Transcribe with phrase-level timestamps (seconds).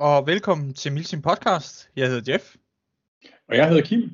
[0.00, 1.88] Og velkommen til Milsim Podcast.
[1.96, 2.56] Jeg hedder Jeff.
[3.48, 4.10] Og jeg hedder Kim.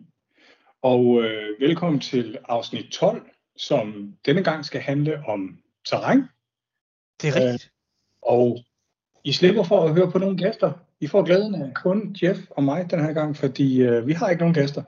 [0.83, 6.23] Og øh, velkommen til afsnit 12, som denne gang skal handle om terræn.
[7.23, 7.65] Det er rigtigt.
[7.65, 7.71] Øh,
[8.23, 8.59] og
[9.25, 10.73] I slipper for at høre på nogle gæster.
[11.01, 14.31] I får glæden af kun Jeff og mig den her gang, fordi øh, vi har
[14.31, 14.83] ikke nogen gæster.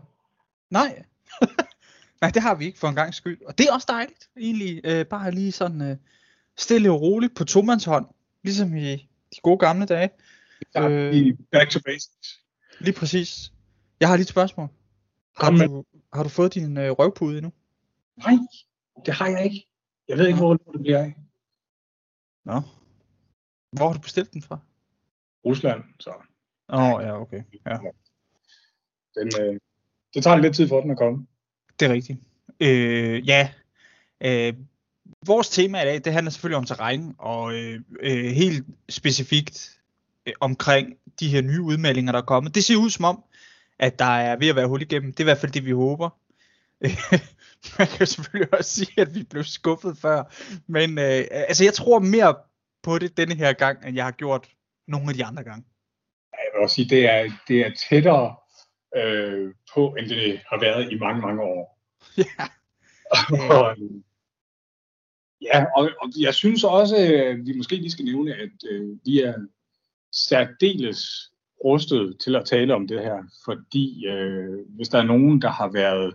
[0.70, 1.02] Nej.
[2.20, 3.42] Nej, det har vi ikke for en gang skyld.
[3.46, 4.80] Og det er også dejligt, egentlig.
[4.84, 5.96] Øh, bare lige sådan øh,
[6.56, 8.06] stille og roligt på tomandshånd,
[8.42, 8.96] ligesom i
[9.34, 10.10] de gode gamle dage.
[10.74, 12.40] Ja, øh, back to basics.
[12.80, 13.52] Lige præcis.
[14.00, 14.68] Jeg har lige et spørgsmål.
[15.36, 17.52] Har, du, har du fået din øh, røvpude endnu?
[18.16, 18.34] Nej,
[19.06, 19.66] det har jeg ikke.
[20.08, 21.14] Jeg ved ikke, hvor det bliver af.
[22.44, 22.60] Nå.
[23.72, 24.58] Hvor har du bestilt den fra?
[25.44, 26.10] Rusland, så.
[26.68, 27.42] Åh, oh, ja, okay.
[27.66, 27.78] Ja.
[29.14, 29.60] Den, øh,
[30.14, 31.26] det tager lidt tid for den at komme.
[31.80, 32.18] Det er rigtigt.
[32.60, 33.50] Øh, ja,
[34.20, 34.54] øh,
[35.26, 39.77] vores tema i dag, det handler selvfølgelig om terræn, og øh, øh, helt specifikt
[40.28, 42.54] øh, omkring de her nye udmeldinger, der er kommet.
[42.54, 43.24] Det ser ud som om,
[43.78, 45.12] at der er ved at være hul igennem.
[45.12, 46.10] Det er i hvert fald det, vi håber.
[47.78, 50.24] Man kan selvfølgelig også sige, at vi blev skuffet før.
[50.66, 52.34] Men øh, altså, jeg tror mere
[52.82, 54.48] på det denne her gang, end jeg har gjort
[54.86, 55.64] nogle af de andre gange.
[56.32, 58.36] Jeg vil også sige, det er, det er tættere
[58.96, 61.78] øh, på, end det har været i mange, mange år.
[62.16, 62.44] Ja.
[63.56, 63.76] og,
[65.42, 69.20] ja, og, og jeg synes også, at vi måske lige skal nævne, at øh, vi
[69.20, 69.34] er
[70.26, 71.32] særdeles
[71.64, 75.68] rustet til at tale om det her, fordi øh, hvis der er nogen, der har
[75.68, 76.14] været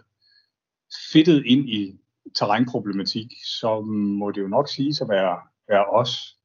[1.12, 2.00] fedtet ind i
[2.36, 5.40] terrænproblematik, så må det jo nok sige at være,
[5.70, 6.38] være os.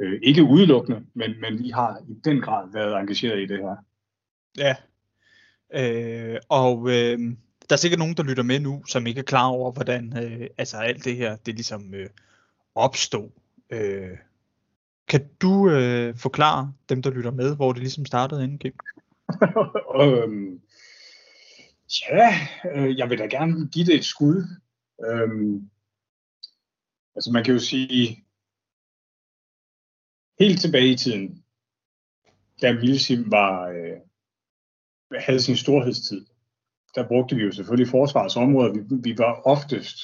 [0.00, 3.76] Øh, ikke udelukkende, men, men vi har i den grad været engageret i det her.
[4.58, 4.76] Ja,
[5.74, 7.18] øh, og øh,
[7.68, 10.46] der er sikkert nogen, der lytter med nu, som ikke er klar over, hvordan øh,
[10.58, 12.08] altså alt det her, det ligesom øh,
[12.74, 13.30] opstod.
[13.70, 14.18] Øh,
[15.08, 18.74] kan du øh, forklare dem, der lytter med, hvor det ligesom startede inden, Kim?
[20.00, 20.60] øhm,
[22.00, 22.34] ja,
[22.74, 24.42] øh, jeg vil da gerne give det et skud.
[25.06, 25.70] Øhm,
[27.14, 28.24] altså man kan jo sige,
[30.38, 31.44] helt tilbage i tiden,
[32.62, 34.00] da Milsim var, øh,
[35.20, 36.26] havde sin storhedstid,
[36.94, 38.72] der brugte vi jo selvfølgelig forsvarets områder.
[38.72, 39.98] Vi, vi var oftest,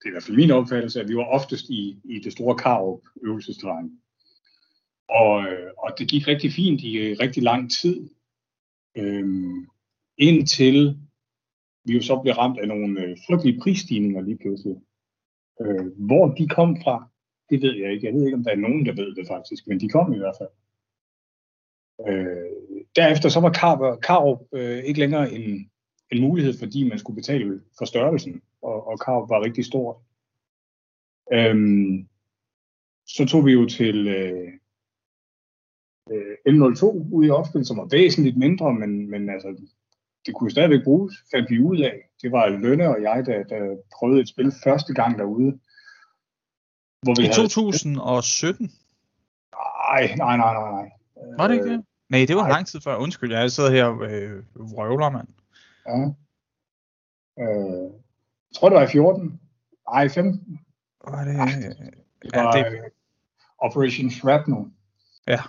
[0.00, 2.56] det er i hvert fald min opfattelse, at vi var oftest i, i det store
[2.56, 3.90] Karup øvelsesterræn.
[5.08, 8.10] Og, øh, og det gik rigtig fint i øh, rigtig lang tid,
[8.96, 9.66] øhm,
[10.18, 10.98] indtil
[11.84, 14.76] vi jo så blev ramt af nogle øh, frygtelige prisstigninger lige pludselig.
[15.60, 17.08] Øh, hvor de kom fra,
[17.50, 18.06] det ved jeg ikke.
[18.06, 20.18] Jeg ved ikke, om der er nogen, der ved det faktisk, men de kom i
[20.18, 20.54] hvert fald.
[22.08, 22.50] Øh,
[22.96, 25.70] derefter så var Karup, øh, Karup øh, ikke længere en,
[26.12, 29.96] en mulighed, fordi man skulle betale for størrelsen, og, og Karup var rigtig stort.
[31.32, 32.08] Øhm,
[33.06, 34.52] så tog vi jo til øh,
[36.12, 39.56] øh, M02 ude i opspil, som var væsentligt mindre, men, men altså,
[40.26, 42.10] det kunne stadigvæk bruges, fandt vi ud af.
[42.22, 45.60] Det var Lønne og jeg, der, der prøvede et spil første gang derude.
[47.02, 48.70] Hvor vi I 2017?
[49.52, 50.90] Nej, nej, nej, nej, nej.
[51.38, 51.84] Var det ikke det?
[52.08, 52.50] Nej, det var nej.
[52.50, 52.96] lang tid før.
[52.96, 55.28] Undskyld, jeg sidder her og øh, vrøvler, mand.
[55.86, 56.00] Ja.
[57.44, 57.90] Øh,
[58.50, 59.40] jeg tror, det var i 14.
[59.92, 60.58] Nej, 15.
[61.08, 61.36] Var det...
[61.36, 61.46] Ej,
[62.22, 62.78] det var ja, det...
[62.78, 62.84] Uh,
[63.58, 64.64] Operation Shrapnel.
[65.28, 65.40] Ja.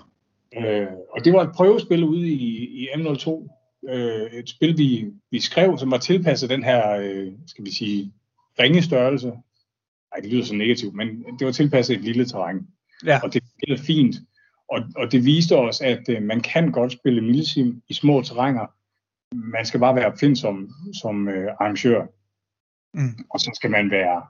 [0.58, 3.50] Øh, og det var et prøvespil ude i, i M02.
[3.90, 8.14] Øh, et spil, vi, vi skrev, som var tilpasset den her, øh, skal vi sige,
[8.60, 9.28] ringe størrelse.
[9.28, 11.08] Nej, det lyder så negativt, men
[11.40, 12.68] det var tilpasset et lille terræn.
[13.06, 13.20] Ja.
[13.24, 14.16] Og det spillede fint.
[14.70, 18.66] Og, og det viste os, at øh, man kan godt spille milsim i små terrænger.
[19.36, 20.70] Man skal bare være opfindsom
[21.02, 22.06] som øh, arrangør.
[22.94, 23.26] Mm.
[23.30, 24.24] Og så skal man være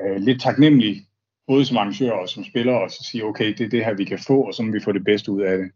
[0.00, 1.06] øh, lidt taknemmelig,
[1.46, 4.04] både som arrangør og som spiller, og så sige, okay, det er det her, vi
[4.04, 5.70] kan få, og så må vi få det bedste ud af det.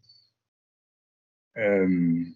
[1.57, 2.35] Øhm,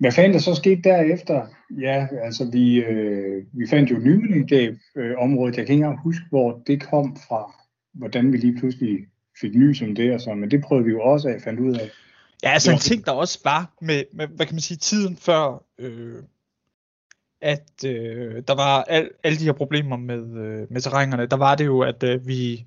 [0.00, 1.46] hvad fanden der så skete derefter?
[1.80, 5.56] Ja, altså vi, øh, vi fandt jo Nymelig øh, området.
[5.56, 7.52] Jeg kan ikke engang huske, hvor det kom fra,
[7.94, 8.98] hvordan vi lige pludselig
[9.40, 11.74] fik nys om det og så, men det prøvede vi jo også af, fandt ud
[11.74, 11.90] af.
[12.42, 15.64] Ja, altså en ting, der også var med, med, hvad kan man sige, tiden før,
[15.78, 16.22] øh,
[17.40, 21.54] at øh, der var al, alle de her problemer med, øh, med terrænerne, der var
[21.54, 22.66] det jo, at øh, vi,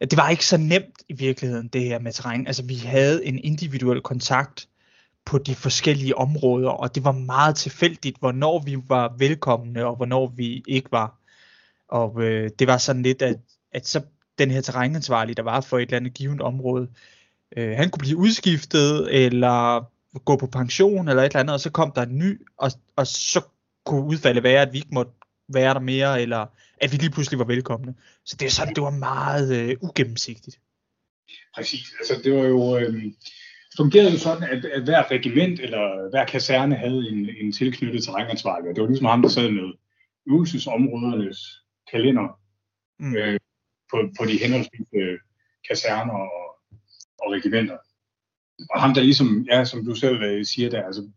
[0.00, 2.46] at det var ikke så nemt i virkeligheden, det her med terræn.
[2.46, 4.68] Altså vi havde en individuel kontakt
[5.24, 10.32] på de forskellige områder, og det var meget tilfældigt, hvornår vi var velkomne, og hvornår
[10.36, 11.18] vi ikke var.
[11.88, 13.36] Og øh, det var sådan lidt, at,
[13.72, 14.02] at så
[14.38, 16.88] den her terrænansvarlige, der var for et eller andet givet område,
[17.56, 19.84] øh, han kunne blive udskiftet, eller
[20.24, 23.06] gå på pension, eller et eller andet, og så kom der en ny, og, og
[23.06, 23.40] så
[23.84, 25.12] kunne udfaldet være, at vi ikke måtte
[25.48, 26.46] være der mere, eller
[26.80, 27.94] at vi lige pludselig var velkomne.
[28.24, 30.60] Så det er sådan, det var meget øh, ugennemsigtigt.
[31.54, 31.92] Præcis.
[32.00, 32.78] Altså, det var jo...
[32.78, 33.04] Øh,
[33.76, 38.74] fungerede jo sådan, at, at hver regiment eller hver kaserne havde en, en tilknyttet terrænansvarlig.
[38.74, 39.72] Det var ligesom ham, der sad med
[40.28, 41.38] øvelsesområdernes
[41.92, 42.40] kalender
[42.98, 43.16] mm.
[43.16, 43.40] øh,
[43.90, 45.18] på, på de henholdsvis øh,
[45.68, 46.46] kaserner og,
[47.18, 47.78] og regimenter.
[48.70, 51.10] Og ham, der ligesom, ja, som du selv øh, siger der, altså,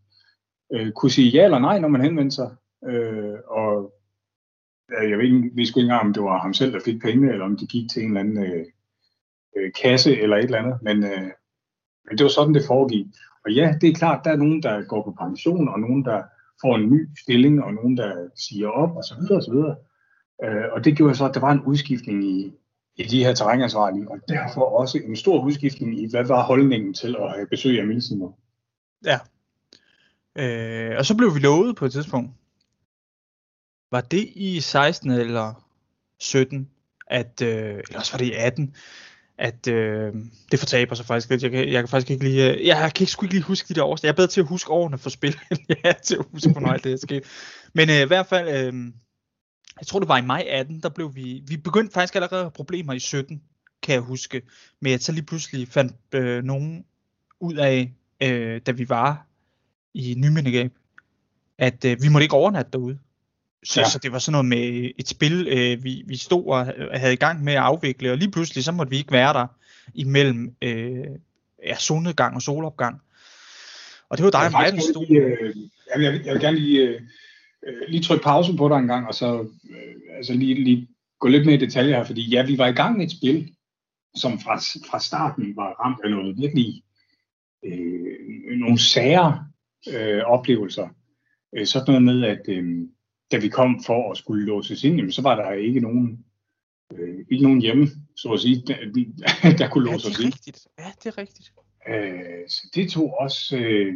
[0.72, 2.50] øh, kunne sige ja eller nej, når man henvendte sig.
[2.84, 3.92] Øh, og
[4.90, 7.02] ja, jeg ved ikke, vi skulle ikke engang, om det var ham selv, der fik
[7.02, 8.66] penge, eller om de gik til en eller anden øh,
[9.56, 10.78] øh, kasse eller et eller andet.
[10.82, 11.30] Men, øh,
[12.06, 13.06] men det var sådan, det foregik.
[13.44, 16.22] Og ja, det er klart, der er nogen, der går på pension, og nogen, der
[16.60, 19.76] får en ny stilling, og nogen, der siger op, og så videre, og så videre.
[20.44, 22.52] Øh, og det gjorde så, at der var en udskiftning i,
[22.96, 27.16] i de her terrænansvarlige, og derfor også en stor udskiftning i, hvad var holdningen til
[27.20, 28.32] at have besøg af milsinger.
[29.04, 29.18] Ja.
[30.38, 32.30] Øh, og så blev vi lovet på et tidspunkt.
[33.90, 35.66] Var det i 16 eller
[36.20, 36.70] 17,
[37.06, 38.74] at, øh, eller også var det i 18,
[39.38, 40.14] at øh,
[40.50, 41.42] det fortaber sig faktisk lidt.
[41.42, 43.68] Jeg kan, jeg kan faktisk ikke lige, øh, jeg kan ikke, sgu ikke lige huske
[43.68, 43.98] de der år.
[44.02, 46.50] Jeg er bedre til at huske årene for spil, end jeg er til at huske,
[46.52, 47.24] hvornår alt det er sket.
[47.74, 48.92] Men øh, i hvert fald, øh,
[49.78, 52.44] jeg tror det var i maj 18, der blev vi, vi begyndte faktisk allerede at
[52.44, 53.42] have problemer i 17,
[53.82, 54.42] kan jeg huske,
[54.80, 56.84] med at så lige pludselig fandt øh, nogen
[57.40, 57.92] ud af,
[58.22, 59.27] øh, da vi var
[59.98, 60.72] i Nymindegab,
[61.58, 62.98] at øh, vi måtte ikke overnatte derude.
[63.64, 63.88] Så, ja.
[63.88, 66.66] så det var sådan noget med et spil, øh, vi, vi stod og
[67.00, 69.46] havde i gang med at afvikle, og lige pludselig så måtte vi ikke være der
[69.94, 71.04] imellem øh,
[71.64, 73.00] ja, solnedgang og solopgang.
[74.08, 75.06] Og det var dig og mig, der stod.
[75.10, 75.56] Øh,
[75.94, 77.00] jeg, vil, jeg vil gerne lige, øh,
[77.66, 79.40] øh, lige trykke pause på dig en gang, og så
[79.70, 80.88] øh, altså lige, lige
[81.20, 83.52] gå lidt mere i detaljer her, fordi ja, vi var i gang med et spil,
[84.14, 84.56] som fra,
[84.90, 86.82] fra starten var ramt af noget virkelig
[87.64, 89.47] øh, nogle sære
[89.92, 90.88] øh, oplevelser.
[91.56, 92.88] Øh, sådan noget med, at øh,
[93.32, 96.24] da vi kom for at skulle låses ind, jamen, så var der ikke nogen,
[96.94, 97.86] øh, ikke nogen hjemme,
[98.16, 98.76] så at sige, der,
[99.58, 100.34] der kunne låse os ind.
[100.34, 100.66] Rigtigt.
[100.78, 101.52] Ja, det er rigtigt.
[101.88, 103.94] Øh, så det tog også øh,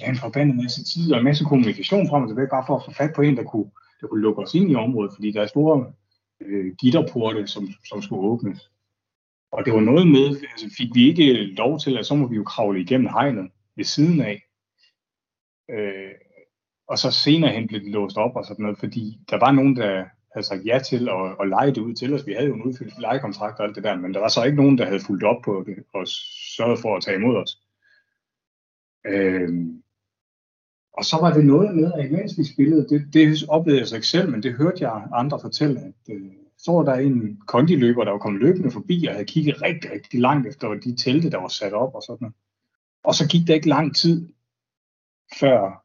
[0.00, 2.84] ja, en forbandet masse tid og en masse kommunikation frem og tilbage, bare for at
[2.84, 3.70] få fat på en, der kunne,
[4.00, 5.92] der kunne lukke os ind i området, fordi der er store
[6.40, 8.70] øh, gitterporte, som, som skulle åbnes.
[9.52, 12.36] Og det var noget med, altså fik vi ikke lov til, at så må vi
[12.36, 14.42] jo kravle igennem hegnet ved siden af.
[15.70, 16.12] Øh,
[16.88, 19.76] og så senere hen blev det låst op og sådan noget, fordi der var nogen,
[19.76, 22.26] der havde sagt ja til at, at lege det ud til os.
[22.26, 24.56] Vi havde jo en udfyldt lejekontrakt og alt det der, men der var så ikke
[24.56, 26.08] nogen, der havde fulgt op på det og
[26.56, 27.58] sørget for at tage imod os.
[29.06, 29.48] Øh,
[30.92, 33.94] og så var det noget med, at imens vi spillede, det, det oplevede jeg så
[33.94, 38.04] ikke selv, men det hørte jeg andre fortælle, at øh, så var der en kondiløber,
[38.04, 41.38] der var kommet løbende forbi og havde kigget rigtig, rigtig langt efter de telte, der
[41.38, 42.34] var sat op og sådan noget.
[43.04, 44.28] Og så gik der ikke lang tid,
[45.40, 45.84] før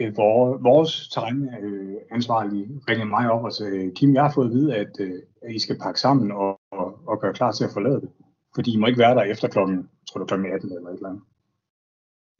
[0.00, 4.52] øh, vores, vores terrænansvarlige øh, ringede mig op og sagde, Kim, jeg har fået at
[4.52, 7.70] vide, at, øh, at I skal pakke sammen og, og, og gøre klar til at
[7.72, 8.10] forlade det.
[8.54, 11.08] Fordi I må ikke være der efter klokken, tror du, klokken 18 eller et eller
[11.08, 11.22] andet.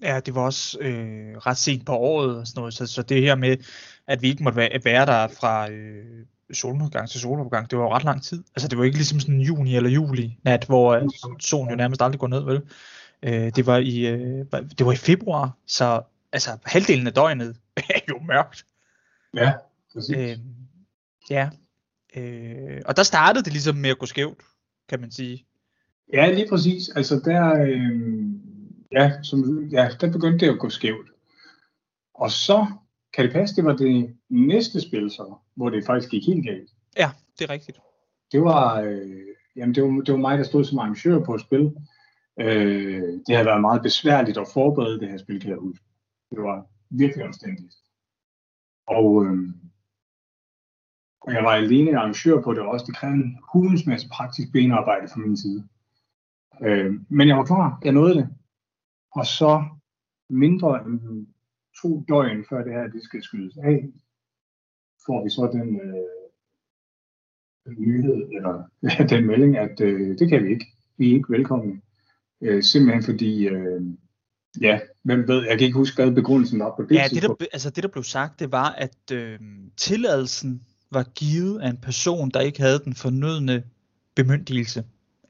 [0.02, 3.22] Ja, det var også øh, ret sent på året og sådan noget, så, så det
[3.22, 3.56] her med,
[4.06, 7.94] at vi ikke måtte være, være der fra øh, solnedgang til solopgang, det var jo
[7.94, 8.44] ret lang tid.
[8.56, 11.02] Altså det var ikke ligesom sådan juni eller juli nat, hvor øh,
[11.40, 12.62] solen jo nærmest aldrig går ned, vel?
[13.22, 14.46] Øh, det, var i, øh,
[14.78, 18.66] det var i februar, så altså halvdelen af døgnet er jo mørkt.
[19.34, 19.52] Ja,
[19.92, 20.16] præcis.
[20.16, 20.38] Øh,
[21.30, 21.50] ja.
[22.16, 24.42] Øh, og der startede det ligesom med at gå skævt,
[24.88, 25.46] kan man sige.
[26.12, 26.88] Ja, lige præcis.
[26.88, 28.22] Altså der, øh,
[28.92, 31.10] ja, som, ja, der begyndte det at gå skævt.
[32.14, 32.66] Og så
[33.14, 36.70] kan det passe, det var det næste spil så, hvor det faktisk gik helt galt.
[36.96, 37.78] Ja, det er rigtigt.
[38.32, 41.40] Det var, øh, jamen det var, det var mig, der stod som arrangør på et
[41.40, 41.72] spil.
[42.40, 45.84] Øh, det har været meget besværligt at forberede det her spil, kan jeg huske.
[46.30, 47.74] Det var virkelig omstændigt.
[48.86, 49.38] Og, øh,
[51.20, 52.86] og jeg var alene arrangør på det også.
[52.86, 55.68] Det krævede en hulens masse praktisk benarbejde fra min side.
[56.62, 57.80] Øh, men jeg var klar.
[57.84, 58.28] Jeg nåede det.
[59.14, 59.64] Og så
[60.30, 61.26] mindre end
[61.82, 63.92] to døgn før det her det skal skydes af,
[65.06, 68.54] får vi så den øh, nyhed, eller
[69.12, 70.66] den melding, at øh, det kan vi ikke.
[70.96, 71.80] Vi er ikke velkomne.
[72.42, 73.82] Øh, simpelthen fordi øh,
[74.60, 77.34] Ja, hvem ved, jeg kan ikke huske, hvad begrundelsen var på det Ja, det der,
[77.52, 79.38] altså det der blev sagt, det var, at øh,
[79.76, 83.62] tilladelsen var givet af en person, der ikke havde den fornødne
[84.14, 84.84] bemyndigelse.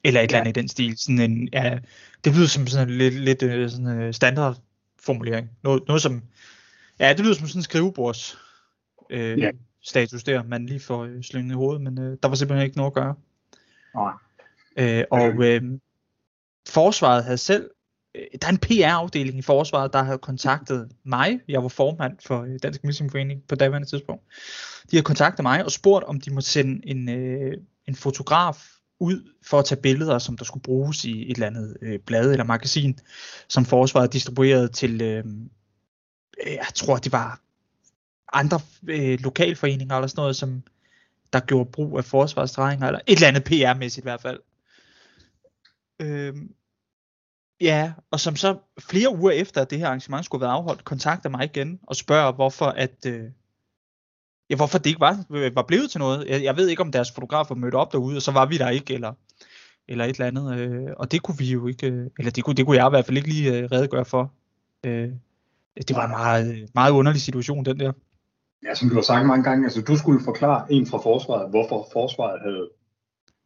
[0.04, 0.36] Eller et ja.
[0.36, 0.98] eller andet i den stil.
[0.98, 1.78] Sådan en, ja,
[2.24, 4.56] det lyder som sådan en lidt, lidt øh, sådan en øh, standard
[4.98, 5.50] formulering.
[5.62, 6.22] Noget, noget som,
[7.00, 8.38] ja, det lyder som sådan en skrivebords
[9.10, 9.50] øh, ja.
[9.82, 12.76] status der, man lige får øh, slynget i hovedet, men øh, der var simpelthen ikke
[12.76, 13.14] noget at gøre.
[13.94, 14.12] Nej.
[14.76, 15.62] Øh, og øh,
[16.68, 17.70] forsvaret havde selv
[18.14, 21.40] øh, der er en PR-afdeling i forsvaret, der har kontaktet mig.
[21.48, 24.22] Jeg var formand for øh, Dansk Museumforening på daværende tidspunkt.
[24.90, 27.52] De har kontaktet mig og spurgt, om de må sende en, øh,
[27.88, 28.64] en fotograf
[29.00, 32.30] ud for at tage billeder, som der skulle bruges i et eller andet øh, blad
[32.30, 32.98] eller magasin,
[33.48, 35.24] som forsvaret distribuerede til, øh,
[36.46, 37.40] øh jeg tror det var
[38.32, 40.62] andre øh, lokalforeninger eller sådan noget, som
[41.32, 44.40] der gjorde brug af forsvarsdrejninger, eller et eller andet PR-mæssigt i hvert fald.
[46.00, 46.34] Øh,
[47.60, 51.30] ja, og som så flere uger efter, at det her arrangement skulle være afholdt, kontakter
[51.30, 53.24] mig igen og spørger, hvorfor at, øh,
[54.50, 56.26] ja, hvorfor det ikke var, øh, var blevet til noget.
[56.28, 58.68] Jeg, jeg ved ikke, om deres fotografer mødte op derude, og så var vi der
[58.68, 59.12] ikke, eller,
[59.88, 60.58] eller et eller andet.
[60.58, 62.90] Øh, og det kunne vi jo ikke, øh, eller det kunne, det kunne jeg i
[62.90, 64.32] hvert fald ikke lige øh, redegøre for.
[64.84, 65.10] Øh,
[65.88, 67.92] det var en meget, meget underlig situation, den der.
[68.64, 71.88] Ja, som du har sagt mange gange, altså du skulle forklare en fra forsvaret, hvorfor
[71.92, 72.70] forsvaret havde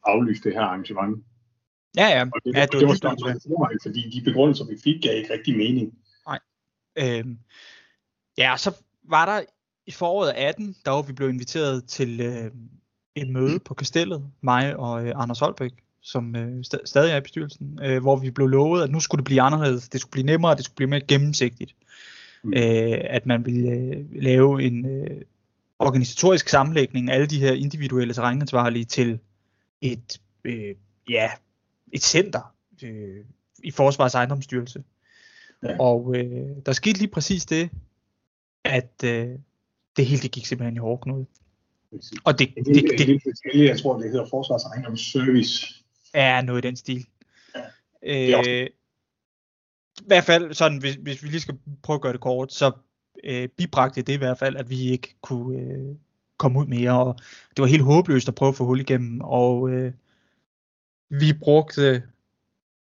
[0.05, 1.25] aflyst det her arrangement.
[1.97, 2.23] Ja, ja.
[2.23, 5.33] Og det, ja, det, det var sådan, mig, fordi de begrundelser, vi fik, gav ikke
[5.33, 5.95] rigtig mening.
[6.27, 6.39] Nej.
[6.99, 7.39] Øhm,
[8.39, 8.75] ja, så
[9.09, 9.41] var der
[9.87, 12.51] i foråret 18, der var vi blev inviteret til øh,
[13.15, 17.21] et møde på Kastellet, mig og øh, Anders Holbæk, som øh, st- stadig er i
[17.21, 20.27] bestyrelsen, øh, hvor vi blev lovet, at nu skulle det blive anderledes, det skulle blive
[20.27, 21.75] nemmere, det skulle blive mere gennemsigtigt.
[22.43, 22.53] Mm.
[22.57, 25.21] Øh, at man ville øh, lave en øh,
[25.79, 29.19] organisatorisk sammenlægning af alle de her individuelle terrænansvarlige til
[29.81, 30.75] et, øh,
[31.11, 31.31] ja,
[31.93, 33.25] et center øh,
[33.63, 34.85] i Forsvars ejendomsstyrelse.
[35.63, 35.77] Ja.
[35.81, 37.71] Og øh, der skete lige præcis det,
[38.65, 39.29] at øh,
[39.97, 41.27] det hele det gik simpelthen i hårdknude.
[42.25, 43.23] Og det, det, det, det, det,
[43.53, 45.67] det, jeg tror, det hedder Forsvars ejendomsservice.
[46.15, 47.07] Ja, noget i den stil.
[48.03, 48.63] Ja.
[48.63, 48.67] Øh,
[50.01, 52.73] I hvert fald, sådan, hvis, hvis vi lige skal prøve at gøre det kort, så
[53.25, 55.95] øh, bibragte det i hvert fald, at vi ikke kunne øh,
[56.37, 57.17] komme ud mere, og
[57.57, 59.93] det var helt håbløst at prøve at få hul igennem, og øh,
[61.21, 62.03] vi brugte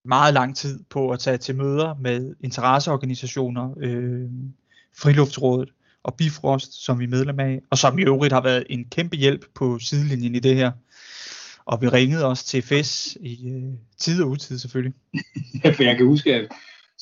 [0.05, 4.29] meget lang tid på at tage til møder med interesseorganisationer, øh,
[4.97, 5.69] Friluftsrådet
[6.03, 9.15] og Bifrost, som vi er medlem af, og som i øvrigt har været en kæmpe
[9.15, 10.71] hjælp på sidelinjen i det her.
[11.65, 14.93] Og vi ringede også til FES i øh, tid og utid selvfølgelig.
[15.63, 16.51] Ja, for jeg kan huske, at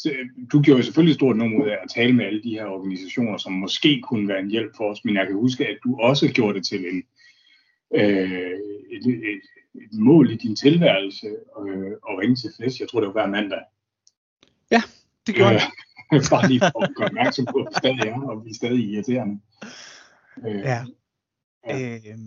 [0.08, 2.66] øh, du gjorde jo selvfølgelig stort nummer ud af at tale med alle de her
[2.66, 5.96] organisationer, som måske kunne være en hjælp for os, men jeg kan huske, at du
[6.00, 7.04] også gjorde det til en,
[7.96, 8.60] øh,
[8.92, 9.42] et, et,
[9.76, 11.28] et mål i din tilværelse
[11.68, 12.80] øh, at ringe til FES.
[12.80, 13.60] Jeg tror, det var hver mandag.
[14.72, 14.82] Ja,
[15.28, 15.72] det gjorde jeg.
[16.14, 18.56] Øh, bare lige for at gøre opmærksom på, at vi stadig er, og vi er
[18.56, 19.40] stadig irriterende.
[20.48, 20.86] Øh, ja.
[21.68, 21.96] Ja.
[21.96, 22.18] Øh,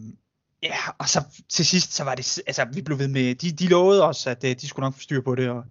[0.63, 3.69] ja, og så til sidst, så var det, altså vi blev ved med, de, de
[3.69, 5.65] lovede os, at de skulle nok få styr på det, og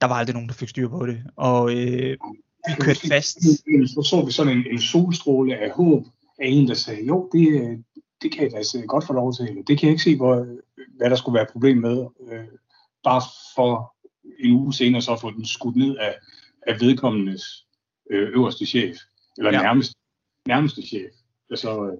[0.00, 1.22] der var aldrig nogen, der fik styr på det.
[1.36, 2.16] Og øh,
[2.68, 3.42] vi kørte fast.
[3.42, 6.04] Så så vi sådan en, en solstråle af håb
[6.38, 7.78] af en, der sagde, jo, det,
[8.22, 9.46] det kan jeg da godt få lov til.
[9.66, 10.46] Det kan jeg ikke se, hvor,
[11.02, 12.06] hvad der skulle være problem med.
[12.30, 12.44] Øh,
[13.04, 13.22] bare
[13.56, 13.94] for
[14.38, 16.14] en uge senere så få den skudt ned af,
[16.66, 17.66] af vedkommendes
[18.10, 18.96] øh, øverste chef,
[19.38, 19.62] eller ja.
[19.62, 19.94] nærmeste,
[20.48, 21.12] nærmeste chef,
[21.48, 21.98] der så øh,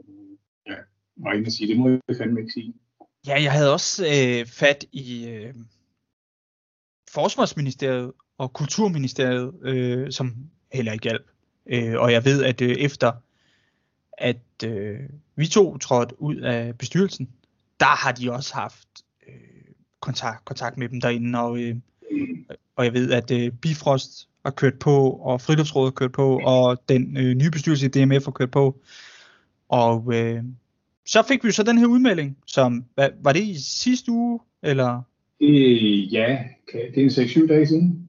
[0.67, 0.77] ja,
[1.17, 2.75] var inde og sige, det må jeg fandme ikke sige.
[3.27, 5.55] Ja, jeg havde også øh, fat i øh,
[7.11, 10.35] Forsvarsministeriet og Kulturministeriet, øh, som
[10.73, 11.27] heller ikke hjalp.
[11.67, 13.13] Øh, og jeg ved, at øh, efter
[14.13, 15.01] at øh,
[15.37, 17.29] vi to trådte ud af bestyrelsen,
[17.83, 18.89] der har de også haft
[19.29, 19.35] øh,
[20.01, 21.77] kontakt, kontakt med dem derinde, og, øh,
[22.77, 26.83] og jeg ved, at øh, Bifrost har kørt på, og Friluftsrådet har kørt på, og
[26.89, 28.81] den øh, nye bestyrelse i DMF har kørt på.
[29.69, 30.43] Og øh,
[31.07, 35.03] så fik vi så den her udmelding, som, hvad, var det i sidste uge, eller?
[35.41, 36.39] Øh, ja,
[36.73, 38.09] det er en 6-7 dage siden.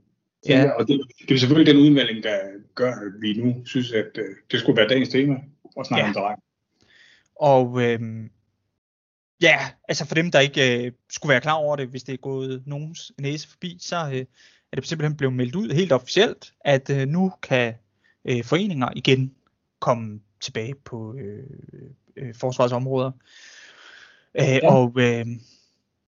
[0.49, 0.69] Ja.
[0.69, 2.37] Og det, det er selvfølgelig den udmelding, der
[2.75, 5.35] gør, at vi nu synes, at øh, det skulle være dagens tema,
[5.75, 6.09] og snakke ja.
[6.09, 6.39] om dreng.
[7.35, 7.99] Og øh,
[9.43, 12.17] ja, altså for dem, der ikke øh, skulle være klar over det, hvis det er
[12.17, 14.25] gået nogens næse forbi, så øh,
[14.71, 17.73] er det simpelthen blevet meldt ud helt officielt, at øh, nu kan
[18.25, 19.33] øh, foreninger igen
[19.79, 21.43] komme tilbage på øh,
[22.17, 23.11] øh, forsvarsområder.
[24.35, 24.73] Øh, ja.
[24.73, 25.25] Og øh,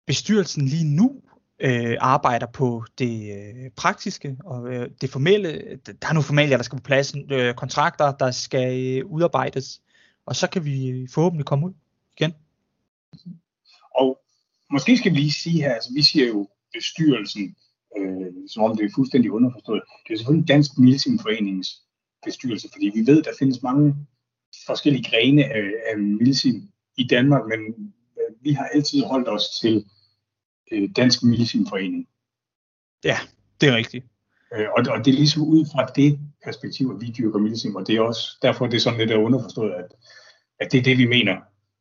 [0.06, 1.22] bestyrelsen lige nu
[1.60, 5.80] øh, arbejder på det øh, praktiske og øh, det formelle.
[5.86, 9.82] Der er nogle formalier, der skal på plads, øh, kontrakter, der skal øh, udarbejdes,
[10.26, 11.74] og så kan vi forhåbentlig komme ud.
[13.96, 14.20] Og
[14.72, 17.56] måske skal vi lige sige her, altså vi siger jo bestyrelsen,
[17.98, 19.82] øh, som om det er fuldstændig underforstået.
[20.08, 21.70] Det er selvfølgelig Dansk Milsim-foreningens
[22.26, 23.96] bestyrelse, fordi vi ved, der findes mange
[24.66, 27.60] forskellige grene af, af Milsim i Danmark, men
[28.20, 29.86] øh, vi har altid holdt os til
[30.72, 32.08] øh, Dansk Milsim-forening.
[33.04, 33.18] Ja,
[33.62, 34.06] det er rigtigt.
[34.56, 37.88] Øh, og, og det er ligesom ud fra det perspektiv, at vi dyrker Milsim, og
[37.88, 39.94] det er også derfor, det er sådan lidt underforstået, at,
[40.60, 41.36] at det er det, vi mener,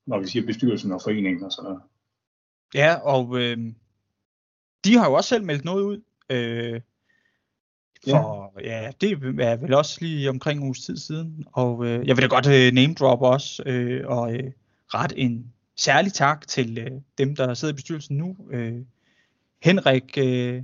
[0.09, 1.83] når vi siger bestyrelsen og foreningen og sådan noget.
[2.75, 3.59] Ja, og øh,
[4.85, 6.03] de har jo også selv meldt noget ud.
[6.31, 6.81] Øh,
[8.11, 8.83] for ja.
[8.83, 11.45] ja, det er vel også lige omkring uges tid siden.
[11.53, 14.53] Og øh, jeg vil da godt øh, name drop også, øh, og øh,
[14.95, 18.37] ret en særlig tak til øh, dem, der sidder i bestyrelsen nu.
[18.51, 18.75] Øh,
[19.63, 20.63] Henrik, øh,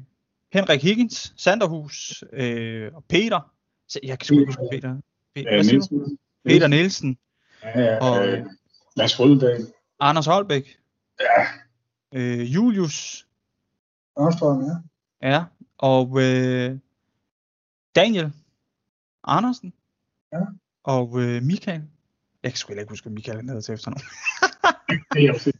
[0.53, 3.53] Henrik Higgins, Sanderhus øh, og Peter.
[4.03, 4.97] Jeg kan sgu ikke huske Peter.
[5.35, 5.63] Peter, du?
[5.63, 6.19] Nielsen.
[6.45, 7.19] Peter Nielsen,
[7.63, 8.47] Ja, ja, Og- øh,
[8.97, 9.67] Mads Røddal.
[10.01, 10.79] Anders Holbæk,
[11.21, 11.47] Ja.
[12.15, 13.27] øh, Julius,
[14.21, 14.75] Ørstrøm, ja.
[15.31, 15.45] ja,
[15.79, 16.79] og øh,
[17.95, 18.33] Daniel
[19.25, 19.73] Andersen,
[20.33, 20.39] Ja.
[20.85, 21.83] og øh, Michael.
[22.43, 24.01] Jeg kan sgu ikke huske, hvad Michael han hedder til efternavn.
[25.15, 25.53] Det er også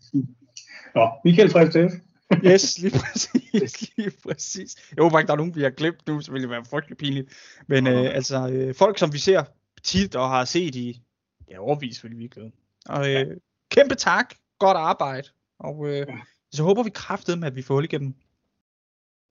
[0.95, 1.93] Nå, Michael Frederik
[2.53, 4.77] Yes, lige præcis, lige præcis.
[4.97, 6.97] Jeg håber ikke, der er nogen, vi har glemt nu, så ville det være frygtelig
[6.99, 7.33] pinligt.
[7.67, 9.45] Men øh, altså, øh, folk, som vi ser
[9.83, 11.03] tit og har set i,
[11.51, 12.53] ja, overvis vil vi ikke
[12.89, 13.37] Og øh,
[13.71, 15.29] kæmpe tak, godt arbejde.
[15.59, 16.07] Og øh,
[16.53, 18.15] så håber vi kraftet med, at vi får hul igennem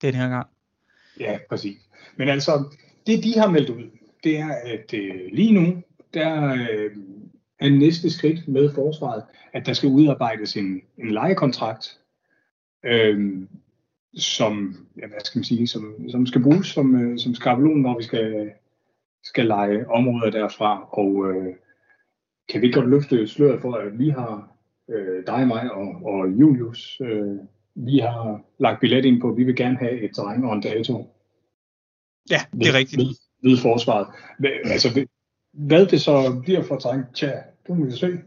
[0.01, 0.47] den her gang.
[1.19, 1.77] Ja, præcis.
[2.15, 2.75] Men altså,
[3.07, 3.83] det de har meldt ud,
[4.23, 5.83] det er, at øh, lige nu,
[6.13, 6.91] der øh,
[7.59, 11.99] er næste skridt med forsvaret, at der skal udarbejdes en, en lejekontrakt,
[12.85, 13.47] øh,
[14.15, 17.97] som, ja, hvad skal man sige, som, som skal bruges som, øh, som skabelon, når
[17.97, 18.51] vi skal,
[19.23, 20.87] skal lege områder derfra.
[20.89, 21.55] Og øh,
[22.49, 24.55] kan vi godt løfte sløret for, at vi har,
[24.89, 27.37] øh, dig, mig og, og Julius, øh,
[27.75, 30.61] vi har lagt billet ind på, at vi vil gerne have et terræn og en
[30.61, 31.09] dato
[32.31, 32.99] Ja, det er rigtigt.
[32.99, 33.15] ved,
[33.49, 34.07] ved forsvaret.
[34.63, 35.05] Altså,
[35.51, 37.31] hvad- det så bliver for terræn, tja,
[37.67, 38.17] det må vi se.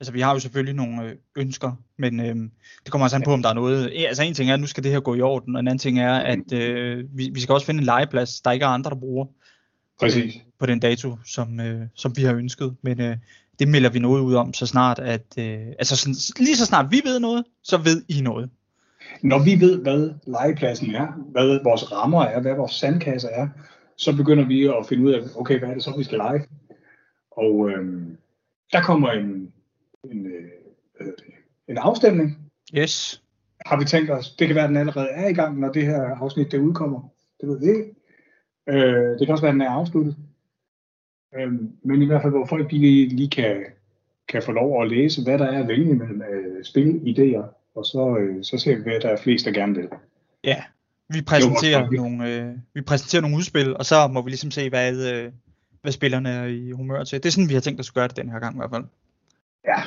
[0.00, 2.36] Altså, vi har jo selvfølgelig nogle øh, ønsker, men øh,
[2.84, 3.92] det kommer også an på, om der er noget.
[4.08, 5.78] Altså, en ting er, at nu skal det her gå i orden, og en anden
[5.78, 8.90] ting er, at øh, vi, vi skal også finde en legeplads, der ikke er andre,
[8.90, 9.26] der bruger
[10.00, 10.38] Præcis.
[10.58, 12.76] På den dato, som, øh, som vi har ønsket.
[12.82, 13.16] Men øh,
[13.58, 16.86] det melder vi noget ud om, så snart, at øh, altså sådan, lige så snart
[16.90, 18.50] vi ved noget, så ved I noget.
[19.22, 23.48] Når vi ved, hvad legepladsen er, hvad vores rammer er, hvad vores sandkasser er,
[23.96, 26.44] så begynder vi at finde ud af, okay, hvad er det så, vi skal lege?
[27.30, 28.16] Og øhm,
[28.72, 29.52] der kommer en,
[30.10, 31.06] en, øh,
[31.68, 32.38] en afstemning,
[32.74, 33.22] Yes.
[33.66, 34.30] har vi tænkt os.
[34.30, 37.08] Det kan være, at den allerede er i gang, når det her afsnit det udkommer.
[37.40, 37.94] Det ved vi ikke.
[38.68, 40.16] Øh, det kan også være, at den er afsluttet.
[41.38, 43.64] Øh, men i hvert fald, hvor folk de lige, lige kan,
[44.28, 47.44] kan få lov at læse, hvad der er at vælge mellem øh, spilidéer,
[47.74, 49.88] og så, øh, så ser vi, hvad der er flest, der gerne vil.
[50.44, 50.62] Ja,
[51.08, 54.50] vi præsenterer, Jo, og- nogle, øh, vi præsenterer nogle udspil, og så må vi ligesom
[54.50, 55.32] se, hvad, øh,
[55.82, 57.22] hvad spillerne er i humør til.
[57.22, 58.70] Det er sådan, vi har tænkt os at gøre det den her gang i hvert
[58.70, 58.84] fald.
[59.66, 59.82] Ja.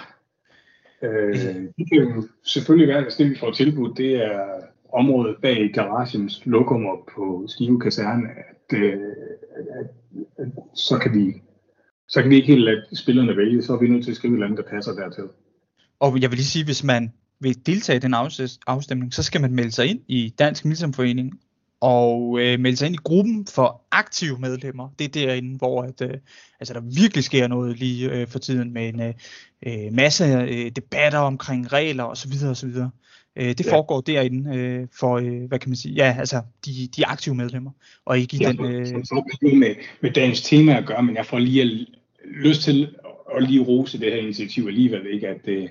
[1.01, 1.33] Øh,
[1.77, 4.45] det kan jo selvfølgelig være, at det vi får tilbudt, det er
[4.93, 8.93] området bag garagens lokummer på Skive Kaserne, at, øh,
[9.79, 9.87] at,
[10.37, 11.41] at, så kan vi
[12.07, 14.33] så kan vi ikke helt lade spillerne vælge, så er vi nødt til at skrive
[14.33, 15.23] et eller andet, der passer dertil.
[15.99, 18.13] Og jeg vil lige sige, hvis man vil deltage i den
[18.67, 21.39] afstemning, så skal man melde sig ind i Dansk Milsamforening
[21.81, 24.89] og øh, melde sig ind i gruppen for aktive medlemmer.
[24.99, 26.17] Det er derinde, hvor at, øh,
[26.59, 29.13] altså, der virkelig sker noget lige øh, for tiden med en øh,
[29.65, 32.31] øh masse øh, debatter omkring regler osv.
[32.49, 32.75] osv.
[33.39, 33.73] Øh, det Ja.
[33.73, 37.71] foregår derinde øh, for, øh, hvad kan man sige, ja, altså de, de aktive medlemmer,
[38.05, 38.65] og ikke i Jeg den...
[38.65, 41.87] Øh, så, med, med dagens tema at gøre, men jeg får lige al-
[42.25, 42.95] lyst til
[43.37, 45.27] at lige rose det her initiativ alligevel, ikke?
[45.27, 45.69] At, øh,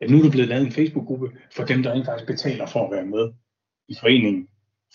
[0.00, 2.84] at nu er der blevet lavet en Facebook-gruppe for dem, der rent faktisk betaler for
[2.84, 3.28] at være med
[3.88, 4.48] i foreningen.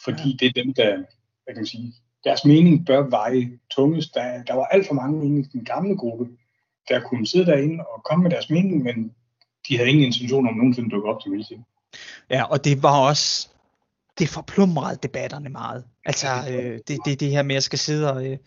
[0.03, 0.95] Fordi det er dem, der,
[1.43, 4.15] hvad kan man sige, deres mening bør veje tungest.
[4.15, 6.25] Der, der var alt for mange inde i den gamle gruppe,
[6.89, 9.11] der kunne sidde derinde og komme med deres mening, men
[9.67, 11.59] de havde ingen intention om nogensinde at dukke op til Milsim.
[12.31, 13.47] Ja, og det var også,
[14.19, 15.83] det forplumrede debatterne meget.
[16.05, 18.37] Altså, øh, det, det, det her med, at jeg skal sidde og, øh,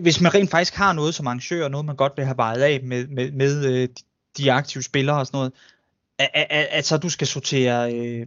[0.00, 2.80] hvis man rent faktisk har noget som arrangør, noget man godt vil have vejet af
[2.82, 3.88] med, med, med øh,
[4.36, 5.52] de aktive spillere og sådan noget,
[6.18, 8.26] at, at, at, at så du skal sortere, øh,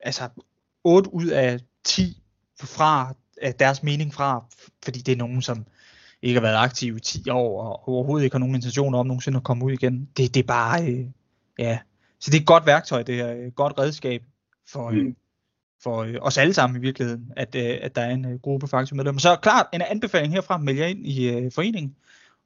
[0.00, 0.28] altså
[0.84, 2.22] 8 ud af 10
[2.60, 4.44] fra af deres mening fra,
[4.84, 5.66] fordi det er nogen, som
[6.22, 9.36] ikke har været aktive i 10 år, og overhovedet ikke har nogen intentioner om nogensinde
[9.36, 10.08] at komme ud igen.
[10.16, 11.06] Det, det er bare, øh,
[11.58, 11.78] ja,
[12.20, 14.22] så det er et godt værktøj, det her, et godt redskab
[14.68, 14.96] for, mm.
[14.96, 15.16] Mm.
[15.82, 18.68] for øh, os alle sammen i virkeligheden, at, øh, at der er en øh, gruppe
[18.68, 19.20] faktisk medlemmer.
[19.20, 21.96] Så klart, en anbefaling herfra, meld jer ind i øh, foreningen,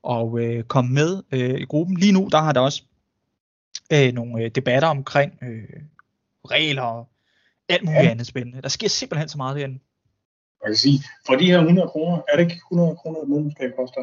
[0.02, 1.96] og øh, kom med øh, i gruppen.
[1.96, 2.82] Lige nu, der har der også
[3.92, 5.80] øh, nogle øh, debatter omkring øh,
[6.50, 7.08] regler og
[7.68, 8.10] alt muligt Ja.
[8.10, 8.62] andet spændende.
[8.62, 9.78] Der sker simpelthen så meget derinde.
[10.62, 13.70] Jeg kan sige, for de her 100 kroner, er det ikke 100 kroner, et medlemskab
[13.78, 14.00] koster?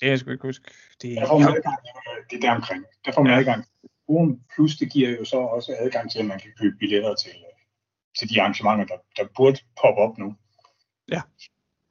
[0.00, 0.70] Det er jeg sgu ikke huske.
[1.02, 2.84] Det, Der får man ja, adgang, øh, det er der omkring.
[3.04, 3.69] Der får man adgang til
[4.10, 7.30] brugen, plus det giver jo så også adgang til, at man kan købe billetter til,
[7.30, 7.56] øh,
[8.18, 10.34] til de arrangementer, der, der burde poppe op nu.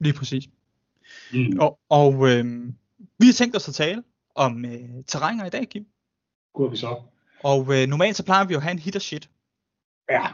[0.00, 0.44] lige præcis.
[1.32, 1.58] Mm.
[1.60, 2.44] Og, og øh,
[3.18, 4.02] vi har tænkt os at tale
[4.34, 5.86] om øh, terrænger i dag, Kim.
[6.54, 7.02] Går vi så?
[7.44, 9.30] Og øh, normalt så plejer vi jo at have en hit og shit.
[10.10, 10.26] Ja.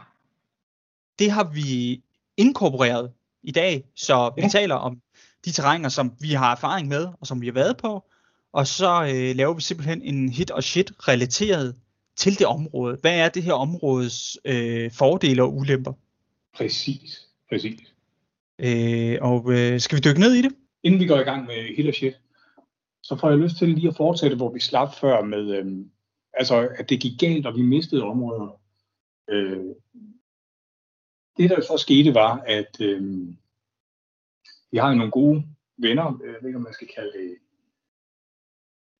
[1.19, 2.03] Det har vi
[2.37, 4.47] inkorporeret i dag, så vi Ja.
[4.47, 5.01] taler om
[5.45, 8.09] de terrænger, som vi har erfaring med, og som vi har været på.
[8.57, 11.75] Og så øh, laver vi simpelthen en hit og shit relateret
[12.15, 12.97] til det område.
[13.01, 15.93] Hvad er det her områdes øh, fordele og ulemper?
[16.53, 17.79] Præcis, præcis.
[18.59, 20.51] Øh, og øh, skal vi dykke ned i det?
[20.83, 22.13] Inden vi går i gang med hit og shit,
[23.03, 25.85] så får jeg lyst til lige at fortsætte, hvor vi slap før med, øh,
[26.33, 28.59] altså at det gik galt, og vi mistede områder.
[29.29, 29.65] Øh,
[31.37, 33.27] det der så skete var, at øh,
[34.71, 35.43] vi har nogle gode
[35.77, 37.37] venner, jeg ved ikke om man skal kalde det,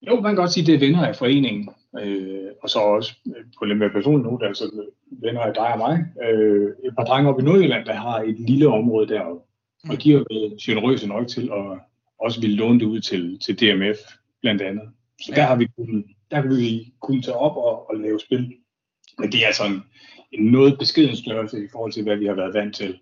[0.08, 3.16] jo, man kan godt sige, at det er venner af foreningen, øh, og så også
[3.28, 7.04] øh, på lidt mere personlig note, altså venner af dig og mig, øh, et par
[7.04, 9.42] drenge oppe i Nordjylland, der har et lille område deroppe,
[9.90, 11.80] og de har været generøse nok til at
[12.20, 13.98] også ville låne det ud til, til DMF
[14.42, 14.90] blandt andet.
[15.22, 15.42] Så ja.
[15.42, 18.54] der har vi kunnet, der kan vi kunne tage op og, og lave spil.
[19.20, 19.84] Men det er altså en,
[20.32, 23.00] en noget beskeden størrelse i forhold til, hvad vi har været vant til.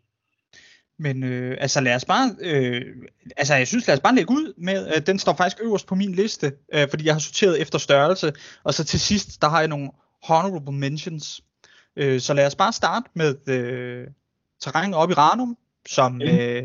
[0.97, 2.95] Men øh, altså lad os bare, øh,
[3.37, 5.95] altså jeg synes lad os bare lægge ud med, at den står faktisk øverst på
[5.95, 9.59] min liste, øh, fordi jeg har sorteret efter størrelse, og så til sidst, der har
[9.59, 9.91] jeg nogle
[10.23, 11.43] honorable mentions.
[11.95, 14.07] Øh, så lad os bare starte med øh,
[14.59, 16.63] terrænet op i Ranum, som øh,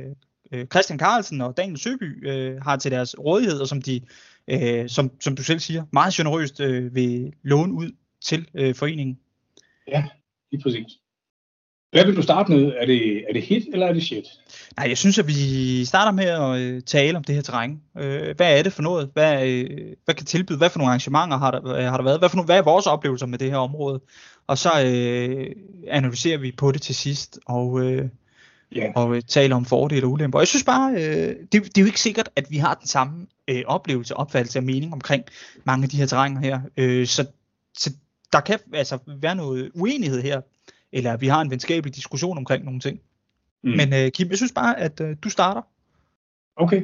[0.52, 4.00] øh, Christian Carlsen og Daniel Søby øh, har til deres rådighed, og som de,
[4.48, 9.18] øh, som, som du selv siger, meget generøst øh, vil låne ud til øh, foreningen.
[9.88, 10.04] Ja,
[10.50, 11.00] lige præcis.
[11.90, 12.72] Hvad vil du starte med?
[12.76, 14.24] Er det, er det hit, eller er det shit?
[14.76, 17.80] Nej, jeg synes, at vi starter med at øh, tale om det her terræn.
[17.98, 19.10] Øh, hvad er det for noget?
[19.12, 19.66] Hvad, øh,
[20.04, 20.58] hvad kan tilbyde?
[20.58, 22.18] Hvad for nogle arrangementer har der, har der været?
[22.18, 24.00] Hvad, for nogle, hvad er vores oplevelser med det her område?
[24.46, 25.46] Og så øh,
[25.88, 28.08] analyserer vi på det til sidst, og, øh,
[28.76, 28.92] yeah.
[28.96, 30.38] og øh, taler om fordele og ulemper.
[30.38, 32.86] Og jeg synes bare, øh, det, det er jo ikke sikkert, at vi har den
[32.86, 35.24] samme øh, oplevelse, opfattelse af mening omkring
[35.64, 36.60] mange af de her terrænger her.
[36.76, 37.26] Øh, så,
[37.78, 37.90] så
[38.32, 40.40] der kan altså være noget uenighed her
[40.92, 43.00] eller vi har en venskabelig diskussion omkring nogle ting.
[43.64, 43.70] Mm.
[43.70, 45.62] Men uh, Kim, jeg synes bare, at uh, du starter.
[46.56, 46.82] Okay.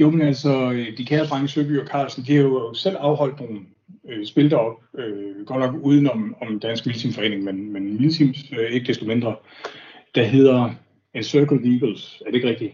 [0.00, 3.60] Jo, men altså, de kære drenge Søby og Carlsen, de har jo selv afholdt nogle
[4.08, 8.86] øh, spil derop, øh, godt nok udenom om Dansk Milsimforening, men, men Milsims øh, ikke
[8.86, 9.36] desto mindre,
[10.14, 10.70] der hedder
[11.14, 12.22] Encircled Eagles.
[12.26, 12.72] Er det ikke rigtigt?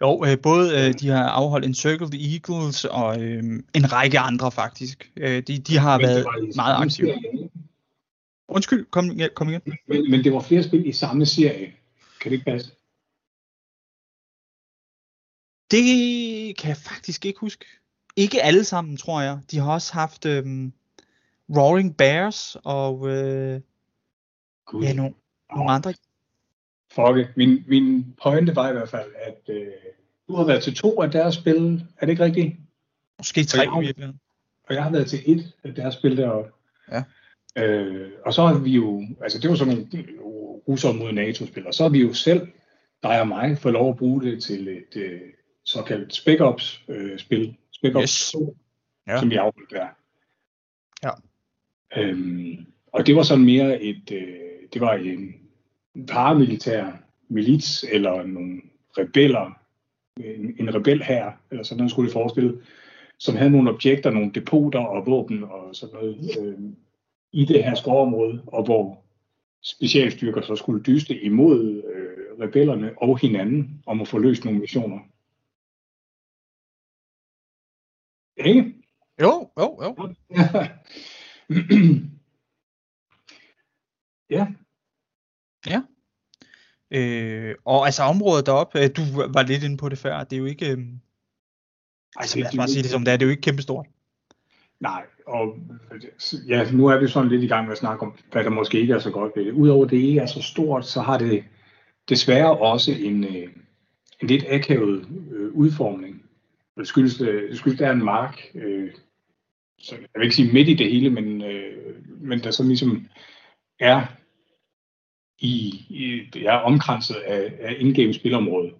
[0.00, 3.42] Jo, øh, både øh, de har afholdt Encircled Eagles og øh,
[3.74, 5.10] en række andre faktisk.
[5.16, 6.26] Øh, de, de har men været
[6.56, 7.06] meget aktive.
[7.06, 7.48] Serie,
[8.48, 9.62] Undskyld, kom, ja, kom igen.
[9.86, 11.74] Men, men det var flere spil i samme serie.
[12.20, 12.70] Kan det ikke passe?
[15.70, 17.64] Det kan jeg faktisk ikke huske.
[18.16, 19.38] Ikke alle sammen, tror jeg.
[19.50, 20.72] De har også haft øhm,
[21.56, 23.60] Roaring Bears og øh,
[24.82, 25.14] ja, nogle,
[25.48, 25.56] oh.
[25.56, 25.94] nogle andre.
[26.92, 29.66] Fuck Min, min pointe var i hvert fald, at øh,
[30.28, 31.86] du har været til to af deres spil.
[31.96, 32.56] Er det ikke rigtigt?
[33.18, 34.20] Måske tre i virkeligheden.
[34.68, 36.50] Og jeg har været til et af deres spil deroppe.
[36.92, 37.02] Ja.
[37.58, 39.86] Øh, og så har vi jo, altså det var sådan nogle
[40.68, 42.48] russer mod NATO-spil, og så har vi jo selv,
[43.02, 45.20] dig og mig, fået lov at bruge det til et øh,
[45.64, 48.32] såkaldt Spec Ops øh, spil, Spec Ops yes.
[48.32, 48.56] 2,
[49.06, 49.18] ja.
[49.18, 49.86] som vi afholdt der.
[51.04, 51.10] Ja.
[51.96, 54.38] Øhm, og det var sådan mere et, øh,
[54.72, 55.34] det var en
[56.08, 56.92] paramilitær
[57.28, 58.60] milits, eller nogle
[58.98, 59.58] rebeller,
[60.16, 62.58] en, en rebel her, eller sådan noget skulle det forestille,
[63.18, 66.58] som havde nogle objekter, nogle depoter og våben og sådan noget, øh,
[67.34, 69.04] i det her skovområde, og hvor
[69.62, 74.98] specialstyrker så skulle dyste imod øh, rebellerne og hinanden om at få løst nogle missioner.
[78.36, 78.74] Ikke?
[79.20, 80.14] Jo, jo, jo.
[84.36, 84.46] ja.
[85.66, 85.82] Ja.
[86.90, 90.40] Øh, og altså området deroppe, øh, du var lidt inde på det før, det er
[90.40, 90.78] jo ikke, øh,
[92.16, 93.86] altså lad os bare sige det som det er, det er jo ikke kæmpestort.
[94.80, 95.58] Nej, og
[96.48, 98.80] ja, nu er vi sådan lidt i gang med at snakke om, hvad der måske
[98.80, 99.52] ikke er så godt ved det.
[99.52, 101.44] Udover det ikke er så stort, så har det
[102.08, 103.48] desværre også en, øh,
[104.22, 106.22] en lidt akavet øh, udformning.
[106.76, 108.90] Det skyldes, øh, det skyldes, der er en mark, øh,
[109.78, 113.06] så jeg vil ikke sige midt i det hele, men, øh, men der så ligesom
[113.80, 114.06] er
[115.38, 118.74] i, i det er omkranset af, af indgame spilområdet.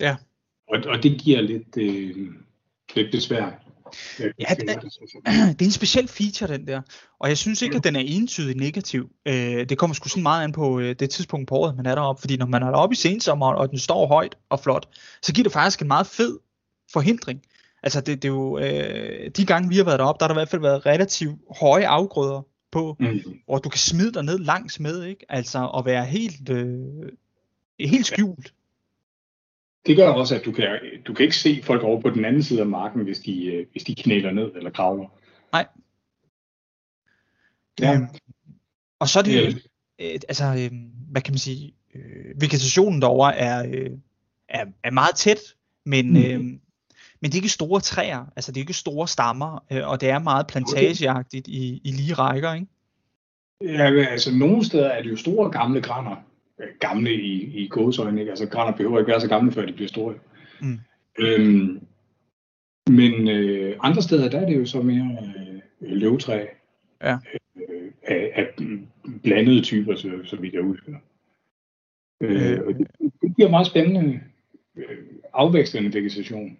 [0.00, 0.16] Ja.
[0.68, 2.28] Og, og det giver lidt, øh,
[2.96, 3.69] lidt besvær.
[4.18, 4.68] Ja, det,
[5.58, 6.80] det er en speciel feature, den der.
[7.20, 9.08] Og jeg synes ikke, at den er entydig negativ.
[9.26, 11.94] Øh, det kommer sgu sådan meget an på øh, det tidspunkt på året, man er
[11.94, 12.20] deroppe.
[12.20, 14.88] Fordi når man er deroppe i sensommeren, og den står højt og flot,
[15.22, 16.38] så giver det faktisk en meget fed
[16.92, 17.40] forhindring.
[17.82, 20.34] Altså det, det er jo, øh, de gange vi har været deroppe, der har der
[20.34, 23.20] i hvert fald været relativt høje afgrøder på, mm.
[23.44, 25.26] hvor du kan smide dig ned langs med, ikke?
[25.28, 26.78] Altså at være helt, øh,
[27.80, 28.52] helt skjult
[29.86, 32.42] det gør også, at du kan, du kan ikke se folk over på den anden
[32.42, 35.08] side af marken, hvis de, øh, hvis de knæler ned eller kravler.
[35.52, 35.66] Nej.
[37.80, 37.94] Ja.
[37.94, 38.06] Øhm,
[38.98, 39.48] og så er det, ja.
[40.04, 40.78] øh, altså, øh,
[41.10, 43.90] hvad kan man sige, øh, vegetationen derovre er, øh,
[44.48, 45.40] er, er meget tæt,
[45.84, 46.16] men, mm.
[46.16, 46.40] øh,
[47.20, 50.10] men det er ikke store træer, altså det er ikke store stammer, øh, og det
[50.10, 52.66] er meget plantageagtigt i, i lige rækker, ikke?
[53.60, 56.16] Ja, altså nogle steder er det jo store gamle grænder.
[56.80, 58.30] Gamle i, i gåsøjne, ikke?
[58.30, 60.14] Altså grænder behøver ikke være så gamle, før de bliver store.
[60.60, 60.78] Mm.
[61.18, 61.80] Øhm,
[62.90, 66.46] men øh, andre steder, der er det jo så mere øh, løvtræ.
[67.02, 67.18] Ja.
[67.56, 68.48] Øh, af, af
[69.22, 70.92] blandede typer, så, så vidt jeg husker.
[72.20, 72.86] Øh, øh, det,
[73.22, 74.20] det giver meget spændende
[74.76, 74.98] øh,
[75.32, 76.58] afvekslende vegetation.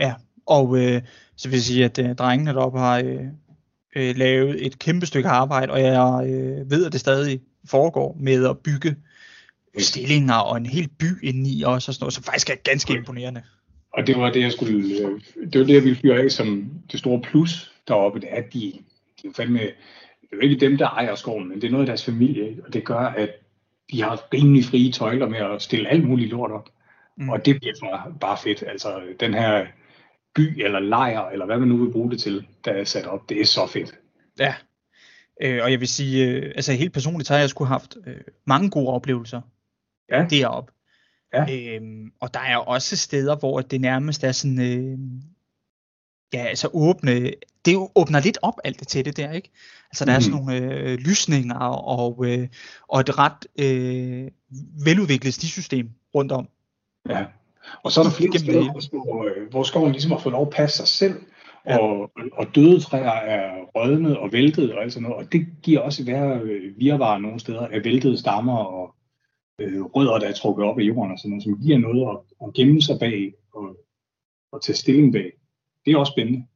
[0.00, 0.14] Ja,
[0.46, 1.02] og øh,
[1.36, 3.26] så vil jeg sige, at øh, drengene deroppe har øh,
[3.96, 8.48] øh, lavet et kæmpe stykke arbejde, og jeg øh, ved, at det stadig foregår med
[8.48, 8.96] at bygge
[9.78, 13.42] stillinger og en hel by indeni også, og sådan noget, som faktisk er ganske imponerende.
[13.92, 15.20] Og det var det, jeg skulle, øh,
[15.52, 18.52] det var det, jeg ville fyre af som det store plus deroppe, det er, at
[18.52, 18.72] de,
[19.22, 19.68] de er fandme, det
[20.32, 22.72] er jo ikke dem, der ejer skoven, men det er noget af deres familie, og
[22.72, 23.30] det gør, at
[23.90, 26.68] de har rimelig frie tøjler med at stille alt muligt lort op.
[27.16, 27.28] Mm.
[27.28, 28.64] Og det bliver bare fedt.
[28.66, 29.66] Altså, den her
[30.34, 33.28] by eller lejr, eller hvad man nu vil bruge det til, der er sat op,
[33.28, 33.94] det er så fedt.
[34.38, 34.54] Ja,
[35.42, 38.70] øh, og jeg vil sige, øh, altså helt personligt har jeg sgu haft øh, mange
[38.70, 39.40] gode oplevelser
[40.10, 40.26] ja.
[40.30, 40.72] deroppe.
[41.34, 41.76] Ja.
[41.76, 44.98] Øhm, og der er også steder, hvor det nærmest er sådan, øh,
[46.32, 47.30] ja, altså åbne,
[47.64, 49.50] det åbner lidt op alt det til det der, ikke?
[49.90, 50.16] Altså der mm.
[50.16, 50.46] er sådan mhm.
[50.46, 52.48] nogle øh, lysninger og, øh,
[52.88, 54.30] og et ret øh,
[54.84, 56.48] veludviklet stisystem rundt om.
[57.08, 57.24] Ja,
[57.82, 60.52] og så er der flere steder, hvor, øh, hvor skoven ligesom har fået lov at
[60.52, 61.20] passe sig selv,
[61.66, 61.78] ja.
[61.78, 65.80] og, og døde træer er rødnet og væltet og alt sådan noget, og det giver
[65.80, 68.94] også værre øh, virvarer nogle steder af væltede stammer og
[69.58, 72.46] øh, rødder, der er trukket op i jorden og sådan noget, som giver noget at,
[72.46, 73.76] at gemme sig bag og,
[74.52, 75.32] og tage stilling bag.
[75.84, 76.46] Det er også spændende.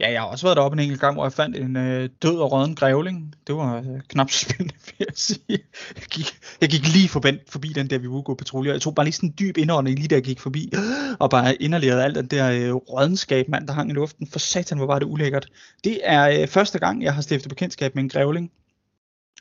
[0.00, 2.38] Ja, jeg har også været deroppe en enkelt gang, hvor jeg fandt en øh, død
[2.38, 3.34] og rødden grævling.
[3.46, 5.58] Det var øh, knap så spændende, vil jeg sige.
[5.94, 6.26] Jeg gik,
[6.60, 8.72] jeg gik lige forbi, forbi den der, vi ville gå patrulje.
[8.72, 10.72] Jeg tog bare lige sådan en dyb indånding, lige da jeg gik forbi,
[11.18, 14.26] og bare inderlerede alt den der øh, rådenskab, mand, der hang i luften.
[14.26, 15.48] For satan, hvor var det ulækkert.
[15.84, 18.52] Det er øh, første gang, jeg har stiftet bekendtskab med en grævling.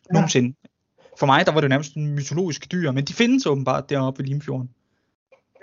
[0.09, 0.13] Ja.
[0.13, 0.55] Nogensinde.
[1.19, 4.29] For mig, der var det nærmest en mytologisk dyr, men de findes åbenbart deroppe ved
[4.29, 4.69] Limfjorden.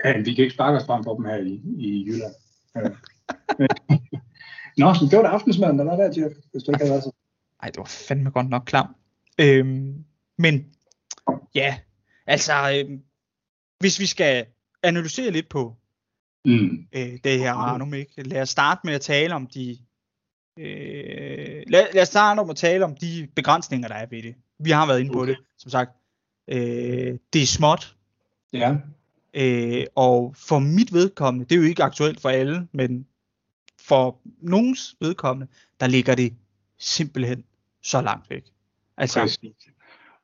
[0.05, 2.35] Ja, vi kan ikke sparke os frem på dem her i, i Jylland.
[3.59, 3.96] Ja.
[4.80, 7.02] Nå, så det var da aftensmaden, der var der, Jeff, hvis du ikke havde været
[7.02, 7.12] så.
[7.62, 8.94] Ej, det var fandme godt nok klam.
[9.40, 10.04] Øhm,
[10.38, 10.66] men
[11.54, 11.78] ja,
[12.26, 13.02] altså, øhm,
[13.78, 14.46] hvis vi skal
[14.82, 15.76] analysere lidt på
[16.44, 16.86] mm.
[16.92, 18.22] øh, det her Arnum, ikke?
[18.22, 19.78] lad os starte med at tale om de
[20.58, 24.34] øh, lad, lad os starte om at tale om de begrænsninger, der er ved det.
[24.58, 25.30] Vi har været inde på okay.
[25.30, 25.90] det, som sagt.
[26.48, 27.96] Øh, det er småt.
[28.52, 28.76] Ja.
[29.34, 33.06] Øh, og for mit vedkommende, det er jo ikke aktuelt for alle, men
[33.88, 36.34] for nogens vedkommende, der ligger det
[36.78, 37.44] simpelthen
[37.82, 38.44] så langt væk.
[38.96, 39.52] Altså, Præcis.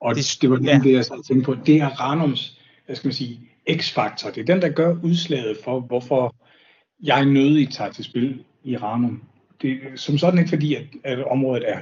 [0.00, 0.80] Og det, det var ja.
[0.84, 1.54] det, jeg sad tænkte på.
[1.66, 3.40] Det er Ranums, hvad skal man sige,
[3.70, 4.30] x-faktor.
[4.30, 6.36] Det er den, der gør udslaget for, hvorfor
[7.02, 9.22] jeg nødigt tager til spil i Ranum.
[9.62, 11.80] Det er som sådan ikke fordi, at, at området er,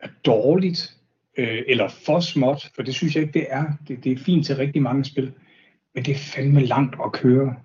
[0.00, 0.96] er dårligt
[1.38, 3.64] øh, eller for småt, for det synes jeg ikke, det er.
[3.88, 5.32] Det, det er fint til rigtig mange spil,
[5.94, 7.56] men det er fandme langt at køre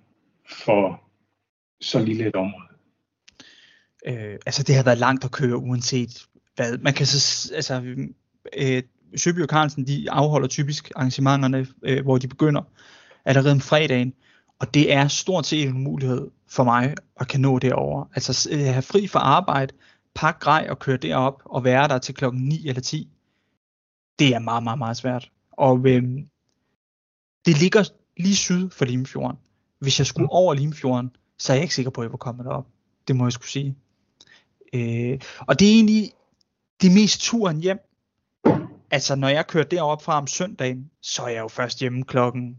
[0.64, 1.02] for
[1.80, 2.69] så lille et område.
[4.06, 6.78] Øh, altså det har været langt at køre uanset hvad.
[6.78, 7.96] Man kan så, altså,
[8.56, 8.82] øh,
[9.16, 12.62] Søby og Carlsen, de afholder typisk arrangementerne, øh, hvor de begynder
[13.24, 14.14] allerede om fredagen,
[14.58, 18.04] og det er stort set en mulighed for mig at kan nå derover.
[18.14, 19.74] Altså øh, have fri fra arbejde,
[20.14, 23.08] pakke grej og køre derop og være der til klokken 9 eller 10.
[24.18, 25.30] Det er meget, meget, meget svært.
[25.52, 26.02] Og øh,
[27.46, 29.38] det ligger lige syd for Limfjorden.
[29.78, 32.46] Hvis jeg skulle over Limfjorden, så er jeg ikke sikker på, at jeg var kommet
[32.46, 32.66] derop.
[33.08, 33.76] Det må jeg skulle sige.
[34.72, 36.12] Øh, og det er egentlig
[36.82, 37.78] det mest turen hjem.
[38.90, 42.58] Altså, når jeg kører derop fra om søndagen, så er jeg jo først hjemme klokken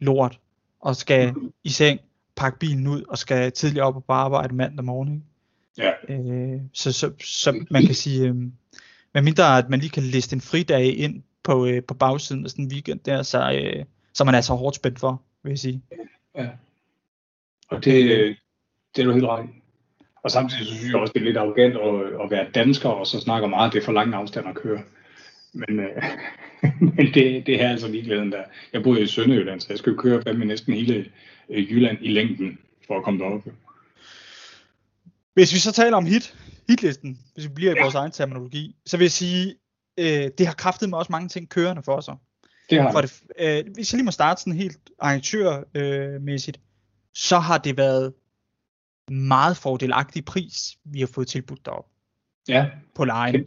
[0.00, 0.40] lort,
[0.80, 2.00] og skal i seng,
[2.36, 5.24] pakke bilen ud, og skal tidligt op og bare arbejde mandag morgen.
[5.78, 5.92] Ja.
[6.08, 8.34] Øh, så, så, så man kan sige, øh,
[9.14, 12.64] medmindre at man lige kan liste en fridag ind på, øh, på bagsiden af sådan
[12.64, 15.82] en weekend der, så, øh, så man er så hårdt spændt for, vil jeg sige.
[16.34, 16.48] Ja.
[17.68, 18.04] Og det,
[18.96, 19.48] det er du helt ret
[20.24, 23.06] og samtidig så synes jeg også, det er lidt arrogant at, at være dansker, og
[23.06, 24.82] så snakker meget, at det er for lang afstand at køre.
[25.52, 26.02] Men, øh,
[26.96, 28.42] men det, det er altså ligeglæden der.
[28.72, 31.10] Jeg bor i Sønderjylland, så jeg skal køre med næsten hele
[31.48, 33.42] øh, Jylland i længden for at komme derop.
[35.34, 36.34] Hvis vi så taler om hit,
[36.68, 39.54] hitlisten, hvis vi bliver i vores egen terminologi, så vil jeg sige,
[39.98, 42.14] øh, det har kraftet med også mange ting kørende for sig.
[42.70, 43.22] Det har for det.
[43.38, 46.62] Øh, hvis jeg lige må starte sådan helt arrangørmæssigt, øh,
[47.14, 48.12] så har det været
[49.10, 51.86] meget fordelagtig pris, vi har fået tilbudt derop.
[52.48, 52.70] Ja.
[52.94, 53.46] På lejen.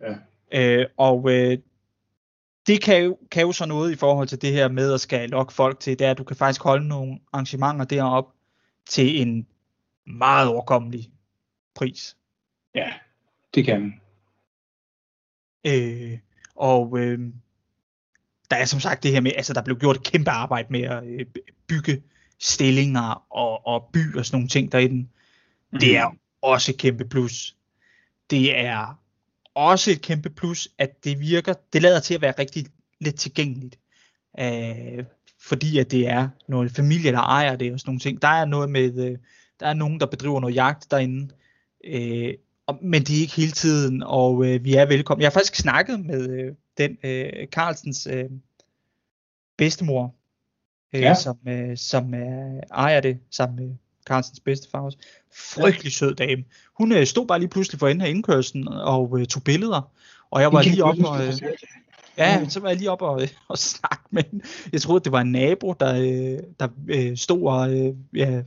[0.00, 0.14] Ja.
[0.52, 1.58] Øh, og øh,
[2.66, 5.30] det kan jo, kan jo så noget i forhold til det her med at skal
[5.30, 8.34] lokke folk til, det er, at du kan faktisk holde nogle arrangementer derop
[8.88, 9.46] til en
[10.06, 11.12] meget overkommelig
[11.74, 12.16] pris.
[12.74, 12.92] Ja,
[13.54, 14.00] det kan man.
[15.66, 16.18] Øh,
[16.54, 17.18] og øh,
[18.50, 20.82] der er som sagt det her med, altså der blev gjort et kæmpe arbejde med
[20.82, 21.26] at øh,
[21.66, 22.02] bygge
[22.38, 25.08] stillinger og, og by og sådan nogle ting derinde.
[25.72, 25.78] Mm.
[25.78, 27.56] Det er også et kæmpe plus.
[28.30, 29.00] Det er
[29.54, 32.66] også et kæmpe plus, at det virker, det lader til at være rigtig
[33.00, 33.78] lidt tilgængeligt.
[34.40, 35.04] Øh,
[35.40, 38.22] fordi at det er noget familie, der ejer det og sådan nogle ting.
[38.22, 39.18] Der er noget med, øh,
[39.60, 41.34] der er nogen, der bedriver noget jagt derinde.
[41.84, 42.34] Øh,
[42.66, 45.22] og, men det er ikke hele tiden, og øh, vi er velkommen.
[45.22, 48.30] Jeg har faktisk snakket med øh, den øh, Carlsens øh,
[49.56, 50.14] bedstemor,
[50.92, 51.14] øh, ja.
[51.14, 53.74] som, øh, som øh, ejer det sammen med
[54.06, 54.98] Carlsens bedstefar også.
[55.34, 56.44] Frygtelig sød dame.
[56.78, 59.90] Hun øh, stod bare lige pludselig for enden af indkørslen og øh, tog billeder.
[60.30, 61.26] Og jeg var lige oppe og...
[61.26, 61.34] Øh,
[62.18, 64.44] ja, så var jeg lige oppe og, øh, og snakke med hende.
[64.72, 68.42] Jeg troede, det var en nabo, der, øh, der øh, stod og øh, ja,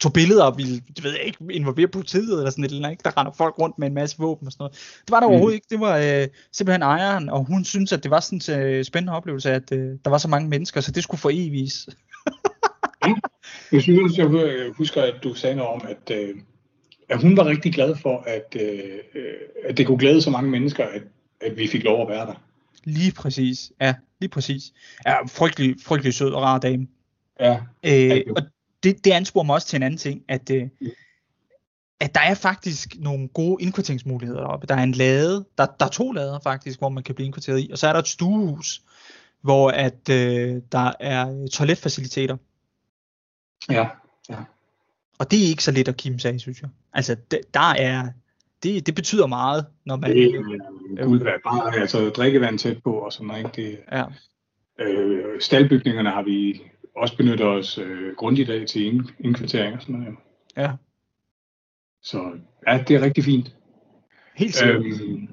[0.00, 2.90] tog billeder og ville, det ved jeg ikke, involvere politiet eller sådan et eller andet,
[2.90, 3.04] ikke?
[3.04, 4.72] der render folk rundt med en masse våben og sådan noget.
[5.06, 5.30] Det var der mm.
[5.30, 8.66] overhovedet ikke, det var øh, simpelthen ejeren, og hun synes, at det var sådan en
[8.66, 11.88] øh, spændende oplevelse, at øh, der var så mange mennesker, så det skulle for evigt.
[13.72, 14.26] Jeg synes, jeg
[14.76, 16.34] husker, at du sagde noget om, at, øh,
[17.08, 18.98] at hun var rigtig glad for, at, øh,
[19.64, 21.02] at det kunne glæde så mange mennesker, at,
[21.40, 22.42] at vi fik lov at være der.
[22.84, 24.72] Lige præcis, ja, lige præcis.
[25.06, 26.86] Ja, frygtelig, frygtelig sød og rar dame.
[27.40, 27.60] Ja.
[27.86, 28.42] Øh, og
[28.82, 30.68] det, det ansporer mig også til en anden ting, at, øh,
[32.00, 34.66] at der er faktisk nogle gode indkvarteringsmuligheder deroppe.
[34.66, 37.60] Der er en lade, der, der er to lader faktisk, hvor man kan blive indkvarteret
[37.60, 38.82] i, og så er der et stuehus,
[39.40, 42.36] hvor at øh, der er toiletfaciliteter.
[43.70, 43.88] Ja,
[44.28, 44.36] ja.
[45.18, 46.70] Og det er ikke så let at kime sig af, synes jeg.
[46.92, 48.08] Altså, det, der er,
[48.62, 50.10] det, det betyder meget, når man...
[50.10, 50.40] Det er
[50.98, 53.56] øh, guld bare altså drikkevand tæt på og sådan noget.
[53.56, 54.04] Det, ja.
[54.78, 56.62] øh, staldbygningerne har vi
[56.96, 60.16] også benyttet os øh, grundigt af til indkvartering og sådan noget.
[60.56, 60.70] Ja.
[62.02, 62.32] Så
[62.68, 63.56] ja, det er rigtig fint.
[64.36, 64.84] Helt sikkert.
[64.84, 65.28] Øhm,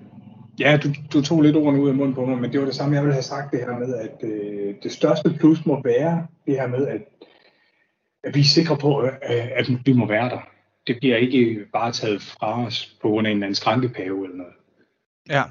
[0.60, 2.76] ja, du, du tog lidt ordene ud af munden på mig, men det var det
[2.76, 6.28] samme, jeg ville have sagt det her med, at øh, det største plus må være
[6.46, 7.02] det her med, at,
[8.24, 10.50] at vi er sikre på, at, at vi må være der.
[10.88, 14.38] Det bliver ikke bare taget fra os på grund af en eller anden skrankepave eller
[14.38, 14.54] noget.
[15.30, 15.44] Ja.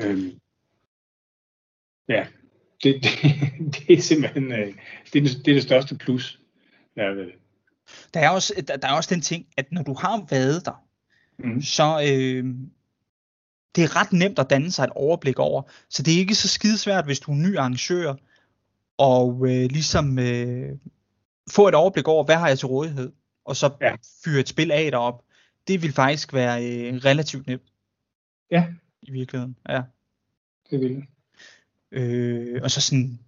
[0.00, 0.30] Øhm,
[2.08, 2.26] ja,
[2.82, 3.12] det, det,
[3.74, 4.74] det er simpelthen øh,
[5.12, 6.40] det, er, det er det største plus.
[6.96, 7.14] Ja,
[8.14, 10.84] der, er også, der, der er også den ting, at når du har været der,
[11.38, 11.62] mm.
[11.62, 12.44] så øh,
[13.76, 15.62] det er ret nemt at danne sig et overblik over.
[15.88, 18.14] Så det er ikke så skidesvært, hvis du er ny arrangør,
[18.98, 20.78] og øh, ligesom øh,
[21.50, 23.12] få et overblik over, hvad har jeg til rådighed,
[23.44, 23.94] og så ja.
[24.24, 25.24] fyre et spil af derop.
[25.68, 27.72] Det vil faktisk være øh, relativt nemt.
[28.50, 28.66] Ja.
[29.02, 29.82] I virkeligheden, ja.
[30.70, 31.06] Det vil
[31.92, 33.18] Øh, og så sådan,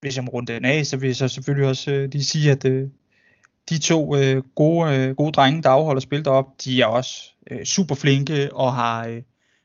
[0.00, 2.50] hvis jeg må runde den af, så vil jeg så selvfølgelig også øh, lige sige,
[2.50, 2.88] at øh,
[3.68, 7.64] de to øh, gode, øh, gode drenge, der afholder spil derop, de er også øh,
[7.64, 9.22] super flinke og har øh,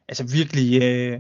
[0.08, 1.20] altså virkelig øh,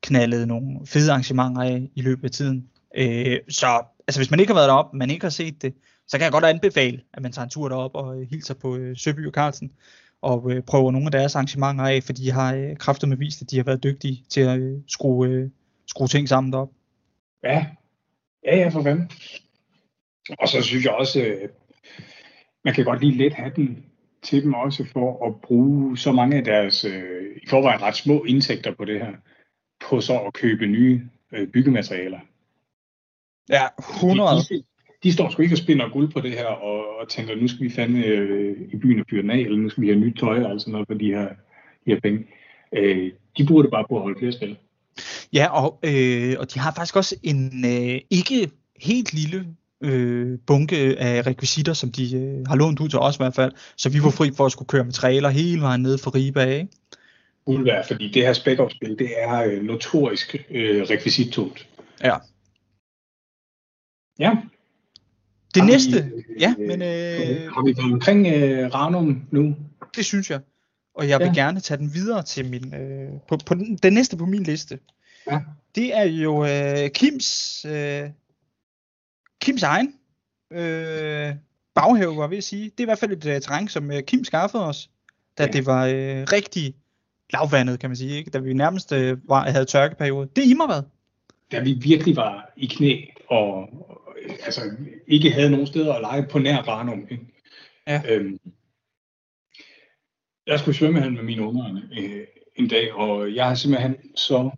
[0.00, 2.68] knaldet nogle fede arrangementer af i løbet af tiden.
[2.96, 3.66] Øh, så
[4.08, 5.74] altså, hvis man ikke har været derop, man ikke har set det,
[6.08, 8.76] så kan jeg godt anbefale, at man tager en tur derop og øh, hilser på
[8.76, 9.70] øh, Søby og Carlsen
[10.22, 13.42] og øh, prøver nogle af deres arrangementer af, for de har øh, kræftet med vist,
[13.42, 15.50] at de har været dygtige til at øh, skrue, øh,
[15.86, 16.68] skrue ting sammen derop.
[17.42, 17.66] Ja,
[18.44, 19.10] ja, ja, for fanden.
[20.38, 21.48] Og så synes jeg også, øh,
[22.64, 23.84] man kan godt lige lidt have den
[24.22, 28.24] til dem også for at bruge så mange af deres øh, i forvejen ret små
[28.24, 29.12] indtægter på det her,
[29.88, 32.20] på så at købe nye øh, byggematerialer.
[33.50, 34.30] Ja, 100.
[34.30, 34.62] De, de,
[35.02, 37.64] de står sgu ikke og spinder guld på det her, og, og tænker, nu skal
[37.64, 40.18] vi fandme øh, i byen og fyre den af, eller nu skal vi have nyt
[40.18, 41.28] tøj, og sådan noget for de her,
[41.84, 42.26] de her penge.
[42.72, 44.58] Øh, de burde bare på at holde flere spil.
[45.32, 49.46] Ja, og, øh, og de har faktisk også en øh, ikke helt lille
[49.80, 53.52] øh, bunke af rekvisitter, som de øh, har lånt ud til os i hvert fald,
[53.76, 56.40] så vi var fri for at skulle køre med trailer hele vejen ned for Ribe
[56.40, 56.54] af.
[56.54, 56.68] Ikke?
[57.46, 61.68] Ulvær, fordi det her spec spil det er øh, notorisk øh, rekvisittungt.
[62.04, 62.16] Ja.
[64.18, 64.36] Ja.
[65.54, 66.82] Det har næste, vi, ja, men...
[66.82, 69.56] Øh, har vi været omkring øh, Ranum nu?
[69.96, 70.40] Det synes jeg.
[70.98, 71.32] Og jeg vil ja.
[71.32, 74.78] gerne tage den videre til min, øh, på, på den, den næste på min liste.
[75.30, 75.40] Ja.
[75.74, 78.10] Det er jo øh, Kims, øh,
[79.40, 79.94] Kims egen
[80.50, 81.34] øh,
[81.74, 82.64] baghave, var jeg ved at sige.
[82.64, 84.90] Det er i hvert fald et uh, terræn, som uh, Kim skaffede os,
[85.38, 85.48] da ja.
[85.50, 86.74] det var øh, rigtig
[87.32, 88.30] lavvandet, kan man sige, ikke?
[88.30, 90.28] da vi nærmest øh, var, havde tørkeperiode.
[90.36, 90.82] Det er i mig hvad?
[91.52, 93.54] Da vi virkelig var i knæ, og,
[93.88, 94.00] og
[94.44, 94.60] altså,
[95.06, 97.06] ikke havde nogen steder at lege på nær Ranum.
[97.10, 97.26] Ikke?
[97.86, 98.02] Ja.
[98.08, 98.38] Øhm,
[100.48, 102.24] jeg skulle svømme med mine unger øh,
[102.56, 104.50] en dag, og jeg er simpelthen så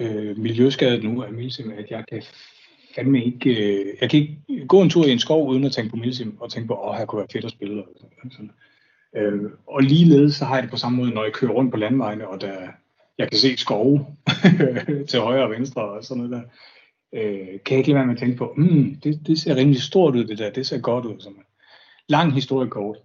[0.00, 2.22] øh, miljøskadet nu af milsim, at jeg kan
[2.94, 5.90] fandme ikke, øh, jeg kan ikke gå en tur i en skov uden at tænke
[5.90, 7.82] på milsim, og tænke på, åh, her kunne være fedt at spille.
[7.82, 7.88] Og,
[8.30, 8.50] sådan.
[9.16, 11.76] Øh, og ligeledes så har jeg det på samme måde, når jeg kører rundt på
[11.76, 12.68] landvejene, og der,
[13.18, 14.06] jeg kan se skove
[15.08, 16.42] til højre og venstre og sådan noget der.
[17.14, 19.82] Øh, kan jeg ikke lade være med at tænke på, mm, det, det ser rimelig
[19.82, 21.20] stort ud det der, det ser godt ud.
[21.20, 21.42] Sådan.
[22.08, 22.96] Lang historie kort.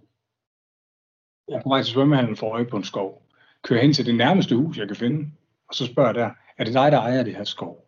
[1.48, 3.22] Jeg er på vej til svømmehallen for øje på en skov.
[3.62, 5.30] Kører hen til det nærmeste hus, jeg kan finde,
[5.68, 7.86] og så spørger jeg der, er det dig, der ejer det her skov?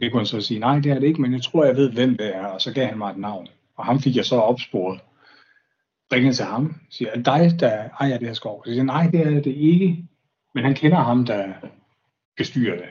[0.00, 1.92] Det kunne han så sige, nej, det er det ikke, men jeg tror, jeg ved,
[1.92, 3.48] hvem det er, og så gav han mig et navn.
[3.76, 5.00] Og ham fik jeg så opsporet.
[6.12, 8.64] Ringede til ham, siger, er det dig, der ejer det her skov?
[8.64, 10.08] Så siger nej, det er det ikke,
[10.54, 11.52] men han kender ham, der
[12.36, 12.88] bestyrer det.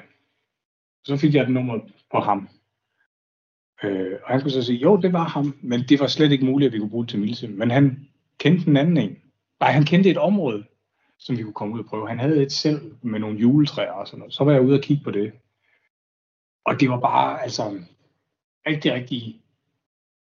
[1.03, 1.79] Så fik jeg et nummer
[2.11, 2.49] på ham.
[3.83, 6.45] Øh, og han skulle så sige, jo, det var ham, men det var slet ikke
[6.45, 7.47] muligt, at vi kunne bruge det til Milse.
[7.47, 9.20] Men han kendte den anden en.
[9.61, 10.63] Nej, han kendte et område,
[11.19, 12.07] som vi kunne komme ud og prøve.
[12.07, 14.33] Han havde et selv med nogle juletræer og sådan noget.
[14.33, 15.31] Så var jeg ude og kigge på det.
[16.65, 17.79] Og det var bare altså
[18.67, 19.41] rigtig, rigtig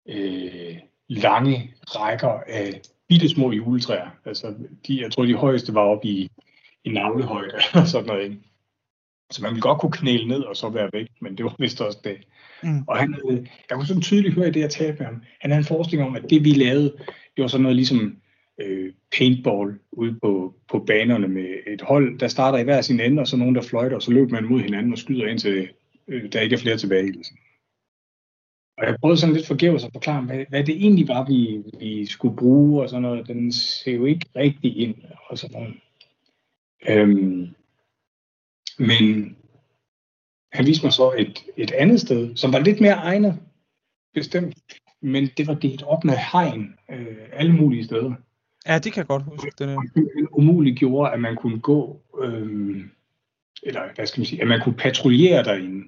[0.09, 0.77] øh,
[1.07, 4.09] lange rækker af bitte små juletræer.
[4.25, 4.55] Altså,
[4.87, 6.29] de, jeg tror, de højeste var oppe i,
[6.83, 8.23] i navlehøjde og sådan noget.
[8.23, 8.37] Ikke?
[9.31, 11.81] Så man ville godt kunne knæle ned og så være væk, men det var vist
[11.81, 12.17] også det.
[12.63, 12.83] Mm.
[12.87, 13.15] Og han,
[13.69, 15.23] jeg kunne sådan tydeligt høre i det, jeg talte med ham.
[15.39, 16.93] Han havde en forestilling om, at det vi lavede,
[17.35, 18.21] det var sådan noget ligesom
[18.61, 23.21] øh, paintball ude på, på banerne med et hold, der starter i hver sin ende,
[23.21, 25.69] og så nogen, der fløjter, og så løber man mod hinanden og skyder indtil
[26.07, 27.11] øh, der ikke er flere tilbage.
[27.11, 27.37] Ligesom.
[28.77, 32.05] Og jeg prøvede sådan lidt forgæves at forklare, hvad, hvad det egentlig var, vi, vi
[32.05, 33.27] skulle bruge, og sådan noget.
[33.27, 34.95] Den ser jo ikke rigtig ind,
[35.29, 35.75] og sådan noget.
[36.89, 37.47] Øhm,
[38.79, 39.37] men
[40.51, 43.39] han viste mig så et, et andet sted, som var lidt mere egnet,
[44.13, 44.57] bestemt.
[45.01, 48.13] Men det var delt op med hegn øh, alle mulige steder.
[48.67, 49.51] Ja, det kan jeg godt huske.
[49.57, 52.85] Det, det umuligt gjorde, at man kunne gå, øh,
[53.63, 55.87] eller hvad skal man sige, at man kunne patruljere derinde.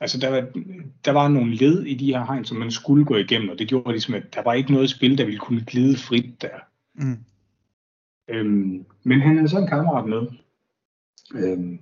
[0.00, 0.48] Altså, der var,
[1.04, 3.68] der var nogle led i de her hegn, som man skulle gå igennem, og det
[3.68, 6.58] gjorde ligesom, at der var ikke noget spil, der ville kunne glide frit der.
[6.94, 7.24] Mm.
[8.28, 10.26] Øhm, men han havde så en kammerat med,
[11.34, 11.80] øhm,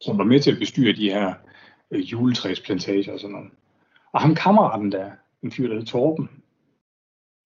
[0.00, 1.34] som var med til at bestyre de her
[1.90, 3.50] øh, juletræsplantager og sådan noget.
[4.12, 5.10] Og ham kammeraten der,
[5.42, 6.28] en fyr, der hed Torben,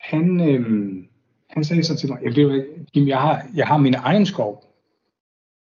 [0.01, 1.06] han, øhm,
[1.57, 2.19] han sagde så til mig,
[2.97, 4.65] Jim, jeg har, jeg har min egen skov,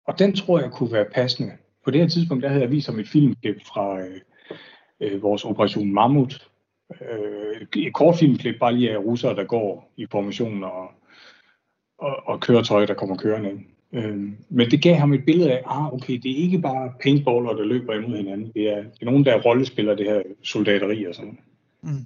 [0.07, 1.51] og den tror jeg kunne være passende.
[1.85, 4.21] På det her tidspunkt, der havde jeg vist ham et filmklip fra øh,
[5.01, 6.47] øh, vores Operation Mammut.
[7.01, 10.91] Øh, et kortfilmklip bare lige af russere, der går i formation og,
[11.97, 13.59] og, og køretøj, der kommer kørende.
[13.93, 14.17] Øh,
[14.49, 17.63] men det gav ham et billede af, ah okay, det er ikke bare paintballer, der
[17.63, 18.51] løber imod hinanden.
[18.55, 21.39] Det er, det er nogen, der rollespiller det her soldateri og sådan
[21.81, 22.05] mm.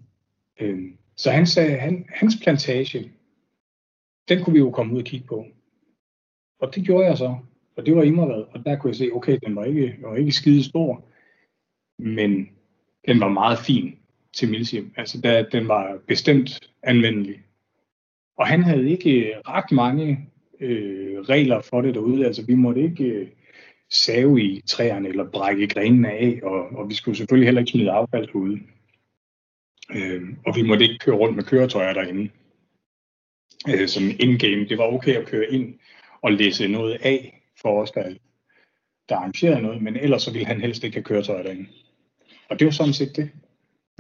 [0.62, 0.80] øh,
[1.16, 3.12] Så han sagde, han, hans plantage,
[4.30, 5.45] den kunne vi jo komme ud og kigge på.
[6.59, 7.38] Og det gjorde jeg så.
[7.78, 10.15] Og det var Immervad, og der kunne jeg se, okay, den var ikke, den var
[10.15, 11.05] ikke skide stor,
[11.99, 12.49] men
[13.07, 13.99] den var meget fin
[14.34, 14.93] til Milsim.
[14.97, 17.41] Altså, der, den var bestemt anvendelig.
[18.38, 22.26] Og han havde ikke ret mange øh, regler for det derude.
[22.26, 23.28] Altså, vi måtte ikke øh,
[23.91, 27.91] save i træerne eller brække grenene af, og, og vi skulle selvfølgelig heller ikke smide
[27.91, 28.59] affald ude.
[29.95, 32.30] Øh, og vi måtte ikke køre rundt med køretøjer derinde.
[33.70, 35.74] Øh, som in-game, det var okay at køre ind
[36.22, 38.13] og læse noget af for os, der,
[39.09, 41.66] der arrangerede noget, men ellers så ville han helst ikke have køretøjer derinde.
[42.49, 43.30] Og det var sådan set det.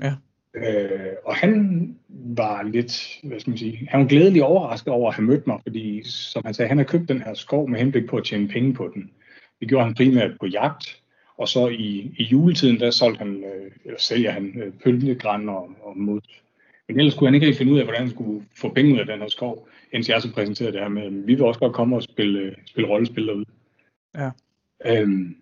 [0.01, 0.13] Ja.
[0.55, 5.15] Øh, og han var lidt, hvad skal man sige, han var glædelig overrasket over at
[5.15, 8.09] have mødt mig, fordi som han sagde, han har købt den her skov med henblik
[8.09, 9.11] på at tjene penge på den.
[9.59, 11.01] Det gjorde han primært på jagt,
[11.37, 15.69] og så i, i juletiden, der solgte han, øh, eller sælger han øh, pølnegræn og,
[15.81, 16.21] og mod.
[16.87, 19.05] Men ellers kunne han ikke finde ud af, hvordan han skulle få penge ud af
[19.05, 21.73] den her skov, indtil jeg så præsenterede det her med, at vi vil også godt
[21.73, 23.45] komme og spille, spille rollespil derude.
[24.17, 24.31] Ja.
[24.85, 25.35] Øhm,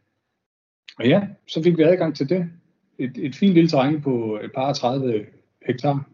[0.97, 2.49] og ja, så fik vi adgang til det
[2.97, 5.25] et, et fint lille terræn på et par 30
[5.65, 6.09] hektar.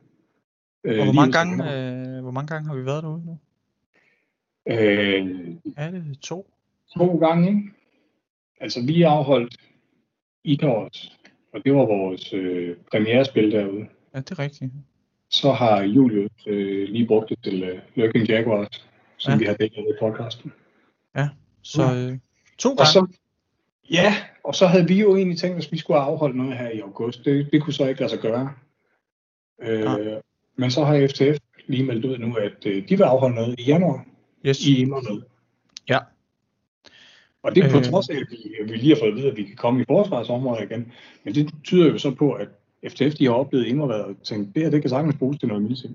[0.84, 3.38] Øh, og hvor mange, gange, øh, hvor mange gange har vi været derude nu?
[4.68, 6.54] Øh, er det to?
[6.98, 7.62] To gange, ikke?
[8.62, 9.58] Altså, vi afholdt
[10.44, 11.20] Icarus,
[11.54, 13.88] og det var vores øh, premierespil derude.
[14.14, 14.72] Ja, det er rigtigt.
[15.30, 19.38] Så har Julius øh, lige brugt det til øh, Lurking Jaguars, som ja.
[19.38, 20.54] vi har dækket i podcasten.
[21.16, 21.30] Ja,
[21.62, 22.18] så øh,
[22.58, 22.82] to gange.
[22.82, 23.08] Og så,
[23.92, 26.80] Ja, og så havde vi jo egentlig tænkt at vi skulle afholde noget her i
[26.80, 27.26] august.
[27.26, 28.54] Det, det kunne så ikke lade sig gøre.
[29.62, 30.20] Øh, ja.
[30.56, 33.64] Men så har FTF lige meldt ud nu, at øh, de vil afholde noget i
[33.64, 34.06] januar
[34.46, 34.66] yes.
[34.66, 35.22] i Immermed.
[35.90, 36.00] Ja.
[37.44, 39.16] Og det er på øh, trods af, at vi, at vi lige har fået at
[39.16, 40.92] vide, at vi kan komme i forsvarsområdet igen.
[41.24, 42.48] Men det tyder jo så på, at
[42.88, 45.64] FTF de har oplevet Immervad og tænkt, det her det kan sagtens bruges til noget
[45.64, 45.90] militær.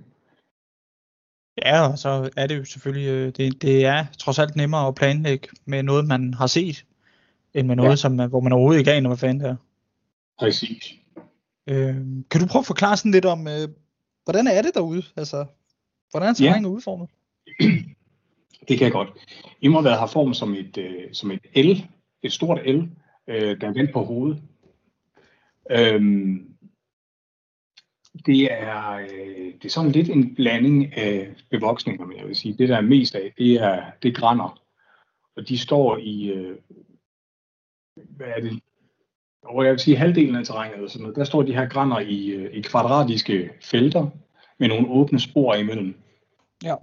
[1.62, 4.95] Ja, og så er det jo selvfølgelig, øh, det, det er trods alt nemmere at
[4.95, 6.85] planlægge med noget, man har set,
[7.55, 7.97] end med noget, ja.
[7.97, 9.57] som, hvor man overhovedet ikke aner, hvad fanden det er.
[10.39, 10.95] Præcis.
[11.66, 11.97] Øh,
[12.30, 13.68] kan du prøve at forklare sådan lidt om, øh,
[14.24, 15.03] hvordan er det derude?
[15.16, 15.45] Altså,
[16.11, 16.74] hvordan er terrænet ja.
[16.74, 17.09] udformet?
[18.68, 19.09] Det kan jeg godt.
[19.61, 21.87] Immervad har form som et, øh, som et L,
[22.22, 22.78] et stort L,
[23.28, 24.43] øh, der er vendt på hovedet.
[25.70, 26.53] Øhm,
[28.26, 32.54] det er, øh, det er sådan lidt en blanding af bevoksninger, men jeg vil sige,
[32.58, 34.60] det der er mest af, det er, det er grænder.
[35.36, 36.58] Og de står i, øh,
[38.08, 38.60] hvad er det,
[39.42, 41.98] og jeg vil sige halvdelen af terrænet, eller sådan noget, der står de her grænder
[41.98, 44.10] i, øh, i kvadratiske felter
[44.58, 45.94] med nogle åbne spor imellem.
[46.64, 46.74] Ja.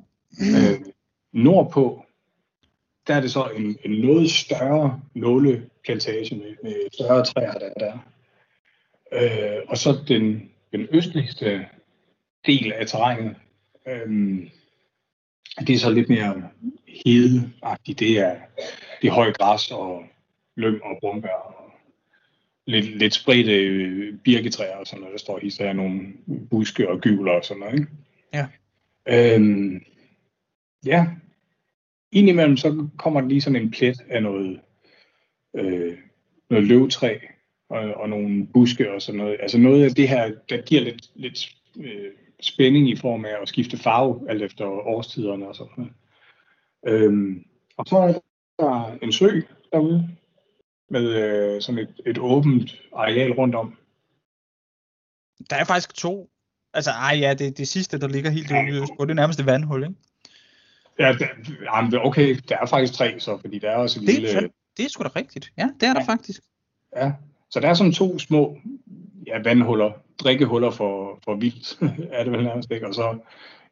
[0.42, 0.86] Øh,
[1.32, 2.06] nordpå,
[3.08, 7.80] der er det så en, en noget større nåleplantage med, med større træer, der er
[7.80, 7.98] der.
[9.14, 11.66] Øh, og så den, den østligste
[12.46, 13.36] del af terrænet,
[13.88, 14.10] øh,
[15.68, 16.50] det er så lidt mere
[16.88, 18.00] hedeagtigt.
[18.00, 18.36] Det er,
[19.02, 20.04] det er høj græs og
[20.56, 21.72] lyng og brumbær og
[22.66, 25.14] lidt, lidt spredte øh, birketræer og sådan noget.
[25.14, 26.14] Der står især nogle
[26.50, 27.74] buske og gyvler og sådan noget.
[27.80, 27.88] Ikke?
[28.34, 28.48] Ja.
[29.08, 29.84] Øhm,
[30.86, 31.08] ja.
[32.12, 34.62] Indimellem så kommer der lige sådan en plet af noget,
[35.56, 35.98] øh,
[36.50, 37.18] noget løvtræ
[37.72, 39.38] og, og nogle buske og sådan noget.
[39.40, 41.50] Altså noget af det her, der giver lidt, lidt
[41.80, 42.12] øh,
[42.42, 45.94] spænding i form af at skifte farve alt efter årstiderne og sådan noget.
[46.88, 47.46] Øhm,
[47.78, 48.14] og så er
[48.60, 49.42] der en sø
[49.72, 50.10] derude
[50.90, 53.78] med øh, sådan et, et åbent areal rundt om.
[55.50, 56.30] Der er faktisk to.
[56.74, 59.46] Altså, ej ja, det, det sidste, der ligger helt ude på, det er nærmest et
[59.46, 59.96] vandhul, ikke?
[61.00, 64.30] Ja, der, okay, der er faktisk tre så, fordi der er også en Det, lille...
[64.30, 64.48] er,
[64.78, 65.52] det er sgu da rigtigt.
[65.58, 66.14] Ja, det er der Ja.
[66.14, 66.42] faktisk.
[66.96, 67.12] Ja,
[67.52, 68.58] så der er sådan to små
[69.28, 71.80] ja, vandhuller, drikkehuller for, for vildt,
[72.18, 73.18] er det vel nærmest ikke, og så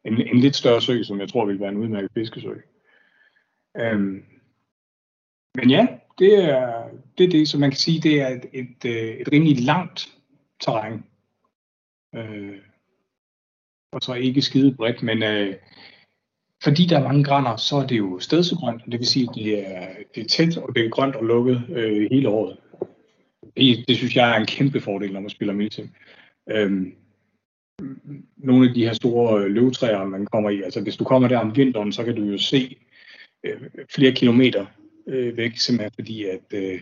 [0.04, 2.54] en, en lidt større sø, som jeg tror vil være en udmærket fiskesø.
[3.76, 4.24] Øhm,
[5.54, 5.86] men ja,
[6.18, 9.32] det er, det er det, som man kan sige, det er et, et, øh, et
[9.32, 10.08] rimelig langt
[10.60, 11.04] terræn.
[12.14, 12.58] Øh,
[13.92, 15.56] og så ikke skide bredt, men øh,
[16.62, 19.76] fordi der er mange grænder, så er det jo stedsegrønt, det vil sige, at det
[19.76, 22.56] er, det er tæt, og det er grønt og lukket øh, hele året.
[23.56, 25.88] Det, det synes jeg er en kæmpe fordel, når man spiller milsim.
[26.50, 26.94] Øhm,
[28.36, 31.38] nogle af de her store øh, løvtræer, man kommer i, altså hvis du kommer der
[31.38, 32.76] om vinteren, så kan du jo se
[33.44, 33.60] øh,
[33.94, 34.66] flere kilometer
[35.06, 36.80] øh, væk, simpelthen fordi, at, øh,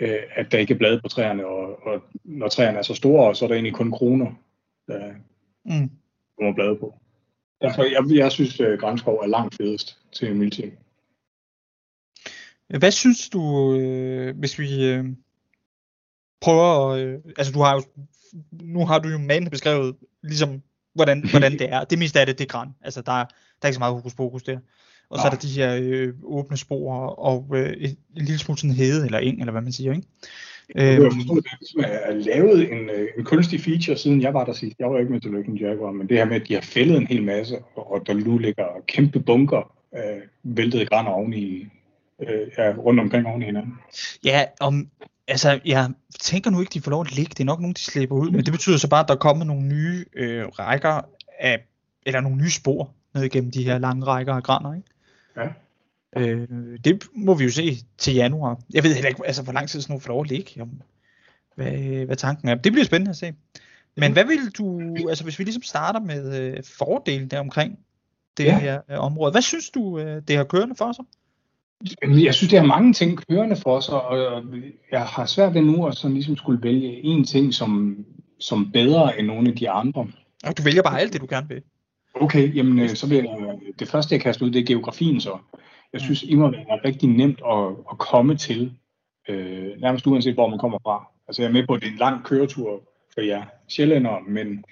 [0.00, 3.34] øh, at der ikke er blade på træerne, og, og når træerne er så store,
[3.34, 4.32] så er der egentlig kun kroner,
[4.88, 5.14] der
[5.66, 5.90] Mm.
[6.38, 6.94] kommer blade på.
[7.60, 10.72] Derfor, jeg, jeg synes, at grænskov er langt fedest til milsim.
[12.78, 15.04] Hvad synes du, øh, hvis vi øh,
[16.44, 17.82] prøver, at, øh, altså du har jo,
[18.62, 20.62] nu har du jo manende beskrevet, ligesom,
[20.94, 21.84] hvordan, hvordan det er.
[21.84, 22.68] Det meste af det, det er græn.
[22.82, 24.58] Altså der, er- der er ikke så meget hokus pokus der.
[25.10, 25.38] Og så er Nej.
[25.40, 29.40] der de her øh, åbne spor og øh, en, lille smule sådan hede eller eng,
[29.40, 30.06] eller hvad man siger, ikke?
[30.74, 31.44] Jeg Øhm, forstå, at
[31.90, 34.78] der er lavet en, øh, en kunstig feature, siden jeg var der sidst.
[34.78, 36.96] Jeg var ikke med til Lykken Jaguar, men det her med, at de har fældet
[36.96, 41.66] en hel masse, og, der nu ligger kæmpe bunker af væltede grænder oveni,
[42.22, 43.72] øh, ja, rundt omkring oven i hinanden.
[44.24, 44.88] Ja, om,
[45.28, 47.30] altså, jeg tænker nu ikke, de får lov at ligge.
[47.30, 48.30] Det er nok nogen, de slipper ud.
[48.30, 51.00] Men det betyder så bare, at der er kommet nogle nye øh, rækker
[51.40, 51.66] af,
[52.06, 54.88] eller nogle nye spor ned igennem de her lange rækker af grænder, ikke?
[55.36, 55.48] Ja.
[56.16, 56.48] Øh,
[56.84, 58.60] det må vi jo se til januar.
[58.74, 60.62] Jeg ved heller ikke, altså, hvor lang tid sådan nogle får lov at ligge.
[60.62, 60.70] Om,
[61.54, 62.54] hvad, hvad tanken er.
[62.54, 63.32] Det bliver spændende at se.
[63.96, 67.78] Men hvad vil du, altså hvis vi ligesom starter med øh, fordelen der omkring
[68.36, 68.58] det Ja.
[68.58, 69.30] her øh, område.
[69.30, 71.04] Hvad synes du, øh, det har kørende for sig?
[72.02, 74.42] Jeg synes, det har mange ting kørende for sig, og
[74.92, 78.04] jeg har svært ved nu at sådan ligesom skulle vælge en ting som,
[78.40, 80.06] som bedre end nogle af de andre.
[80.46, 81.62] Og du vælger bare alt det, du gerne vil.
[82.14, 85.38] Okay, jamen øh, så vil jeg, det første jeg kaster ud, det er geografien så.
[85.92, 88.72] Jeg synes, Immervad er rigtig nemt at, at komme til,
[89.28, 91.08] øh, nærmest uanset hvor man kommer fra.
[91.28, 92.82] Altså jeg er med på, at det er en lang køretur
[93.14, 94.64] for jer sjællændere, men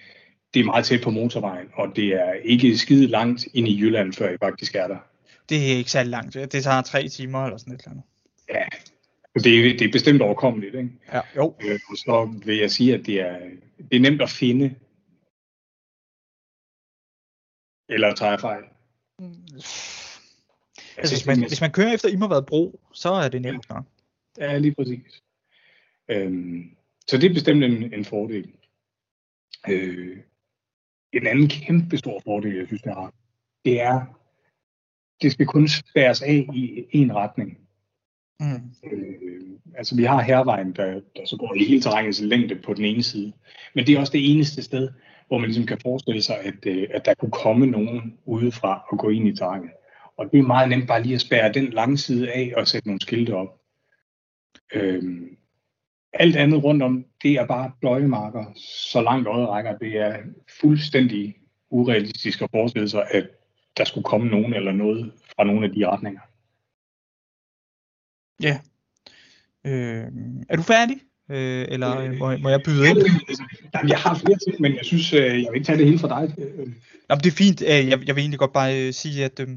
[0.54, 4.12] det er meget tæt på motorvejen, og det er ikke skide langt ind i Jylland,
[4.12, 4.96] før I faktisk er der.
[5.48, 6.34] Det er ikke særlig langt.
[6.34, 8.04] Det tager tre timer eller sådan et eller andet.
[8.48, 8.64] Ja,
[9.34, 10.90] det er, det er bestemt overkommeligt, ikke?
[11.12, 11.54] Ja, jo.
[11.64, 13.38] Øh, og så vil jeg sige, at det er,
[13.90, 14.74] det er nemt at finde.
[17.88, 18.64] Eller tager jeg fejl?
[20.96, 23.84] Altså, hvis man, hvis man kører efter Immervad Bro, så er det nemt nok.
[24.38, 25.22] Ja, lige præcis.
[26.08, 26.76] Øhm,
[27.08, 28.52] så det er bestemt en, en fordel.
[29.68, 30.18] Øh,
[31.12, 33.14] en anden kæmpe stor fordel, jeg synes, det har,
[33.64, 34.21] det er,
[35.22, 37.58] det skal kun spæres af i en retning.
[38.40, 38.92] Mm.
[38.92, 42.84] Øh, altså vi har hervejen, der, der så går i hele terrænets længde på den
[42.84, 43.32] ene side.
[43.74, 44.88] Men det er også det eneste sted,
[45.28, 48.98] hvor man ligesom kan forestille sig, at, øh, at der kunne komme nogen udefra og
[48.98, 49.70] gå ind i terrænet.
[50.16, 52.88] Og det er meget nemt bare lige at spærre den lange side af og sætte
[52.88, 53.60] nogle skilte op.
[54.74, 55.36] Øhm,
[56.12, 58.44] alt andet rundt om, det er bare pløjemarker,
[58.90, 59.78] så langt øjet rækker.
[59.78, 60.16] Det er
[60.60, 61.36] fuldstændig
[61.70, 63.28] urealistisk at forestille sig, at
[63.76, 66.20] der skulle komme nogen eller noget fra nogle af de retninger.
[68.42, 68.60] Ja,
[69.66, 70.06] Øh,
[70.48, 70.96] er du færdig?
[71.30, 72.98] Øh, eller øh, må, må jeg byde ind?
[73.74, 75.98] Jamen, jeg har flere ting, men jeg synes, øh, jeg vil ikke tage det hele
[75.98, 76.34] fra dig.
[77.10, 77.62] Jamen, det er fint.
[77.62, 79.48] Øh, jeg, jeg vil egentlig godt bare øh, sige, at øh,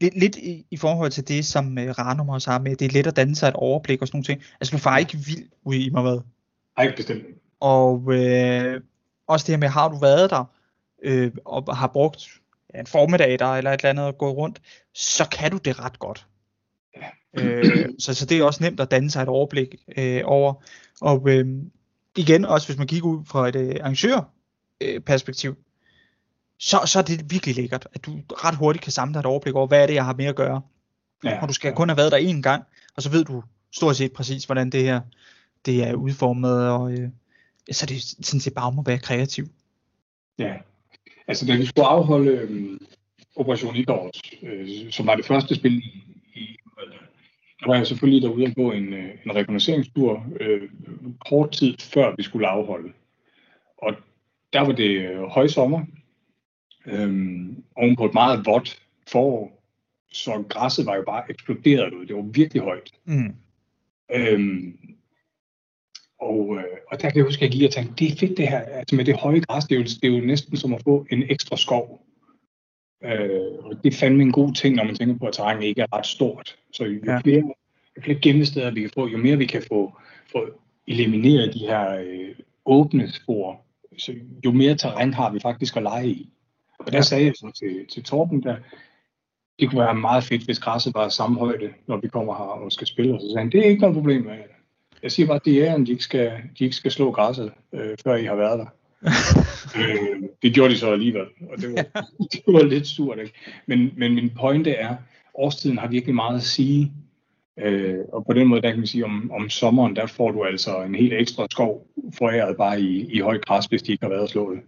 [0.00, 2.92] lidt, lidt i, i forhold til det, som øh, Ranum også har med, det er
[2.92, 4.42] let at danne sig et overblik og sådan nogle ting.
[4.60, 6.20] Altså, du er ikke vild ude i mig, hvad?
[6.78, 7.24] Nej, bestemt.
[7.60, 8.80] Og øh,
[9.26, 10.44] også det her med, har du været der,
[11.02, 12.39] øh, og har brugt
[12.74, 14.60] en formiddag der, eller et eller andet, og gået rundt,
[14.94, 16.26] så kan du det ret godt.
[16.96, 17.42] Ja.
[17.42, 20.54] Øh, så, så det er også nemt at danne sig et overblik øh, over.
[21.00, 21.46] Og øh,
[22.16, 25.56] igen, også hvis man kigger ud fra et øh, arrangørperspektiv, øh,
[26.58, 29.54] så, så er det virkelig lækkert, at du ret hurtigt kan samle dig et overblik
[29.54, 30.62] over, hvad er det, jeg har med at gøre.
[31.24, 31.42] Ja.
[31.42, 32.64] Og du skal kun have været der en gang,
[32.96, 33.42] og så ved du
[33.72, 35.00] stort set præcis, hvordan det her
[35.66, 37.08] det er udformet, og øh,
[37.72, 39.48] så det sådan set bare om at være kreativ.
[40.38, 40.54] Ja,
[41.30, 42.78] altså da vi skulle afholde øh,
[43.36, 46.02] Operation Igors, øh, som var det første spil i,
[46.34, 46.56] i
[47.60, 50.68] der var jeg selvfølgelig derude og gå en, øh, en rekognosceringstur øh,
[51.28, 52.92] kort tid før vi skulle afholde.
[53.78, 53.94] Og
[54.52, 55.86] der var det øh, højsommer,
[56.86, 57.08] øh,
[57.76, 59.62] oven på et meget vådt forår,
[60.12, 62.06] så græsset var jo bare eksploderet ud.
[62.06, 62.90] Det var virkelig højt.
[63.04, 63.34] Mm.
[64.14, 64.78] Øhm,
[66.20, 68.38] og, øh, og der kan jeg huske, at jeg gik og tænkte, det er fedt
[68.38, 70.74] det her, altså med det høje græs, det er jo, det er jo næsten som
[70.74, 72.06] at få en ekstra skov.
[73.04, 75.82] Øh, og det er fandme en god ting, når man tænker på, at terrænet ikke
[75.82, 76.56] er ret stort.
[76.72, 77.18] Så jo ja.
[77.18, 77.42] flere,
[77.96, 79.92] jo flere gemmesteder vi kan få, jo mere vi kan få,
[80.32, 80.46] få
[80.86, 83.60] elimineret de her øh, åbne spor,
[83.98, 84.14] så
[84.44, 86.30] jo mere terræn har vi faktisk at lege i.
[86.78, 87.02] Og der ja.
[87.02, 88.56] sagde jeg så til, til Torben, der,
[89.58, 92.72] det kunne være meget fedt, hvis græsset var samme højde, når vi kommer her og
[92.72, 93.14] skal spille.
[93.14, 94.26] Og så sagde han, det er ikke noget problem.
[95.02, 97.52] Jeg siger bare, at det er, at de ikke skal, de ikke skal slå græsset,
[97.72, 98.66] øh, før I har været der.
[99.80, 103.18] øh, det gjorde de så alligevel, og det var, det var lidt surt.
[103.18, 103.32] Ikke?
[103.66, 104.96] Men, men min pointe er,
[105.34, 106.92] årstiden har virkelig meget at sige.
[107.58, 110.44] Øh, og på den måde, der kan man sige, om, om sommeren, der får du
[110.44, 114.10] altså en helt ekstra skov foræret bare i, i højt græs, hvis de ikke har
[114.10, 114.60] været at slå det.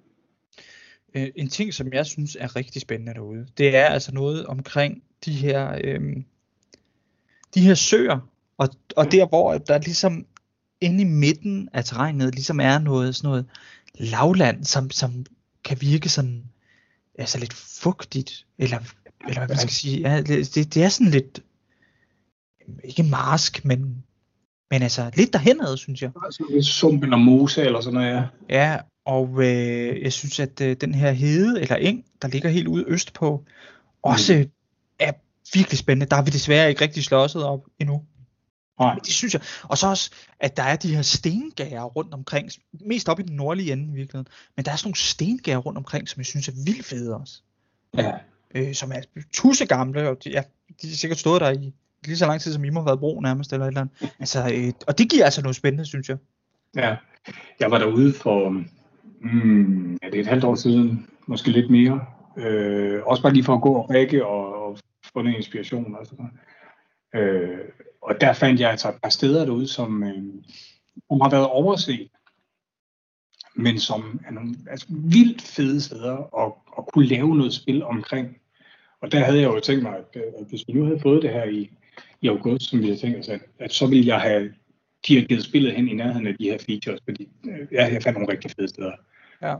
[1.14, 5.02] Øh, en ting, som jeg synes er rigtig spændende derude, det er altså noget omkring
[5.24, 6.16] de her, øh,
[7.54, 8.31] de her søer,
[8.62, 10.26] og, og der hvor der ligesom
[10.80, 13.46] inde i midten af terrænet ligesom er noget sådan noget
[13.94, 15.26] lavland, som, som
[15.64, 16.44] kan virke sådan
[17.18, 18.78] altså lidt fugtigt, eller,
[19.28, 21.40] eller hvad man skal sige, ja, det, det er sådan lidt,
[22.84, 24.04] ikke marsk, men,
[24.70, 26.10] men altså lidt derhenad, synes jeg.
[26.24, 28.24] Altså lidt sump eller mose eller sådan noget, ja.
[28.50, 32.68] Ja, og øh, jeg synes, at øh, den her hede eller eng, der ligger helt
[32.68, 33.44] ude øst på,
[34.02, 34.50] også mm.
[34.98, 35.12] er
[35.54, 36.10] virkelig spændende.
[36.10, 38.02] Der har vi desværre ikke rigtig slåsset op endnu.
[38.78, 38.94] Nej.
[38.94, 39.42] Det synes jeg.
[39.62, 40.10] Og så også,
[40.40, 43.94] at der er de her stengærer rundt omkring, mest op i den nordlige ende i
[43.94, 47.16] virkeligheden, men der er sådan nogle stengærer rundt omkring, som jeg synes er vildt fede
[47.16, 47.42] også.
[47.96, 48.12] Ja.
[48.54, 49.00] Øh, som er
[49.32, 50.42] tusse gamle, og de, ja,
[50.82, 51.72] de er sikkert stået der i
[52.04, 54.12] lige så lang tid, som I må have været bro nærmest, eller et eller andet.
[54.18, 56.16] Altså, øh, og det giver altså noget spændende, synes jeg.
[56.76, 56.96] Ja,
[57.60, 58.48] jeg var derude for,
[59.20, 62.00] mm, ja, det er et halvt år siden, måske lidt mere.
[62.36, 64.78] Øh, også bare lige for at gå og række og, og
[65.12, 65.96] få en inspiration.
[65.98, 66.14] Altså.
[67.14, 67.58] Øh,
[68.02, 70.24] og der fandt jeg altså et par steder derude, som, øh,
[71.08, 72.08] som har været overset,
[73.54, 78.38] men som er nogle altså, vildt fede steder at, at kunne lave noget spil omkring.
[79.00, 81.22] Og der havde jeg jo tænkt mig, at, øh, at hvis vi nu havde fået
[81.22, 81.70] det her i,
[82.20, 84.54] i august, som vi havde tænkt os, at, altså, at så ville jeg have
[85.08, 88.32] dirigeret spillet hen i nærheden af de her features, fordi øh, ja, jeg fandt nogle
[88.32, 88.92] rigtig fede steder.
[89.42, 89.54] Ja.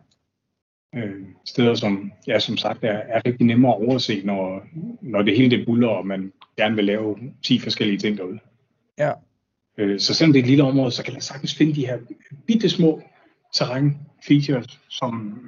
[0.94, 4.62] Øh, steder, som, ja, som sagt er, er rigtig nemmere at overse, når,
[5.00, 8.38] når det hele det buller, og man gerne vil lave 10 forskellige ting derude.
[8.98, 9.12] Ja.
[9.78, 11.98] Øh, så selvom det er et lille område, så kan man sagtens finde de her
[12.46, 13.02] bitte små
[13.54, 15.40] terræn features, som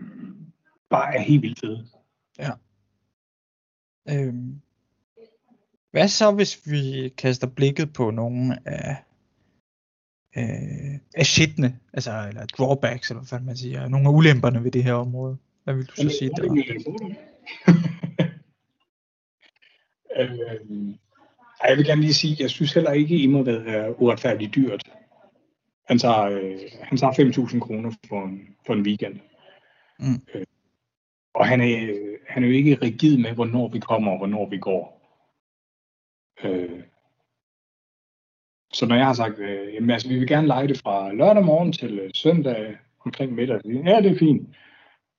[0.90, 1.86] bare er helt vildt fede.
[2.38, 2.50] Ja.
[4.10, 4.60] Øhm.
[5.90, 8.96] Hvad så, hvis vi kaster blikket på nogle af,
[10.36, 14.84] øh, af shitene, altså, eller drawbacks, eller hvad man siger, nogle af ulemperne ved det
[14.84, 15.36] her område?
[15.64, 16.42] Hvad vil du så sige der?
[20.18, 20.94] øhm,
[21.68, 24.82] jeg vil gerne lige sige, jeg synes heller ikke, I må være uretfærdigt dyrt.
[25.88, 29.20] Han tager, øh, han tager 5.000 kroner for en, for en weekend.
[29.98, 30.20] Mm.
[30.34, 30.46] Øh,
[31.34, 31.94] og han er,
[32.28, 35.00] han er jo ikke rigid med, hvornår vi kommer og hvornår vi går.
[36.44, 36.82] Øh,
[38.74, 41.44] så når jeg har sagt, øh, jamen, altså, vi vil gerne lege det fra lørdag
[41.44, 44.48] morgen til øh, søndag omkring middag, så ja, det er fint.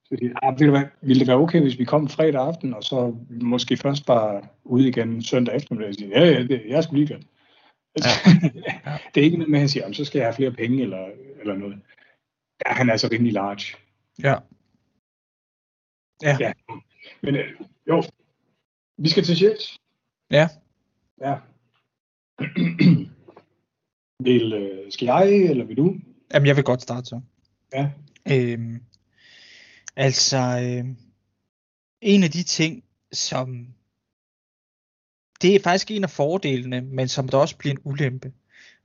[0.06, 2.74] Så de, ah, vil, det være, ville det være okay, hvis vi kom fredag aften,
[2.74, 5.94] og så måske først bare ude igen søndag eftermiddag?
[5.94, 7.26] Så, ja, ja, det, jeg skulle lige
[7.98, 8.32] Ja.
[9.16, 11.06] det er ikke noget med, at han siger, så skal jeg have flere penge eller,
[11.40, 11.82] eller noget.
[12.66, 13.78] Ja, han er altså rimelig large.
[14.24, 14.36] Ja.
[16.24, 16.38] Ja.
[16.40, 16.54] ja.
[17.22, 17.46] Men øh,
[17.88, 18.04] jo,
[18.98, 19.78] vi skal til Jets.
[20.32, 20.48] Ja.
[21.22, 21.36] Ja.
[24.24, 25.96] Vil, øh, skal jeg, eller vil du?
[26.34, 27.22] Jamen, jeg vil godt starte så.
[27.74, 27.90] Ja.
[28.32, 28.82] Øhm,
[29.96, 30.96] altså, øh,
[32.02, 33.68] en af de ting, som
[35.42, 38.34] det er faktisk en af fordelene, men som der også bliver en ulempe,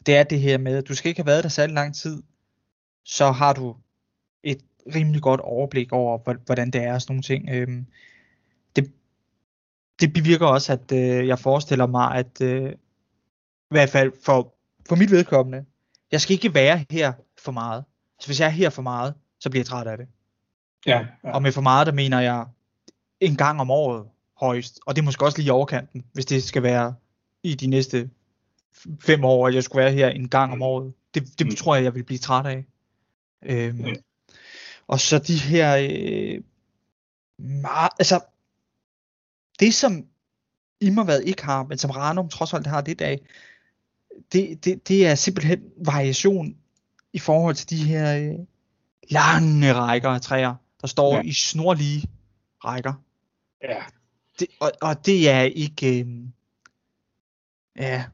[0.06, 2.22] det er det her med, at du skal ikke have været der særlig lang tid,
[3.04, 3.76] så har du
[4.42, 4.60] et
[4.94, 7.48] rimelig godt overblik over, hvordan det er og sådan nogle ting.
[7.50, 7.86] Øhm,
[8.76, 8.92] det,
[10.00, 14.54] det bevirker også, at øh, jeg forestiller mig, at øh, i hvert fald for,
[14.88, 15.64] for mit vedkommende,
[16.12, 17.84] jeg skal ikke være her for meget.
[18.20, 20.08] Så hvis jeg er her for meget, så bliver jeg træt af det.
[20.86, 21.32] Ja, ja.
[21.32, 22.46] Og med for meget, der mener jeg
[23.20, 24.06] en gang om året
[24.36, 24.80] højst.
[24.86, 26.94] Og det er måske også lige i overkanten, hvis det skal være
[27.42, 28.10] i de næste
[29.00, 30.92] fem år, at jeg skulle være her en gang om året.
[31.14, 31.54] Det, det mm.
[31.54, 32.64] tror jeg, jeg vil blive træt af.
[33.42, 33.94] Øhm, ja.
[34.86, 36.42] Og så de her, øh,
[37.38, 38.20] meget, altså,
[39.60, 40.06] det som
[40.80, 43.20] Immervad ikke har, men som Ranum trods alt har det dag,
[44.32, 46.56] det, det, det er simpelthen variation
[47.12, 48.38] i forhold til de her øh,
[49.10, 51.22] lange rækker af træer, der står ja.
[51.22, 52.08] i snorlige
[52.64, 52.92] rækker.
[53.62, 53.82] Ja.
[54.38, 56.06] Det, og, og det er ikke, øh,
[57.76, 58.04] ja,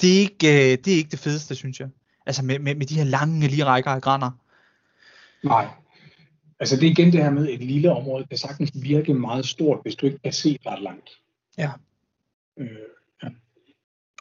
[0.00, 1.88] det er ikke, øh, det er ikke det fedeste, synes jeg.
[2.26, 4.30] Altså med, med, med de her lange lige rækker af grænder.
[5.44, 5.68] Nej.
[6.60, 9.78] Altså det er igen det her med, et lille område kan sagtens virke meget stort,
[9.82, 11.10] hvis du ikke kan se ret langt.
[11.58, 11.70] Ja.
[12.56, 12.95] Øh, ja.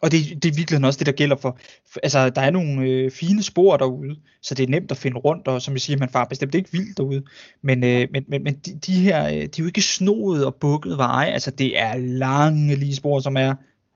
[0.05, 1.57] Og det, det er virkelig også det, der gælder for,
[1.91, 5.17] for altså der er nogle øh, fine spor derude, så det er nemt at finde
[5.17, 7.23] rundt, og som jeg siger, man far bestemt ikke vildt derude,
[7.61, 10.55] men, øh, men, men, men de, de her, øh, de er jo ikke snoede og
[10.55, 13.55] bukket veje, altså det er lange lige spor, som er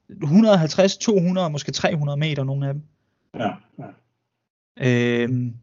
[0.09, 2.83] 150, 200, måske 300 meter, nogle af dem.
[3.35, 3.49] Ja,
[3.79, 3.87] ja.
[5.21, 5.53] Øhm,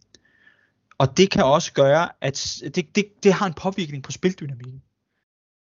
[0.98, 4.82] og det kan også gøre, at det, det, det har en påvirkning på spildynamikken.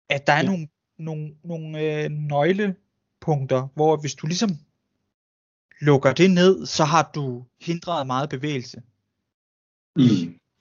[0.09, 0.45] At der er ja.
[0.45, 0.67] nogle,
[0.99, 2.11] nogle, nogle øh,
[3.27, 4.49] nøglepunkter, hvor hvis du ligesom
[5.81, 8.81] lukker det ned, så har du hindret meget bevægelse
[9.95, 10.01] mm.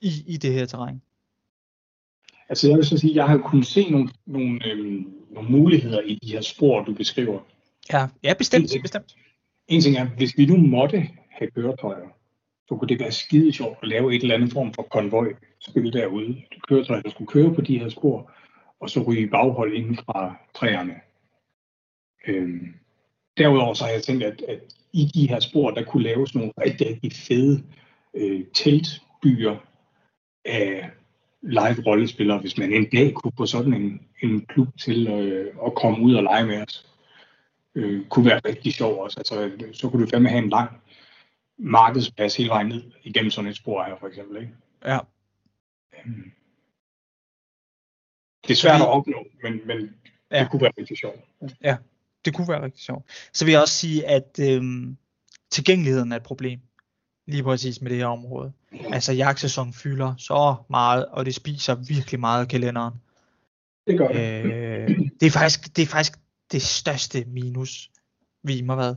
[0.01, 1.03] i, i det her terræn.
[2.49, 6.01] Altså jeg vil så sige, at jeg har kunnet se nogle, nogle, øhm, nogle muligheder
[6.01, 7.41] i de her spor, du beskriver.
[7.93, 9.17] Ja, ja bestemt, en ting, bestemt.
[9.69, 12.09] En ting er, hvis vi nu måtte have køretøjer,
[12.69, 15.93] så kunne det være skide sjovt at lave et eller andet form for konvoj spil
[15.93, 16.43] derude.
[16.69, 18.31] Køretøjer, der skulle køre på de her spor,
[18.81, 20.95] og så ryge baghold inden fra træerne.
[22.27, 22.75] Øhm,
[23.39, 24.61] derudover så har jeg tænkt, at, at
[24.93, 27.63] i de her spor, der kunne laves nogle rigtig, rigtig fede
[28.15, 29.57] øh, teltbyer
[30.45, 30.91] af
[31.43, 35.75] live rollespillere, hvis man en dag kunne få sådan en, en klub til øh, at
[35.75, 36.87] komme ud og lege med os
[37.77, 39.21] øh, kunne være rigtig sjov også.
[39.21, 40.83] Altså, så kunne du fandme have en lang
[41.59, 44.43] markedsplads hele vejen ned igennem sådan et spor her, for eksempel.
[44.43, 44.53] Ikke?
[44.85, 44.99] Ja.
[45.99, 46.33] Øhm.
[48.43, 49.97] Det er svært at opnå, men, men
[50.31, 50.41] ja.
[50.41, 51.21] det kunne være rigtig sjovt.
[51.63, 51.77] Ja,
[52.27, 53.05] det kunne være rigtig sjovt.
[53.33, 54.97] Så vil jeg også sige, at øhm,
[55.51, 56.61] tilgængeligheden er et problem.
[57.27, 58.53] Lige præcis med det her område.
[58.93, 62.95] Altså jagtsæsonen fylder så meget, og det spiser virkelig meget af kalenderen.
[63.87, 64.45] Det gør det.
[64.45, 66.19] Øh, det, er faktisk, det er faktisk
[66.53, 67.91] det største minus
[68.43, 68.95] ved hvad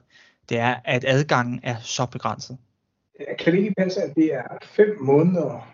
[0.49, 2.57] det er, at adgangen er så begrænset.
[3.39, 5.67] Kan det ikke passe, at det er fem måneder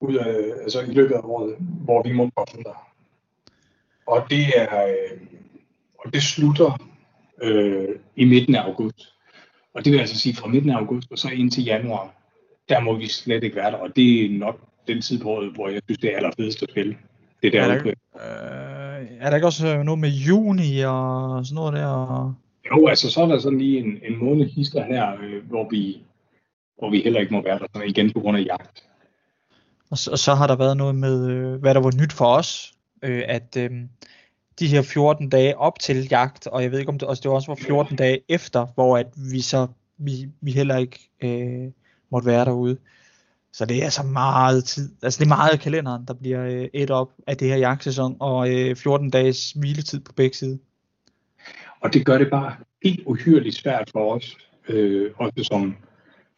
[0.00, 2.92] ud af, altså i løbet af året, hvor vi må komme der?
[4.06, 5.20] Og det er, øh,
[5.98, 6.88] og det slutter
[7.42, 9.14] øh, i midten af august.
[9.74, 12.14] Og det vil altså sige fra midten af august og så ind til januar,
[12.68, 13.76] der må vi slet ikke være der.
[13.76, 16.70] Og det er nok den tid på året, hvor jeg synes, det er allerfedest at
[16.70, 16.96] spille.
[17.42, 21.72] Det der er, der, øh, er der ikke også noget med juni og sådan noget
[21.72, 22.34] der?
[22.70, 25.98] Jo, altså så er der sådan lige en, en måned hister her, øh, hvor, vi,
[26.78, 28.84] hvor vi heller ikke må være der sådan igen på grund af jagt.
[29.90, 32.26] Og så, og så har der været noget med, øh, hvad der var nyt for
[32.26, 33.70] os, øh, at øh,
[34.58, 37.30] de her 14 dage op til jagt, og jeg ved ikke om det også, det
[37.30, 39.66] også var 14 dage efter, hvor at vi så
[39.98, 41.70] vi, vi heller ikke øh,
[42.10, 42.76] måtte være derude.
[43.52, 46.68] Så det er altså meget tid, altså det er meget af kalenderen, der bliver øh,
[46.72, 50.56] et op af det her jagtsæson, og øh, 14 dages hviletid på begge sider.
[51.80, 54.36] Og det gør det bare helt uhyrligt svært for os,
[54.68, 55.76] øh, også som,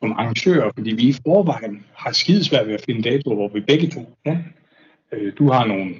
[0.00, 3.90] som arrangører, fordi vi i forvejen har skidesvært ved at finde datoer, hvor vi begge
[3.90, 4.44] to kan.
[5.12, 5.94] Øh, du har nogle,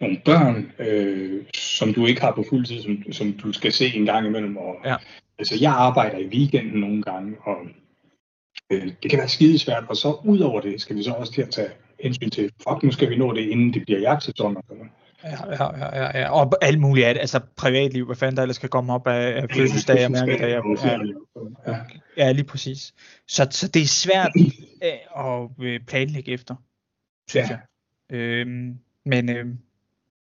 [0.00, 3.96] nogle børn, øh, som du ikke har på fuld tid, som, som du skal se
[3.96, 4.56] en gang imellem.
[4.56, 4.96] Og, ja.
[5.38, 7.56] Altså, jeg arbejder i weekenden nogle gange, og
[8.72, 9.84] øh, det kan være skidesvært.
[9.88, 11.70] Og så ud over det, skal vi så også til at tage
[12.00, 14.56] hensyn til, fuck, nu skal vi nå det, inden det bliver jagtsæson.
[14.56, 14.92] Og sådan noget.
[15.24, 18.56] Ja, ja, ja, ja, og alt muligt af det, altså privatliv, hvad fandme der ellers
[18.56, 20.62] skal komme op af, af fødselsdage og mærkedage.
[20.84, 20.98] Ja,
[21.66, 21.76] ja,
[22.16, 22.94] ja, lige præcis.
[23.28, 24.32] Så, så det er svært
[24.84, 26.54] øh, at øh, planlægge efter,
[27.28, 27.58] synes ja.
[28.10, 28.16] jeg.
[28.16, 29.58] Øhm, men øhm,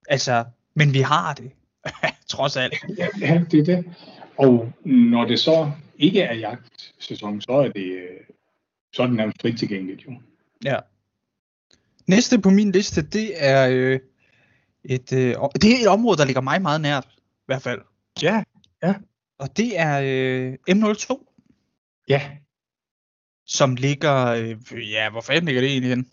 [0.09, 0.45] altså,
[0.75, 1.51] men vi har det,
[2.29, 2.75] trods alt.
[3.21, 3.95] Ja, det er det.
[4.37, 8.09] Og når det så ikke er jagtsæson, så er det,
[8.93, 10.13] så er det nærmest frit tilgængeligt jo.
[10.65, 10.77] Ja.
[12.07, 14.01] Næste på min liste, det er øh,
[14.85, 17.81] et, øh, det er et område, der ligger mig meget nært, i hvert fald.
[18.23, 18.43] Ja,
[18.83, 18.95] ja.
[19.39, 21.35] Og det er øh, M02.
[22.09, 22.31] Ja.
[23.47, 26.13] Som ligger, øh, ja, hvor fanden ligger det egentlig hen?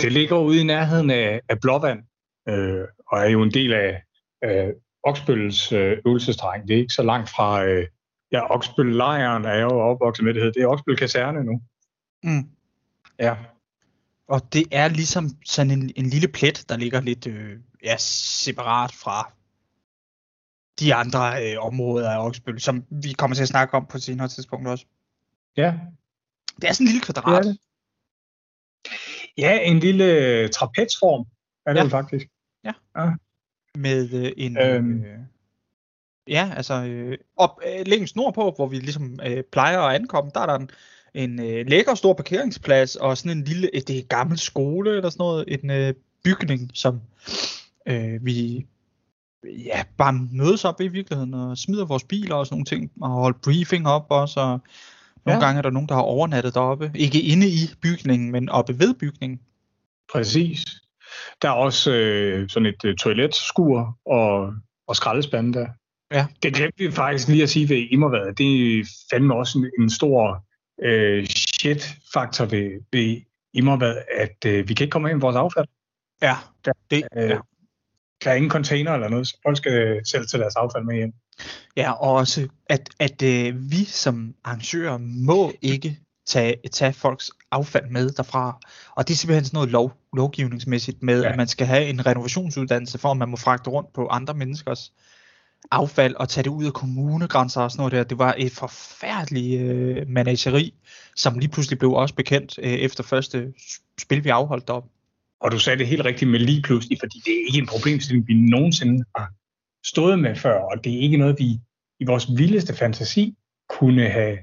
[0.00, 2.02] Det ligger ude i nærheden af, af Blåvand,
[2.48, 4.02] øh, og er jo en del af
[4.44, 4.72] øh,
[5.02, 6.68] Oksbøls øh, øvelsesterræn.
[6.68, 7.86] Det er ikke så langt fra, øh,
[8.32, 10.52] ja, Oksbøl-lejren er jo opvokset med, det hedder.
[10.52, 11.60] Det er Oksbøl Kaserne nu.
[12.22, 12.48] Mm.
[13.18, 13.36] Ja.
[14.28, 18.92] Og det er ligesom sådan en, en lille plet, der ligger lidt øh, ja, separat
[18.92, 19.32] fra
[20.80, 24.02] de andre øh, områder af Oksbøl, som vi kommer til at snakke om på et
[24.02, 24.86] senere tidspunkt også.
[25.56, 25.74] Ja.
[26.60, 27.44] Det er sådan en lille kvadrat.
[27.44, 27.58] Det det.
[29.38, 31.26] Ja, en lille trapezform
[31.66, 31.84] er det Ja.
[31.84, 31.88] ja.
[31.90, 32.26] faktisk.
[33.78, 34.58] Med øh, en...
[34.58, 35.04] Øhm.
[35.04, 35.18] Øh,
[36.28, 40.40] ja, altså øh, op øh, længst nordpå, hvor vi ligesom øh, plejer at ankomme, der
[40.40, 40.70] er der en,
[41.14, 45.10] en øh, lækker stor parkeringsplads, og sådan en lille, øh, det er gammel skole eller
[45.10, 45.94] sådan noget, en øh,
[46.24, 47.00] bygning, som
[47.86, 48.66] øh, vi
[49.44, 53.08] ja, bare mødes op i virkeligheden, og smider vores biler og sådan nogle ting, og
[53.08, 54.60] holder briefing op også, og
[55.26, 55.46] nogle Ja.
[55.46, 56.90] gange er der nogen, der har overnattet deroppe.
[56.94, 59.40] Ikke inde i bygningen, men oppe ved bygningen.
[60.12, 60.64] Præcis.
[61.42, 64.54] Der er også øh, sådan et øh, toiletskur og,
[64.86, 65.66] og skraldespande der.
[66.12, 66.26] Ja.
[66.42, 68.34] Det glemte vi faktisk lige at sige ved Immervad.
[68.34, 70.44] Det er fandme også en, en stor
[70.82, 73.20] øh, shit-faktor ved, ved
[73.54, 75.66] Immervad, at øh, vi kan ikke komme ind med vores affald.
[76.22, 77.38] Ja, Der- det, Øh, ja.
[78.24, 81.12] Der er ingen container eller noget, så folk skal selv tage deres affald med hjem.
[81.76, 87.90] Ja, og også, at, at øh, vi som arrangører må ikke tage, tage folks affald
[87.90, 88.60] med derfra.
[88.96, 91.30] Og det er simpelthen sådan noget lov, lovgivningsmæssigt med, ja.
[91.30, 94.92] At man skal have en renovationsuddannelse, for at man må fragte rundt på andre menneskers
[95.70, 98.04] affald og tage det ud af kommunegrænser og sådan noget der.
[98.04, 100.74] Det var et forfærdeligt øh, manageri,
[101.16, 103.52] som lige pludselig blev også bekendt øh, efter første
[104.00, 104.88] spil, vi afholdt deroppe.
[105.40, 108.28] Og du sagde det helt rigtigt med lige pludselig, fordi det er ikke en problemstilling,
[108.28, 109.32] vi nogensinde har
[109.84, 111.60] stået med før, og det er ikke noget, vi
[112.00, 113.34] i vores vildeste fantasi
[113.68, 114.38] kunne have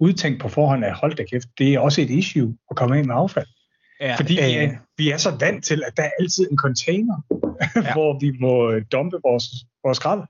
[0.00, 1.48] udtænkt på forhånd af hold da kæft.
[1.58, 3.46] Det er også et issue at komme ind med affald.
[4.00, 7.22] Ja, Fordi øh, øh, vi er så vant til, at der er altid en container,
[7.30, 7.80] Ja.
[7.88, 7.92] ja.
[7.92, 9.44] hvor vi må øh, dumpe vores,
[9.84, 10.22] vores skrald.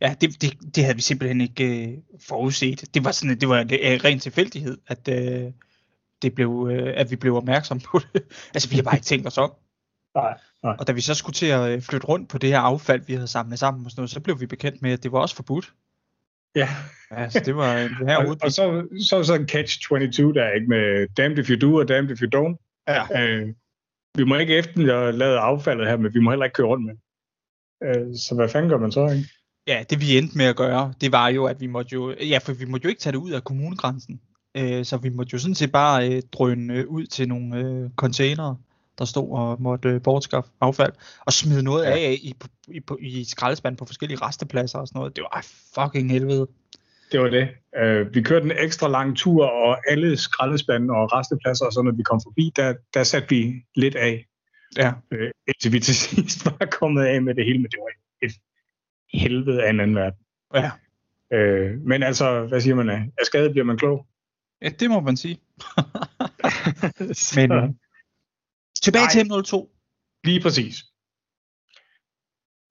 [0.00, 2.94] Ja, det, det, det havde vi simpelthen ikke øh, forudset.
[2.94, 5.52] Det var sådan, det var en øh, ren tilfældighed, at øh,
[6.22, 8.22] det blev, øh, at vi blev opmærksom på det.
[8.54, 9.52] altså, vi har bare ikke tænkt os om.
[10.14, 10.76] Nej, nej.
[10.78, 13.14] Og da vi så skulle til at øh, flytte rundt på det her affald, vi
[13.14, 15.36] havde samlet sammen og sådan noget, så blev vi bekendt med, at det var også
[15.36, 15.72] forbudt.
[16.54, 16.68] Ja,
[17.16, 21.08] Altså, det var det her og, og så, så så en catch-22 der, ikke med
[21.16, 22.84] damned if you do og damned if you don't.
[22.88, 23.22] Ja.
[23.22, 23.48] Øh,
[24.14, 26.94] vi må ikke efterlade affaldet her, men vi må heller ikke køre rundt med.
[27.84, 29.28] Øh, så hvad fanden gør man så, ikke?
[29.66, 32.38] Ja, det vi endte med at gøre, det var jo, at vi måtte jo, ja,
[32.38, 34.20] for vi måtte jo ikke tage det ud af kommunegrænsen.
[34.56, 37.90] Øh, så vi måtte jo sådan set bare øh, drøne øh, ud til nogle øh,
[37.96, 38.56] containere,
[38.98, 41.90] der stod og måtte øh, bortskaffe affald, og smide noget Ja.
[41.90, 42.34] af i,
[42.68, 45.16] i, på, i skraldespand på forskellige restepladser og sådan noget.
[45.16, 46.46] Det var fucking helvede.
[47.12, 47.48] Det var det.
[47.76, 51.98] Øh, vi kørte en ekstra lang tur, og alle skraldespande og restepladser og sådan noget,
[51.98, 54.26] vi kom forbi, der, der satte vi lidt af,
[54.76, 54.92] Ja.
[55.10, 58.32] øh, indtil vi til sidst var kommet af med det hele, men det var et
[59.12, 60.18] helvede af en anden verden.
[60.54, 60.70] Ja.
[61.36, 62.88] Øh, men altså, hvad siger man?
[62.88, 64.06] Af af skade bliver man klog.
[64.62, 65.38] ja, det må man sige.
[67.36, 67.78] Men
[68.84, 69.12] tilbage Nej.
[69.12, 69.54] til M02.
[70.24, 70.74] Lige præcis.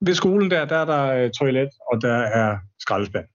[0.00, 3.26] Ved skolen der, der er der øh, toilet, og der er skraldespand.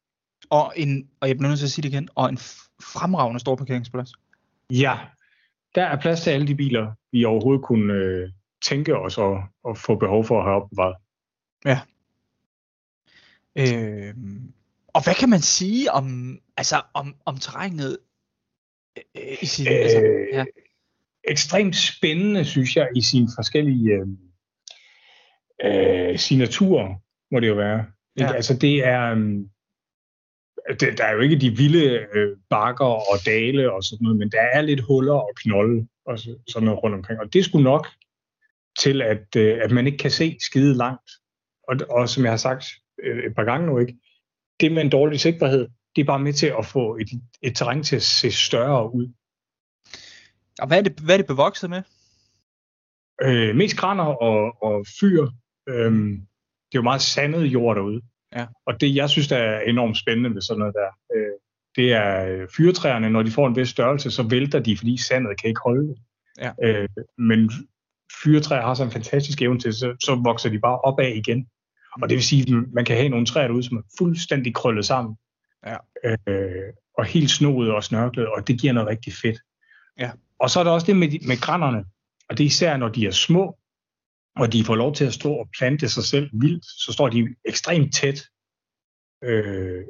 [0.50, 2.38] Og, en, og jeg bliver nødt til at sige det igen, og en
[2.82, 4.12] fremragende stor parkeringsplads.
[4.72, 4.98] Ja,
[5.76, 8.30] der er plads til alle de biler, vi overhovedet kunne øh,
[8.64, 9.38] tænke os at,
[9.70, 10.96] at få behov for at have opbevaret.
[13.56, 14.16] Øh,
[14.88, 17.98] og hvad kan man sige om, altså, om, om terrænet
[18.98, 20.00] øh, i sin, Øh, altså,
[20.34, 20.46] ja.
[21.30, 24.08] Ekstremt spændende, synes jeg, i sine forskellige øh,
[25.64, 26.96] øh, signaturer,
[27.32, 27.86] må det jo være.
[28.20, 28.26] Ja.
[28.26, 28.34] Ja.
[28.34, 33.74] Altså det er, øh, det, der er jo ikke de vilde øh, bakker og dale
[33.74, 36.96] og sådan noget, men der er lidt huller og knolde og så, sådan noget rundt
[36.96, 37.20] omkring.
[37.20, 37.88] Og det skulle nok
[38.80, 41.12] til, at, øh, at man ikke kan se skide langt.
[41.68, 42.66] Og, og som jeg har sagt
[43.04, 43.98] øh, et par gange nu, ikke,
[44.60, 47.08] det med en dårlig sigtbarhed, det er bare med til at få et,
[47.42, 49.14] et terræn til at se større ud.
[50.62, 51.82] Og hvad er, det, hvad er det bevokset med?
[53.22, 55.28] Øh, mest kraner og, og fyr.
[55.70, 56.12] Øhm,
[56.72, 58.02] det er jo meget sandet jord derude.
[58.36, 58.46] Ja.
[58.66, 61.34] Og det, jeg synes, der er enormt spændende ved sådan noget der, øh,
[61.76, 65.42] det er øh, fyrtræerne, når de får en vis størrelse, så vælter de, fordi sandet
[65.42, 65.98] kan ikke holde det.
[66.38, 66.52] Ja.
[66.64, 67.52] Øh, men
[68.24, 71.48] fyrtræer har så en fantastisk evne til, så, så vokser de bare opad igen.
[72.02, 74.86] Og det vil sige, at man kan have nogle træer derude, som er fuldstændig krøllet
[74.86, 75.16] sammen.
[75.66, 75.78] Ja.
[76.28, 79.40] Øh, og helt snoet og snørklet, og det giver noget rigtig fedt.
[80.00, 80.12] Ja.
[80.40, 81.86] Og så er der også det med, med grænderne,
[82.30, 83.60] og det er især, når de er små,
[84.36, 87.36] og de får lov til at stå og plante sig selv vildt, så står de
[87.46, 88.22] ekstremt tæt,
[89.24, 89.84] øh,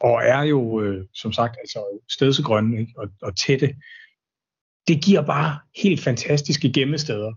[0.00, 2.92] og er jo, øh, som sagt, altså stedsegrønne ikke?
[2.96, 3.76] Og, og tætte.
[4.88, 7.32] Det giver bare helt fantastiske gemmesteder.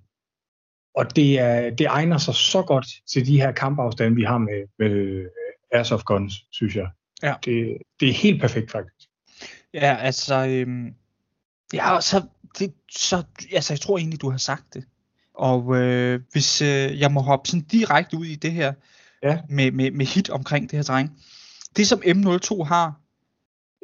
[0.95, 4.67] Og det, er, det egner sig så godt til de her kampafstande, vi har med,
[4.79, 5.25] med
[5.71, 6.89] Airsoft Guns, synes jeg.
[7.23, 7.35] Ja.
[7.45, 9.09] Det, det er helt perfekt, faktisk.
[9.73, 10.95] Ja, altså, øhm,
[11.75, 12.21] ja, så,
[12.59, 14.83] det, så, altså, jeg tror egentlig, du har sagt det.
[15.33, 18.73] Og øh, hvis øh, jeg må hoppe sådan direkte ud i det her,
[19.23, 19.39] ja.
[19.49, 21.11] med, med, med hit omkring det her terræn.
[21.77, 22.99] Det som M02 har,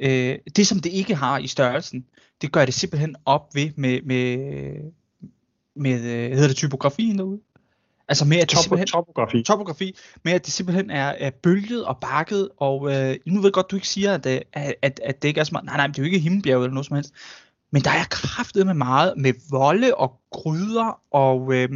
[0.01, 2.05] øh, det som det ikke har i størrelsen,
[2.41, 4.37] det gør det simpelthen op ved med, med,
[5.75, 7.39] med øh, hedder det typografien derude?
[8.07, 9.43] Altså med at det Top, simpelthen, topografi.
[9.43, 13.53] topografi, med at det simpelthen er, er bølget og bakket, og øh, nu ved jeg
[13.53, 15.77] godt, du ikke siger, at, øh, at, at, at det ikke er så meget, nej
[15.77, 17.13] nej, det er jo ikke himmelbjerget eller noget som helst,
[17.71, 21.69] men der er kraftet med meget, med volde og gryder, og øh,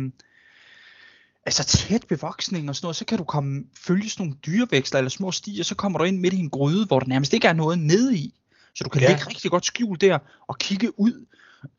[1.46, 5.10] altså tæt bevoksning og sådan noget, så kan du komme, følge sådan nogle dyrevækster eller
[5.10, 7.54] små stier, så kommer du ind midt i en gryde, hvor der nærmest ikke er
[7.54, 8.34] noget nede i.
[8.76, 9.08] Så du kan ja.
[9.08, 11.26] ligge rigtig godt skjult der og kigge ud.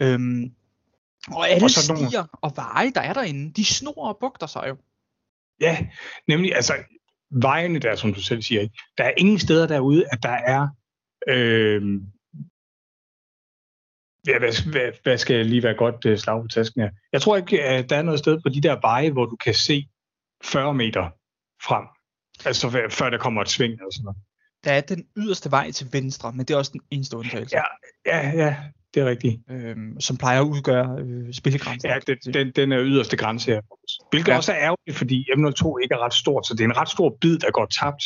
[0.01, 0.53] Øhm,
[1.29, 2.29] og alle og stier nogle...
[2.33, 4.77] og veje, der er derinde, de snor og bugter sig jo.
[5.61, 5.87] Ja,
[6.29, 6.75] nemlig altså
[7.31, 8.75] vejene der, som du selv siger, ikke?
[8.99, 10.69] der er ingen steder derude, at der er
[11.29, 12.01] øh,
[14.27, 16.91] Ja, hvad, hvad, hvad skal lige være godt uh, slag på tasken her?
[17.13, 19.55] Jeg tror ikke, at der er noget sted på de der veje, hvor du kan
[19.55, 19.89] se
[20.45, 21.11] 40 meter
[21.63, 21.85] frem.
[22.45, 24.19] Altså før der kommer et sving eller sådan noget.
[24.65, 27.57] Der er den yderste vej til venstre, men det er også den eneste undtagelse.
[27.57, 27.65] Ja,
[28.07, 28.57] ja, ja
[28.95, 29.41] det er rigtigt.
[29.51, 31.91] Øhm, som plejer at udgøre øh, spillegrænsen.
[31.91, 33.61] Ja, det, den, den er yderste grænse her.
[34.11, 34.37] Hvilket ja.
[34.37, 37.17] også er ærgerligt, fordi M02 ikke er ret stort, så det er en ret stor
[37.21, 38.05] bid, der går tabt,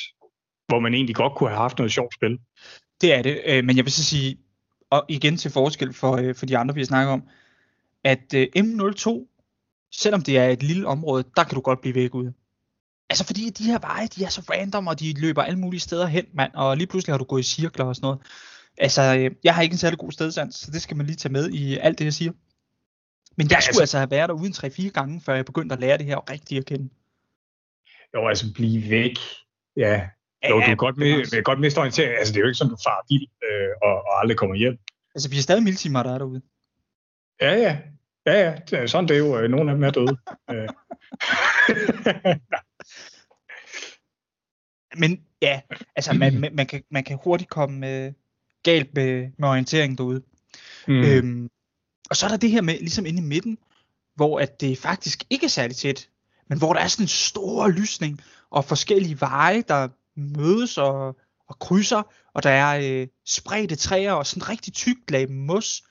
[0.68, 2.38] hvor man egentlig godt kunne have haft noget sjovt spil.
[3.00, 4.36] Det er det, øh, men jeg vil så sige,
[4.90, 7.22] og igen til forskel for, øh, for de andre, vi snakker om,
[8.04, 9.26] at øh, M02,
[9.92, 12.32] selvom det er et lille område, der kan du godt blive væk ud.
[13.10, 16.06] Altså fordi de her veje, de er så random, og de løber alle mulige steder
[16.06, 18.20] hen, mand, og lige pludselig har du gået i cirkler og sådan noget.
[18.78, 21.32] Altså, øh, jeg har ikke en særlig god stedsans, så det skal man lige tage
[21.32, 22.32] med i alt det, jeg siger.
[23.36, 25.72] Men jeg ja, skulle altså, altså have været der uden 3-4 gange, før jeg begyndte
[25.72, 26.88] at lære det her rigtigt at kende.
[28.14, 29.18] Jo, altså blive væk.
[29.76, 30.08] Ja,
[30.48, 32.18] jo, ja, du er godt, med, godt miste orientering.
[32.18, 34.78] Altså, det er jo ikke sådan, du farer bil øh, og, og aldrig kommer hjem.
[35.14, 36.42] Altså, vi er stadig miltimer, der er derude.
[37.40, 37.78] Ja, ja.
[38.26, 38.54] Ja, ja.
[38.70, 39.38] Det er sådan det er jo.
[39.38, 40.16] Øh, nogle af dem er døde.
[40.50, 40.68] Øh.
[45.00, 45.60] Men ja,
[45.96, 48.12] altså, man, man, man, kan, man kan hurtigt komme øh,
[48.62, 50.22] galt med, med orientering derude.
[50.88, 51.04] Mm.
[51.04, 51.50] Øhm,
[52.10, 53.58] og så er der det her med, ligesom inde i midten,
[54.14, 56.08] hvor at det faktisk ikke er særlig tæt,
[56.48, 58.20] men hvor der er sådan en stor lysning,
[58.50, 59.88] og forskellige veje, der
[60.20, 61.16] mødes og,
[61.48, 62.02] og krydser,
[62.34, 65.82] og der er øh, spredte træer og sådan rigtig tykt lag mos,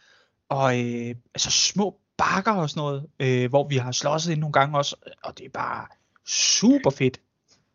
[0.50, 4.54] og øh, altså små bakker og sådan noget, øh, hvor vi har slåsset ind nogle
[4.54, 5.88] gange også, og det er bare
[6.28, 7.22] super fedt.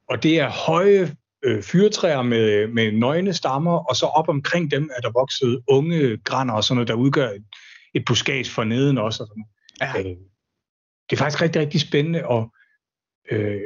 [0.09, 4.91] Og det er høje øh, fyrtræer med, med nøgne stammer, og så op omkring dem
[4.97, 7.45] er der vokset unge grænder og sådan noget, der udgør et,
[7.95, 9.23] et buskage for neden også.
[9.23, 9.45] Og sådan.
[9.81, 9.99] Ja.
[9.99, 10.17] Øh,
[11.11, 12.53] det er faktisk rigtig, rigtig spændende, og
[13.31, 13.61] øh,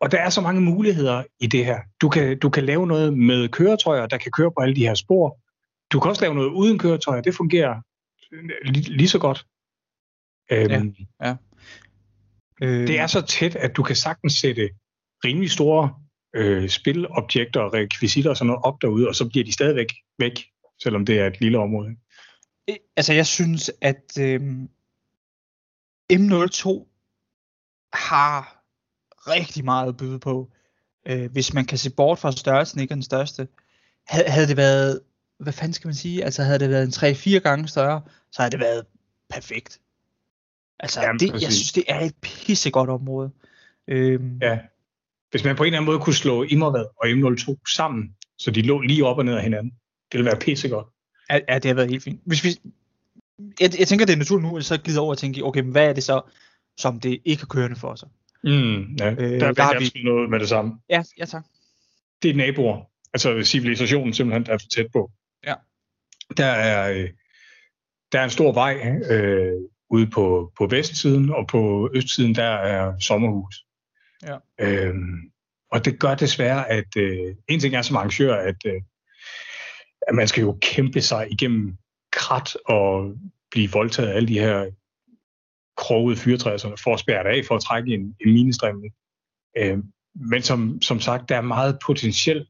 [0.00, 1.80] og der er så mange muligheder i det her.
[2.00, 4.94] Du kan, du kan lave noget med køretøjer, der kan køre på alle de her
[4.94, 5.38] spor.
[5.92, 7.20] Du kan også lave noget uden køretøjer.
[7.20, 7.80] Det fungerer
[8.64, 9.46] lige, lige så godt.
[10.52, 11.36] Øhm, ja, ja.
[12.62, 14.70] Øh, det er så tæt, at du kan sagtens sætte
[15.24, 15.94] rimelig store
[16.34, 20.44] øh, spilobjekter og rekvisitter og sådan noget op derude, og så bliver de stadigvæk væk,
[20.82, 21.96] selvom det er et lille område.
[22.96, 24.40] Altså, jeg synes, at øh,
[26.12, 26.88] M02
[27.92, 28.57] har
[29.28, 30.50] rigtig meget at byde på.
[31.06, 33.48] Øh, hvis man kan se bort fra størrelsen, ikke den største.
[34.06, 35.00] Havde, havde det været,
[35.38, 38.02] hvad fanden skal man sige, altså havde det været en 3-4 gange større,
[38.32, 38.86] så havde det været
[39.30, 39.80] perfekt.
[40.80, 43.30] Altså, Jamen, det, jeg synes, det er et pissegodt område.
[43.88, 44.58] Øhm, ja.
[45.30, 48.62] Hvis man på en eller anden måde kunne slå Immervad og M02 sammen, så de
[48.62, 49.70] lå lige op og ned af hinanden,
[50.12, 50.86] det ville være pissegodt.
[51.30, 52.20] Ja, ja det har været helt fint.
[52.24, 52.48] Hvis vi,
[53.60, 55.72] jeg, jeg tænker, det er naturligt nu, at så glider over og tænke, okay, men
[55.72, 56.20] hvad er det så,
[56.78, 58.08] som det ikke er kørende for sig?
[58.44, 59.10] Mm, ja.
[59.10, 60.78] øh, der, der har vi noget med det samme.
[60.90, 61.44] Ja, ja tak.
[62.22, 62.84] Det er naboer.
[63.14, 65.10] Altså civilisationen simpelthen, der er for tæt på.
[65.46, 65.54] Ja.
[66.36, 67.10] Der er, øh,
[68.12, 68.74] der er en stor vej
[69.10, 69.52] øh,
[69.90, 73.64] ude på, på vestsiden, og på østsiden der er sommerhus.
[74.22, 74.36] Ja.
[74.60, 75.30] Øhm,
[75.72, 78.80] og det gør desværre, at øh, en ting er som arrangør, at, øh,
[80.08, 81.76] at man skal jo kæmpe sig igennem
[82.12, 83.14] krat og
[83.50, 84.70] blive voldtaget af alle de her
[85.78, 88.94] kroget fyrtræer, for at spærre det af, for at trække en, en minestrømning.
[89.56, 89.78] Øh,
[90.14, 92.48] men som, som sagt, der er meget potentielt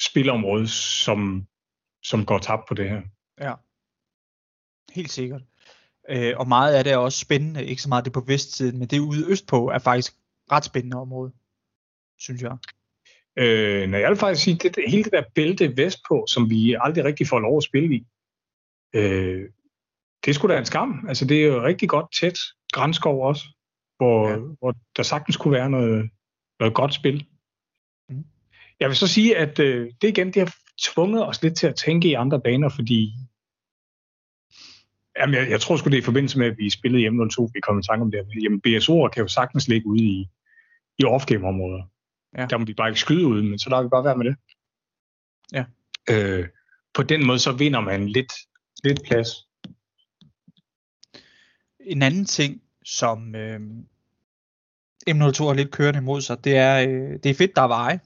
[0.00, 0.68] spilområde,
[1.04, 1.46] som,
[2.02, 3.02] som går tabt på det her.
[3.40, 3.54] Ja,
[4.94, 5.42] helt sikkert.
[6.08, 8.88] Øh, og meget af det er også spændende, ikke så meget det på vestsiden, men
[8.88, 10.12] det ude østpå er faktisk
[10.52, 11.32] ret spændende område,
[12.18, 12.56] synes jeg.
[13.36, 16.76] Øh, når jeg vil faktisk sige, det, det, hele det der bælte vestpå, som vi
[16.80, 18.06] aldrig rigtig får lov at spille i,
[18.92, 19.50] øh,
[20.24, 21.04] det skulle da en skam.
[21.08, 22.38] Altså det er jo rigtig godt tæt
[22.72, 23.44] grænskov også,
[23.96, 24.36] hvor, ja.
[24.36, 26.10] hvor der sagtens kunne være noget,
[26.60, 27.26] noget godt spil.
[28.08, 28.24] Mm.
[28.80, 31.76] Jeg vil så sige, at øh, det igen, det har tvunget os lidt til at
[31.76, 33.12] tænke i andre baner, fordi
[35.18, 37.50] jamen, jeg, jeg tror sgu det er i forbindelse med, at vi spillede hjemme 02,
[37.54, 38.26] vi kom i tanke om det.
[38.42, 40.28] Jamen BSO'er kan jo sagtens ligge ude i,
[40.98, 41.82] i off-game-områder.
[42.38, 42.46] Ja.
[42.46, 44.36] Der må vi bare ikke skyde ud, men så lader vi bare være med det.
[45.52, 45.64] Ja.
[46.10, 46.48] Øh,
[46.94, 48.32] på den måde, så vinder man lidt,
[48.84, 49.47] lidt plads.
[51.88, 53.60] En anden ting, som øh,
[55.10, 58.00] M02 har lidt kørende imod sig, det er, øh, det er fedt, der er veje.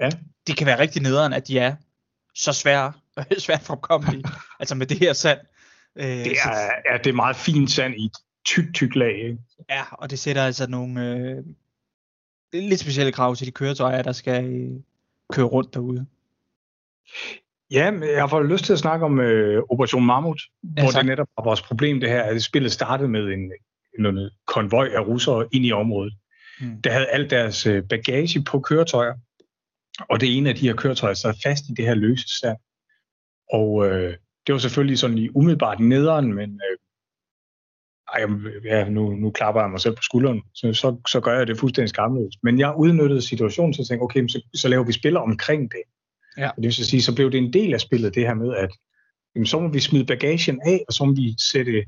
[0.00, 0.10] Ja.
[0.46, 1.76] Det kan være rigtig nederen, at de er
[2.34, 2.92] så svære,
[3.38, 4.24] svært fremkommelige,
[4.60, 5.38] altså med det her sand.
[5.96, 9.14] Øh, det, er, ja, det er meget fint sand i et tyk, tyk lag.
[9.14, 9.38] Ikke?
[9.68, 11.44] Ja, og det sætter altså nogle øh,
[12.52, 14.80] lidt specielle krav til de køretøjer, der skal øh,
[15.32, 16.06] køre rundt derude.
[17.70, 20.42] Ja, jeg har lyst til at snakke om øh, Operation Mammut,
[20.76, 23.52] ja, hvor det netop var vores problem det her, at spillet startede med en,
[23.98, 26.14] en konvoj af russere ind i området.
[26.60, 26.82] Hmm.
[26.82, 29.14] Der havde alt deres øh, bagage på køretøjer,
[30.08, 32.58] og det ene af de her køretøjer sad fast i det her løse sand.
[33.52, 34.16] Og øh,
[34.46, 36.76] det var selvfølgelig sådan i umiddelbart nederen, men øh,
[38.14, 38.26] ej,
[38.64, 41.58] ja, nu, nu klapper jeg mig selv på skulderen, så, så, så gør jeg det
[41.58, 42.38] fuldstændig skamløst.
[42.42, 45.82] Men jeg udnyttede situationen, så tænkte okay, så, så laver vi spiller omkring det.
[46.36, 46.48] Ja.
[46.48, 48.70] Og det vil sige, så blev det en del af spillet, det her med, at
[49.34, 51.84] jamen, så må vi smide bagagen af, og så må vi sætte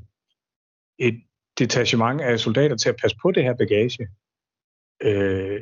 [0.99, 1.21] et
[1.59, 4.07] detachement af soldater til at passe på det her bagage.
[5.03, 5.61] Øh,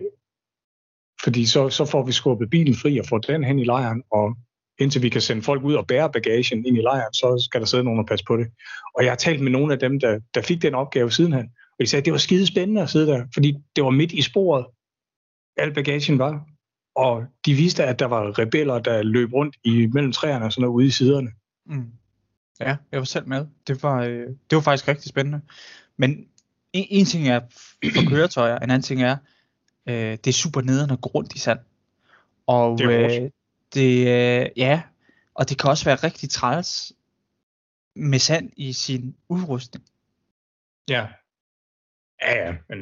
[1.23, 4.35] fordi så, så får vi skubbet bilen fri og får den hen i lejren, og
[4.79, 7.67] indtil vi kan sende folk ud og bære bagagen ind i lejren, så skal der
[7.67, 8.47] sidde nogen og passe på det.
[8.95, 11.77] Og jeg har talt med nogle af dem, der, der fik den opgave sidenhen, og
[11.79, 14.21] de sagde, at det var skide spændende at sidde der, fordi det var midt i
[14.21, 14.65] sporet,
[15.57, 16.45] al bagagen var.
[16.95, 20.61] Og de viste, at der var rebeller, der løb rundt i mellem træerne og sådan
[20.61, 21.31] noget ude i siderne.
[21.65, 21.91] Mm.
[22.59, 23.47] Ja, jeg var selv med.
[23.67, 25.41] Det var, øh, det var faktisk rigtig spændende.
[25.97, 26.27] Men
[26.73, 27.39] en, en ting er
[27.95, 29.17] for køretøjer, en anden ting er,
[29.87, 31.59] øh, det er super nederen at gå rundt i sand.
[32.47, 33.29] Og det er øh,
[33.73, 34.81] det, øh, ja,
[35.33, 36.93] og det kan også være rigtig træls
[37.95, 39.85] med sand i sin udrustning.
[40.89, 41.07] Ja.
[42.21, 42.79] Ja, ja, men...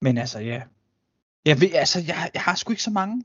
[0.00, 0.62] Men altså, ja.
[1.44, 3.24] Jeg, ved, altså, jeg, jeg har sgu ikke så mange...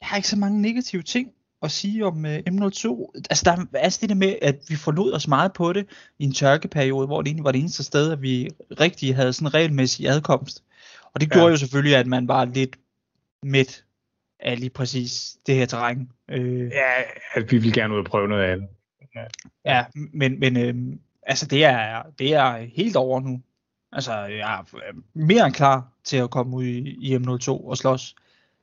[0.00, 1.32] Jeg har ikke så mange negative ting
[1.62, 3.10] at sige om uh, M02.
[3.30, 5.86] Altså, der er altså det der med, at vi forlod os meget på det
[6.18, 8.48] i en tørkeperiode, hvor det egentlig var det eneste sted, at vi
[8.80, 10.64] rigtig havde sådan regelmæssig adkomst.
[11.14, 11.34] Og det ja.
[11.34, 12.76] gjorde jo selvfølgelig, at man var lidt
[13.42, 13.84] midt
[14.40, 16.10] af lige præcis det her terræn.
[16.30, 17.02] Øh, ja,
[17.34, 18.68] at vi vil gerne ud og prøve noget andet.
[19.14, 19.24] Ja,
[19.64, 23.42] ja men, men øh, altså det er, det er helt over nu.
[23.92, 28.14] Altså, jeg er mere end klar til at komme ud i, i M02 og slås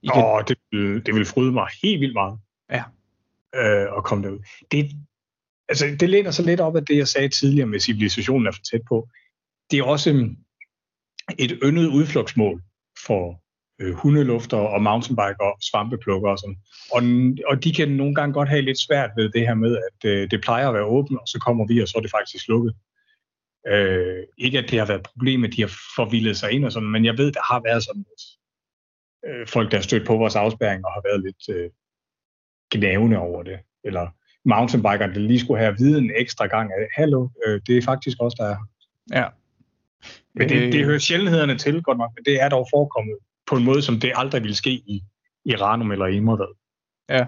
[0.02, 0.24] igen.
[0.24, 0.58] Åh, det,
[1.06, 2.40] det vil fryde mig helt vildt meget.
[2.72, 2.84] Ja.
[3.56, 4.40] Øh, at komme derud.
[4.72, 4.92] Det,
[5.70, 8.62] altså, det læner sig lidt op af det, jeg sagde tidligere med civilisationen er for
[8.72, 9.10] tæt på.
[9.72, 10.38] Det er også øhm,
[11.40, 12.62] et yndet udflugtsmål
[13.06, 13.42] for
[13.80, 16.58] øh, hundelufter og mountainbiker og svampeplukker og sådan.
[16.92, 17.02] Og,
[17.52, 20.32] og de kan nogle gange godt have lidt svært ved det her med, at øh,
[20.32, 22.74] det plejer at være åbent, og så kommer vi, og så er det faktisk lukket.
[23.68, 26.72] Øh, ikke at det har været et problem, at de har forvildet sig ind og
[26.72, 28.24] sådan, men jeg ved, der har været sådan lidt
[29.28, 31.70] øh, folk, der har stødt på vores afspærring og har været lidt øh,
[32.74, 33.60] gnavende over det.
[33.84, 34.08] Eller
[34.46, 38.36] mountainbiker, der lige skulle have viden ekstra gang af, hallo, øh, det er faktisk også
[38.40, 38.58] der er.
[39.12, 39.28] Ja.
[40.36, 43.18] Men det, det hører sjældenhederne til, godt nok, men det er dog forekommet
[43.48, 45.04] på en måde, som det aldrig ville ske i
[45.46, 46.56] Iranum eller Immervad.
[47.10, 47.26] Ja.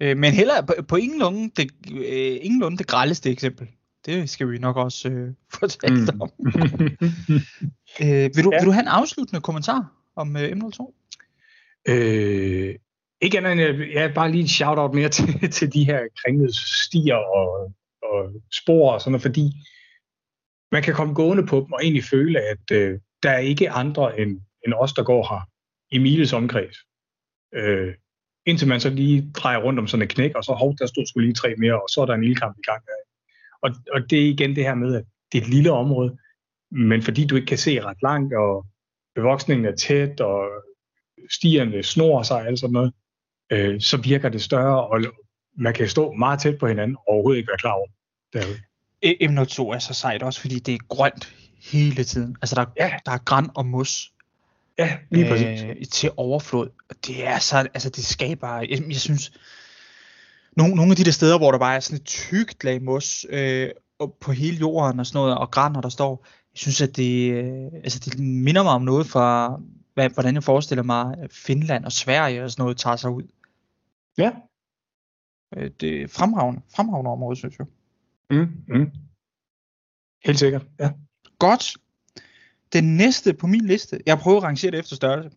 [0.00, 3.68] Øh, men heller på, på ingenlunde det, øh, ingenlunde det grældeste eksempel.
[4.06, 6.20] Det skal vi nok også øh, fortælle mm.
[6.20, 6.30] om.
[8.02, 8.58] øh, vil, du, ja.
[8.58, 10.92] vil du have en afsluttende kommentar om øh, M02?
[11.88, 12.74] Øh,
[13.20, 16.52] ikke andet end, jeg, jeg bare lige en shout-out mere til, til de her kringlede
[16.52, 17.72] stier og,
[18.02, 19.52] og spor og sådan noget, fordi
[20.72, 24.20] man kan komme gående på dem og egentlig føle, at øh, der er ikke andre
[24.20, 25.42] end end os, der går her
[25.90, 26.76] i miles omkreds.
[27.54, 27.94] Øh,
[28.46, 31.06] indtil man så lige drejer rundt om sådan et knæk, og så hov, der stod
[31.06, 32.82] skulle lige tre mere, og så er der en ildkamp i gang.
[33.62, 36.18] Og, og det er igen det her med, at det er et lille område,
[36.70, 38.66] men fordi du ikke kan se ret langt, og
[39.14, 40.48] bevoksningen er tæt, og
[41.30, 42.92] stierne snor sig og sådan noget,
[43.52, 45.00] øh, så virker det større, og
[45.56, 47.86] man kan stå meget tæt på hinanden, og overhovedet ikke være klar over
[48.32, 48.58] derude.
[49.04, 51.34] M02 er så sejt også, fordi det er grønt
[51.72, 52.36] hele tiden.
[52.42, 52.96] Altså der, ja.
[53.06, 54.12] der er græn og mos
[54.78, 55.62] Ja, lige præcis.
[55.62, 56.68] øh, til overflod.
[56.90, 59.32] Og Det er så, altså det skaber, jeg, jeg synes,
[60.56, 63.26] nogle, nogle af de der steder, hvor der bare er sådan et tykt lag mos
[63.30, 63.70] øh,
[64.20, 67.72] på hele jorden og sådan noget, og grænder, der står, jeg synes, at det, øh,
[67.84, 69.60] altså det minder mig om noget fra,
[69.94, 73.22] hvad, hvordan jeg forestiller mig, Finland og Sverige og sådan noget tager sig ud.
[74.18, 74.30] Ja.
[75.56, 77.66] Øh, det er fremragende, fremragende område, synes jeg.
[78.30, 78.90] Mm, mm.
[80.24, 80.90] Helt sikkert, ja.
[81.38, 81.76] Godt.
[82.72, 85.30] Den næste på min liste, jeg prøver at rangere det efter størrelse,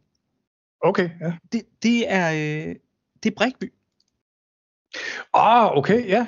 [0.86, 1.34] Okay, ja.
[1.52, 2.76] det, det er, øh,
[3.24, 3.74] det er Brikby.
[5.34, 6.28] Ah, okay, ja.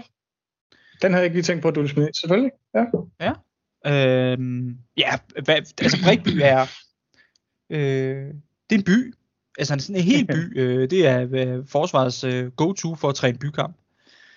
[1.01, 2.09] Den havde jeg ikke lige tænkt på, at du ville smide.
[2.13, 2.51] Selvfølgelig,
[3.19, 3.33] ja.
[3.85, 5.09] Øhm, ja,
[5.43, 6.61] hvad, altså Brikby er,
[7.69, 8.33] øh,
[8.69, 9.13] det er en by.
[9.57, 10.53] Altså er sådan en hel by.
[10.61, 13.75] Øh, det er øh, forsvarets øh, go-to for at træne bykamp.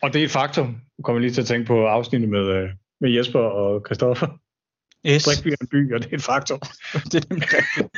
[0.02, 0.66] Og det er et faktum.
[0.98, 2.68] Nu kommer lige til at tænke på afsnittet med, øh,
[3.00, 4.26] med Jesper og Christoffer.
[5.06, 6.60] Yes, Brikby er en by, og det er et faktum.
[7.12, 7.88] det er nemlig rigtigt.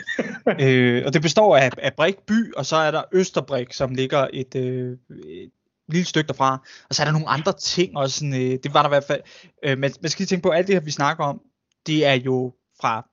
[0.68, 4.54] øh, og det består af, af Brikby, og så er der Østerbrik, som ligger et,
[4.54, 5.50] øh, et
[5.92, 6.66] lille stykke derfra.
[6.88, 8.18] Og så er der nogle andre ting også.
[8.18, 9.20] Sådan, øh, det var der i hvert fald.
[9.62, 11.40] Øh, men man skal lige tænke på, at alt det her, vi snakker om,
[11.86, 13.08] det er jo fra...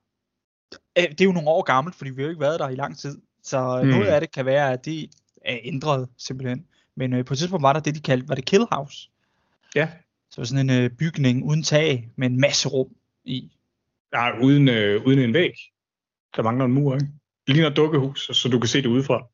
[0.98, 2.74] Øh, det er jo nogle år gammelt, fordi vi har jo ikke været der i
[2.74, 3.18] lang tid.
[3.42, 3.88] Så Mm.
[3.88, 3.94] mm.
[3.94, 5.10] noget af det kan være, at det
[5.44, 6.64] er ændret simpelthen.
[6.96, 9.10] Men øh, på et tidspunkt var der det, de kaldte, var det Kill House.
[9.74, 9.88] Ja.
[10.30, 12.88] Så sådan en øh, bygning uden tag, med en masse rum
[13.24, 13.50] i.
[14.12, 15.52] Nej, uden, øh, uden en væg.
[16.36, 17.06] Der mangler en mur, ikke?
[17.46, 19.26] Det ligner et dukkehus, så du kan se det udefra.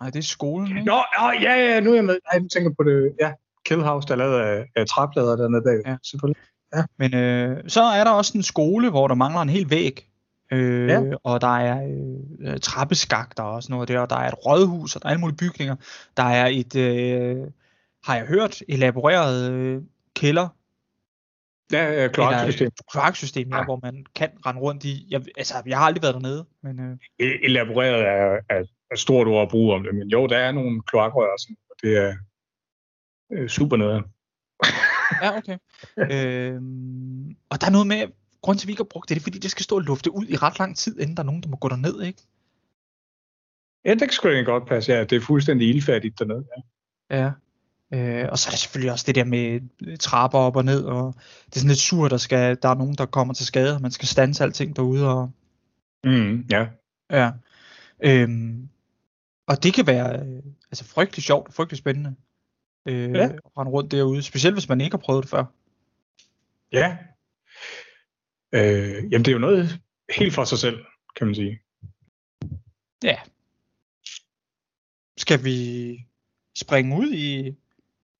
[0.00, 0.84] Nej, det er skolen, ikke?
[0.84, 2.18] Nå, ja, ja, ja, nu er jeg med.
[2.32, 3.12] Nej, nu tænker jeg på det.
[3.20, 3.32] Ja,
[3.64, 5.90] Kill House, der er lavet af, af træplader dernede bag.
[5.90, 5.96] Ja.
[6.02, 6.42] Selvfølgelig.
[6.98, 10.08] Men øh, så er der også en skole, hvor der mangler en hel væg.
[10.52, 11.02] Øh, Ja.
[11.24, 14.96] Og der er øh, øh, trappeskakter og sådan noget der, og der er et rådhus,
[14.96, 15.76] og der er alle mulige bygninger.
[16.16, 17.36] Der er et, øh,
[18.04, 19.82] har jeg hørt, elaboreret øh,
[20.16, 20.48] kælder,
[21.72, 22.70] Ja, ja kloaksystem.
[22.92, 25.06] kloaksystem, ja, hvor man kan rende rundt i.
[25.10, 26.92] Jeg, altså, jeg har aldrig været dernede, men øh,
[27.22, 30.52] E- Elaboreret er, er, er stort ord at bruge om det, men jo, der er
[30.52, 32.14] nogle kloakrør, og sådan, og det er
[33.32, 34.04] øh, super nederen.
[35.22, 35.58] ja, okay.
[35.98, 38.06] øhm, og der er noget med,
[38.42, 39.82] grund til, at vi ikke har brugt det, det er, fordi det skal stå og
[39.82, 42.22] lufte ud i ret lang tid, inden der er nogen, der må gå derned, ikke?
[43.84, 44.92] Ja, det kan sgu egentlig godt passe.
[44.92, 46.44] Ja, det er fuldstændig ildfærdigt dernede.
[47.10, 47.16] Ja.
[47.18, 47.30] Ja.
[47.92, 50.84] Øh, og så er der selvfølgelig også det der med øh, trapper op og ned,
[50.84, 51.14] og
[51.46, 53.82] det er sådan lidt surt, der, skal, der er nogen, der kommer til skade, og
[53.82, 55.08] man skal stanse alting derude.
[55.08, 55.30] Og,
[56.04, 56.66] Mm, ja.
[57.10, 57.30] ja.
[58.04, 58.68] Øhm,
[59.46, 62.14] og det kan være øh, altså frygtelig sjovt og frygtelig spændende
[62.88, 63.24] øh, Ja.
[63.24, 65.44] at rende rundt derude, specielt hvis man ikke har prøvet det før.
[66.72, 66.96] Ja.
[68.52, 69.80] Øh, jamen, det er jo noget
[70.16, 70.84] helt for sig selv,
[71.16, 71.60] kan man sige.
[73.04, 73.16] Ja.
[75.16, 75.98] Skal vi
[76.58, 77.56] springe ud i...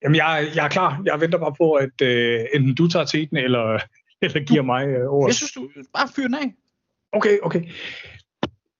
[0.03, 1.01] Jamen, jeg, jeg er klar.
[1.05, 3.79] Jeg venter bare på, at øh, enten du tager teten, eller,
[4.21, 5.27] eller giver mig øh, ordet.
[5.27, 6.53] Jeg synes, du bare fyr den af.
[7.11, 7.63] Okay, okay.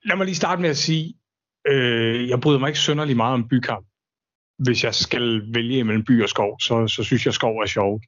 [0.03, 1.15] Lad mig lige starte med at sige,
[1.67, 3.87] øh, jeg bryder mig ikke synderlig meget om bykamp.
[4.59, 8.05] Hvis jeg skal vælge mellem by og skov, så, så synes jeg, skov er sjovt.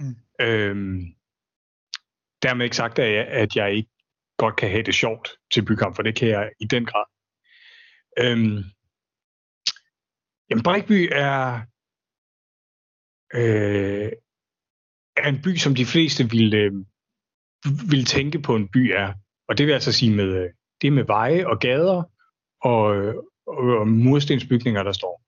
[0.00, 0.16] Mm.
[0.40, 1.00] Øhm,
[2.42, 3.90] dermed ikke sagt, at jeg, at jeg ikke
[4.38, 7.04] godt kan have det sjovt til bykamp, for det kan jeg i den grad.
[8.18, 8.64] Øhm,
[10.50, 11.60] jamen, Brikby er,
[13.34, 14.12] øh,
[15.16, 16.72] er en by, som de fleste ville, øh,
[17.90, 19.14] vil tænke på en by er.
[19.48, 20.50] Og det vil altså sige med, øh,
[20.82, 22.02] det med veje og gader
[22.60, 23.14] og,
[23.46, 25.22] og, murstensbygninger, der står.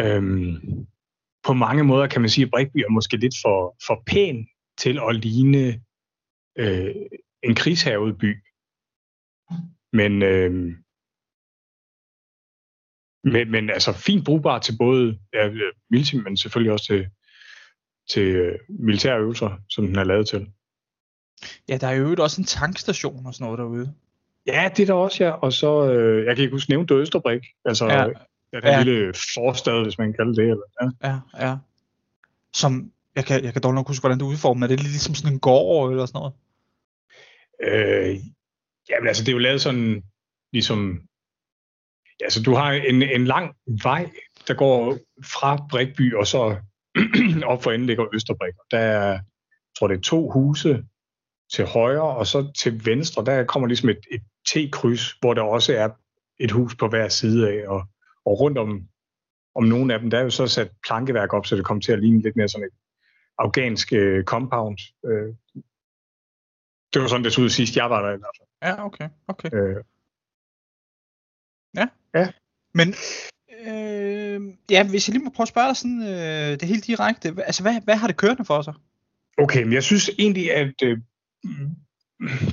[0.00, 0.86] Øhm,
[1.44, 4.98] på mange måder kan man sige, at Brikby er måske lidt for, for pæn til
[5.08, 5.82] at ligne
[6.58, 6.94] øh,
[7.42, 8.36] en krigshavet by.
[9.92, 10.52] Men, øh,
[13.24, 17.06] men, men altså fint brugbar til både ja, øh, militær, men selvfølgelig også til,
[18.10, 20.52] til øh, militære øvelser, som den er lavet til.
[21.68, 23.94] Ja, der er jo også en tankstation og sådan noget derude.
[24.46, 25.30] Ja, det er der også, ja.
[25.30, 27.40] Og så, øh, jeg kan ikke huske nævnt Østerbrik.
[27.64, 28.04] Altså, Ja.
[28.04, 28.82] den her Ja.
[28.82, 30.50] lille forstad, hvis man kan kalde det.
[30.50, 31.08] Eller, ja.
[31.08, 31.56] Ja, ja.
[32.54, 34.64] Som, jeg kan, jeg kan dårligt nok huske, hvordan det er udformet.
[34.64, 36.34] Er det ligesom sådan en gård eller sådan noget?
[37.62, 38.16] Øh,
[38.90, 40.02] jamen, altså, det er jo lavet sådan,
[40.52, 41.00] ligesom...
[42.20, 44.10] Ja, så du har en, en lang vej,
[44.48, 46.56] der går fra Brikby, og så
[47.44, 48.54] op for enden ligger Østerbrik.
[48.70, 49.20] Der er, jeg
[49.78, 50.84] tror det er to huse
[51.52, 55.76] til højre, og så til venstre, der kommer ligesom et, et T-kryds, hvor der også
[55.76, 55.88] er
[56.38, 57.84] et hus på hver side af, og,
[58.24, 58.88] og rundt om,
[59.54, 61.92] om nogle af dem, der er jo så sat plankeværk op, så det kommer til
[61.92, 62.72] at ligne lidt mere sådan et
[63.38, 64.78] afghansk øh, compound.
[65.06, 65.34] Øh,
[66.94, 68.48] det var sådan, det så ud sidst, jeg var der i hvert fald.
[68.62, 69.08] Ja, okay.
[69.28, 69.50] okay.
[69.52, 69.84] Øh,
[72.74, 72.88] Men,
[73.66, 77.28] øh, ja, hvis jeg lige må prøve at spørge dig sådan, øh, det helt direkte.
[77.28, 78.74] Altså, hvad, hvad har det kørende for sig?
[79.38, 80.98] okay, men jeg synes egentlig, at øh,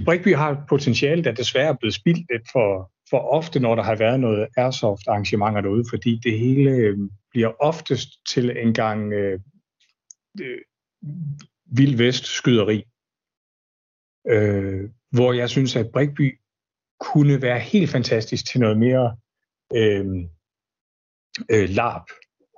[0.05, 3.83] Brygby har et potentiale, der desværre er blevet spildt lidt for, for ofte, når der
[3.83, 6.97] har været noget airsoft arrangementer derude, fordi det hele øh,
[7.31, 9.39] bliver oftest til en gang øh,
[10.41, 10.57] øh,
[11.65, 12.83] vild vest skyderi.
[14.27, 16.39] Øh, hvor jeg synes, at Brygby
[16.99, 19.17] kunne være helt fantastisk til noget mere
[19.75, 20.05] øh,
[21.51, 22.05] øh, LARP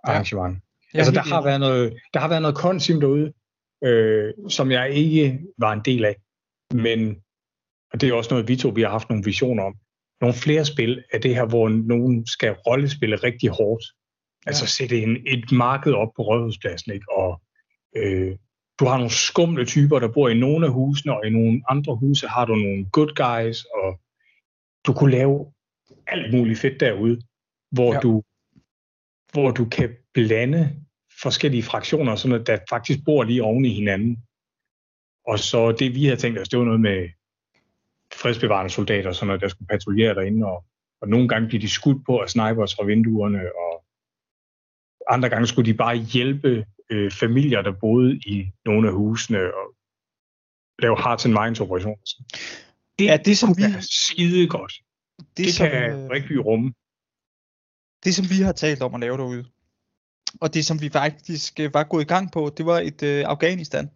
[0.03, 0.57] arrangement.
[0.93, 0.97] Ja.
[0.97, 3.33] Altså der har, været noget, der har været noget konsim derude,
[3.83, 6.15] øh, som jeg ikke var en del af.
[6.73, 7.21] Men
[7.95, 9.75] og det er også noget, vi to vi har haft nogle visioner om.
[10.21, 13.83] Nogle flere spil af det her, hvor nogen skal rollespille rigtig hårdt.
[14.45, 14.49] Ja.
[14.49, 17.11] Altså sætte en, et marked op på Rådhuspladsen, ikke?
[17.11, 17.41] og
[17.95, 18.37] øh,
[18.79, 21.95] du har nogle skumle typer, der bor i nogle af husene, og i nogle andre
[21.95, 23.99] huse har du nogle good guys, og
[24.87, 25.53] du kunne lave
[26.07, 27.21] alt muligt fedt derude,
[27.71, 27.99] hvor, ja.
[27.99, 28.23] du,
[29.33, 30.75] hvor du kan blande
[31.21, 34.17] forskellige fraktioner, sådan at der faktisk bor lige oven i hinanden.
[35.27, 37.09] Og så det, vi havde tænkt os, det var noget med
[38.13, 40.65] fredsbevarende soldater, sådan at der skulle patruljere derinde, og,
[41.01, 43.85] og nogle gange blev de skudt på af snipers fra vinduerne, og
[45.09, 49.75] andre gange skulle de bare hjælpe øh, familier, der boede i nogle af husene, og
[50.79, 51.97] lave hearts and minds operationer.
[52.99, 54.73] Det, ja, det som vi er skide godt.
[55.19, 56.73] Det, det som, kan øh, Rikby rumme.
[58.03, 59.45] Det som vi har talt om at lave derude,
[60.41, 63.23] og det som vi faktisk øh, var gået i gang på, det var et øh,
[63.27, 63.89] Afghanistan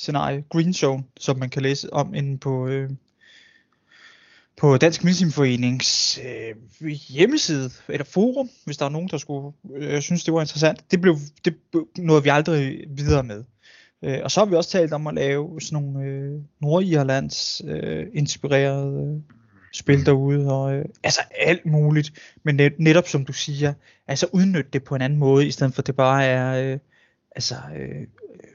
[0.00, 2.90] scenarie, Green Zone, som man kan læse om inde på, øh,
[4.56, 10.24] på Dansk Medicinforenings øh, hjemmeside, eller forum, hvis der er nogen, der skulle øh, synes,
[10.24, 10.90] det var interessant.
[10.90, 11.54] Det blev det
[11.98, 13.44] noget vi aldrig videre med.
[14.04, 18.06] Øh, og så har vi også talt om at lave sådan nogle øh, Nordirlands øh,
[18.14, 19.36] inspirerede øh,
[19.72, 22.12] spil derude, og øh, altså alt muligt,
[22.42, 23.72] men net, netop som du siger,
[24.06, 26.78] altså udnytte det på en anden måde, i stedet for at det bare er øh,
[27.36, 28.00] altså øh,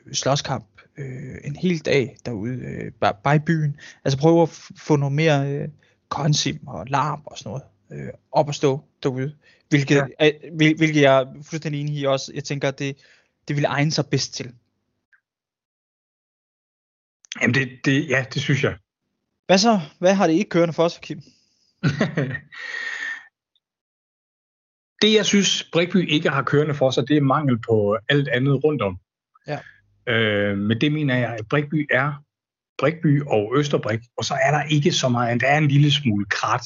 [0.07, 3.79] øh slåskamp øh, en hel dag derude, øh, bare, bare i byen.
[4.03, 5.67] Altså prøve at få noget mere øh,
[6.09, 9.35] konsim og larm og sådan noget øh, op at stå derude.
[9.69, 10.05] Hvilket, ja.
[10.19, 12.31] er, hvil, hvilket jeg er fuldstændig enig i også.
[12.35, 12.97] Jeg tænker, at det,
[13.47, 14.53] det vil egne sig bedst til.
[17.41, 18.77] Jamen det, det, ja, det synes jeg.
[19.45, 19.79] Hvad så?
[19.99, 21.17] Hvad har det ikke kørende for os, Kim?
[25.01, 28.63] det jeg synes, Brikby ikke har kørende for sig, det er mangel på alt andet
[28.63, 28.99] rundt om.
[29.47, 29.59] Ja.
[30.07, 32.23] Øh, men det mener jeg, at Brikby er
[32.77, 36.25] Brikby og Østerbrik, og så er der ikke så meget, der er en lille smule
[36.25, 36.65] krat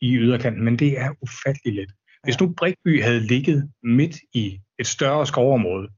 [0.00, 1.92] i yderkanten, men det er ufattelig let.
[2.22, 5.88] Hvis nu Brikby havde ligget midt i et større skovområde,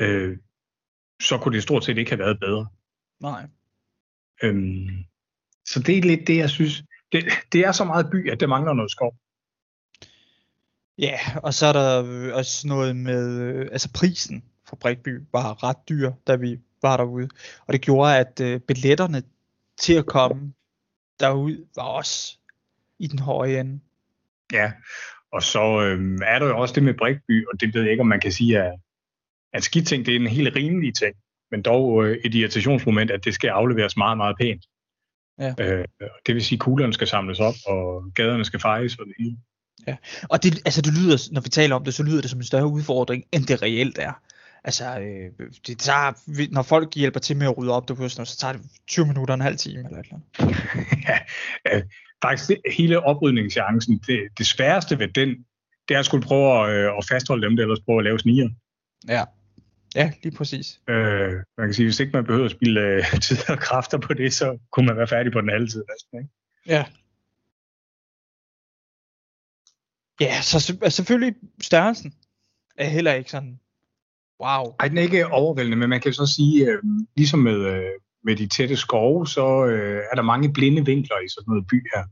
[0.00, 0.38] øh,
[1.20, 2.68] så kunne det stort set ikke have været bedre.
[3.20, 3.46] Nej.
[4.42, 5.04] Øhm,
[5.66, 6.82] så det er lidt det, jeg synes.
[7.12, 9.14] Det, det er så meget by, at det mangler noget skov.
[10.98, 15.88] Ja, og så er der også noget med, øh, altså prisen for Brikby var ret
[15.88, 17.28] dyr, da vi var derude.
[17.66, 19.22] Og det gjorde, at øh, billetterne
[19.78, 20.52] til at komme
[21.20, 22.38] derud var også
[22.98, 23.80] i den høje ende.
[24.52, 24.72] Ja,
[25.32, 28.00] og så øh, er der jo også det med Brikby, og det ved jeg ikke,
[28.00, 28.74] om man kan sige, at,
[29.52, 31.16] at skidting det er en helt rimelig ting,
[31.50, 34.64] men dog øh, et irritationsmoment, at det skal afleveres meget, meget pænt.
[35.38, 35.54] Ja.
[35.60, 35.84] Øh,
[36.26, 39.36] det vil sige, at kuglerne skal samles op, og gaderne skal fejes og det hele.
[39.86, 39.96] Ja,
[40.28, 42.44] og det, altså det lyder, når vi taler om det, så lyder det som en
[42.44, 44.12] større udfordring, end det reelt er.
[44.64, 48.52] Altså, øh, det tager, når folk hjælper til med at rydde op, det så tager
[48.52, 50.56] det 20 minutter, en halv time eller et eller andet.
[51.08, 51.18] ja,
[52.22, 55.28] faktisk hele oprydningschancen, det, det sværeste ved den,
[55.88, 58.18] det er at skulle prøve at, øh, at fastholde dem, der ellers prøver at lave
[58.18, 58.48] sniger.
[59.08, 59.24] Ja,
[59.94, 60.80] ja lige præcis.
[60.88, 64.14] Øh, man kan sige, hvis ikke man behøver at spille øh, tid og kræfter på
[64.14, 65.84] det, så kunne man være færdig på den halve tid.
[66.14, 66.28] ikke?
[66.66, 66.84] Ja.
[70.20, 72.14] Ja, så selvfølgelig størrelsen
[72.76, 73.60] er heller ikke sådan
[74.40, 74.74] Wow.
[74.80, 76.82] Ej, den er ikke overvældende, men man kan så sige, øh,
[77.16, 77.90] ligesom med, øh,
[78.24, 81.86] med de tætte skove, så øh, er der mange blinde vinkler i sådan noget by
[81.94, 82.02] her.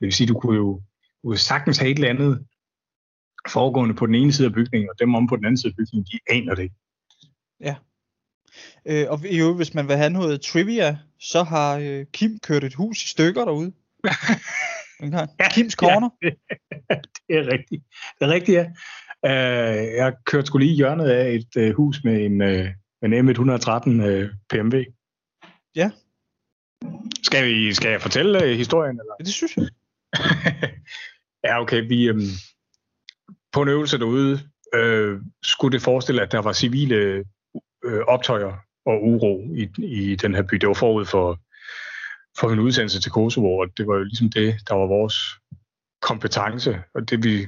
[0.00, 0.82] Det vil sige, du kunne jo
[1.22, 2.46] du kunne sagtens have et eller andet
[3.48, 5.76] foregående på den ene side af bygningen, og dem om på den anden side af
[5.76, 6.72] bygningen, de aner det
[7.60, 7.74] Ja.
[8.86, 12.74] Øh, og jo, hvis man vil have noget trivia, så har øh, Kim kørt et
[12.74, 13.72] hus i stykker derude.
[15.00, 16.10] Ja, Kims Corner.
[16.22, 16.30] Ja,
[17.28, 17.84] det er rigtigt.
[18.18, 18.66] Det er rigtigt, ja.
[19.26, 22.66] Uh, jeg kørte skulle lige hjørnet af et uh, hus med en, uh,
[23.02, 24.84] en M113 uh, PMV.
[25.74, 25.90] Ja.
[27.22, 29.00] Skal, vi, skal jeg fortælle uh, historien?
[29.00, 29.14] Eller?
[29.20, 29.68] Ja, det synes jeg.
[31.46, 31.88] ja, okay.
[31.88, 32.20] Vi, um,
[33.52, 34.32] på en øvelse derude
[34.76, 37.24] uh, skulle det forestille, at der var civile
[37.84, 38.52] uh, optøjer
[38.86, 40.54] og uro i, i den her by.
[40.54, 41.40] Det var forud for,
[42.40, 45.16] for en udsendelse til Kosovo, og det var jo ligesom det, der var vores
[46.02, 47.46] kompetence, og det vi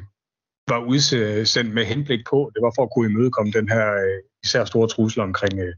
[0.68, 2.50] var udsendt med henblik på.
[2.54, 5.74] Det var for at kunne imødekomme den her øh, især store trussel omkring øh,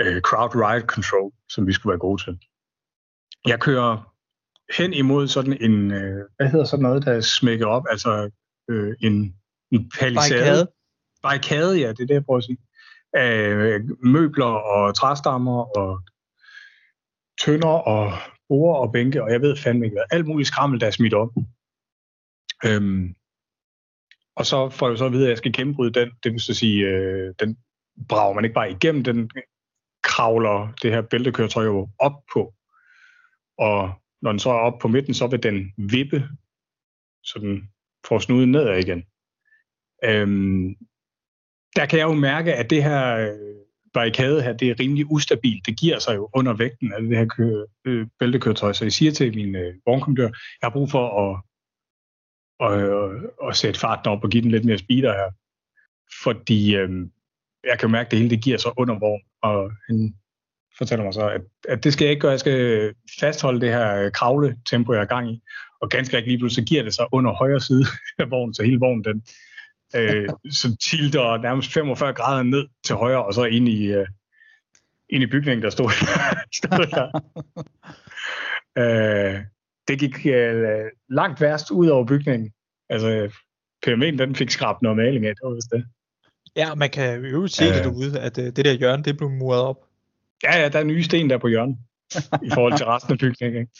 [0.00, 2.38] øh, crowd riot control, som vi skulle være gode til.
[3.46, 4.12] jeg kører
[4.76, 8.30] hen imod sådan en, øh, hvad hedder sådan noget, der smækker op, altså
[8.70, 9.34] øh, en,
[9.70, 10.40] en palisade.
[10.40, 10.66] Barrikade.
[11.22, 12.58] Barrikade, ja, det er det, jeg prøver at sige.
[13.14, 16.00] Af møbler og træstammer og
[17.40, 18.12] tønder og
[18.48, 20.04] bord og bænke, og jeg ved fandme ikke hvad.
[20.10, 21.30] Alt muligt skrammel, der er smidt op.
[22.64, 23.14] Øhm,
[24.36, 26.10] og så får jeg så at vide, at jeg skal gennembryde den.
[26.24, 27.58] Det vil så sige, øh, den
[28.08, 29.30] brager man ikke bare igennem, den
[30.02, 32.54] kravler det her bæltekøretøj jo op på.
[33.58, 33.92] Og
[34.22, 36.28] når den så er op på midten, så vil den vippe,
[37.22, 37.68] så den
[38.08, 39.04] får snuden nedad igen.
[40.04, 40.74] Øhm,
[41.76, 43.56] der kan jeg jo mærke, at det her øh,
[43.94, 45.66] barrikade her, det er rimelig ustabilt.
[45.66, 48.72] Det giver sig jo under vægten af det her kø, øh, bæltekøretøj.
[48.72, 51.42] Så jeg siger til min øh, vognkommandør, jeg har brug for at,
[52.62, 55.30] at, at sætte farten op og give den lidt mere speeder her.
[56.22, 56.90] Fordi øh,
[57.64, 59.22] jeg kan jo mærke, at det hele det giver sig under vogn.
[59.42, 60.14] Og han
[60.78, 62.30] fortæller mig så, at, at det skal jeg ikke gøre.
[62.30, 65.42] Jeg skal fastholde det her kravle tempo, jeg er gang i.
[65.80, 67.84] Og ganske rigtig lige pludselig giver det sig under højre side
[68.18, 69.22] af vognen, så hele vognen den
[69.96, 70.28] øh,
[70.60, 74.06] så tilter nærmest 45 grader ned til højre, og så ind i, øh,
[75.08, 75.90] ind i bygningen, der stod,
[76.60, 77.08] stod der.
[78.78, 79.40] øh,
[79.88, 82.52] det gik øh, langt værst ud over bygningen.
[82.88, 83.30] Altså,
[83.82, 85.84] pyramiden, den fik skrabt noget maling af, det var vist det.
[86.56, 89.30] Ja, man kan jo se øh, det derude, at øh, det der hjørne, det blev
[89.30, 89.76] muret op.
[90.44, 91.76] Ja, ja, der er nye sten der på hjørnet,
[92.42, 93.60] i forhold til resten af bygningen.
[93.60, 93.72] Ikke?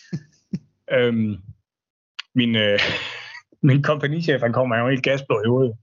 [1.06, 1.36] øhm,
[2.34, 2.78] min, øh,
[3.68, 5.74] min kompagnichef, han kommer jo helt gasblå i hovedet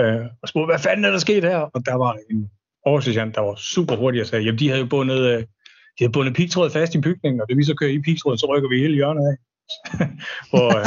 [0.00, 1.58] øh, og spurgte, hvad fanden er der sket her?
[1.58, 2.50] Og der var en
[2.84, 5.44] oversergeant, der var super hurtig og sagde, jamen de havde jo bundet, øh,
[5.98, 8.46] de havde bundet pigtrådet fast i bygningen, og det vi så kører i pigtrådet, så
[8.46, 9.36] rykker vi hele hjørnet af.
[10.50, 10.86] hvor, øh,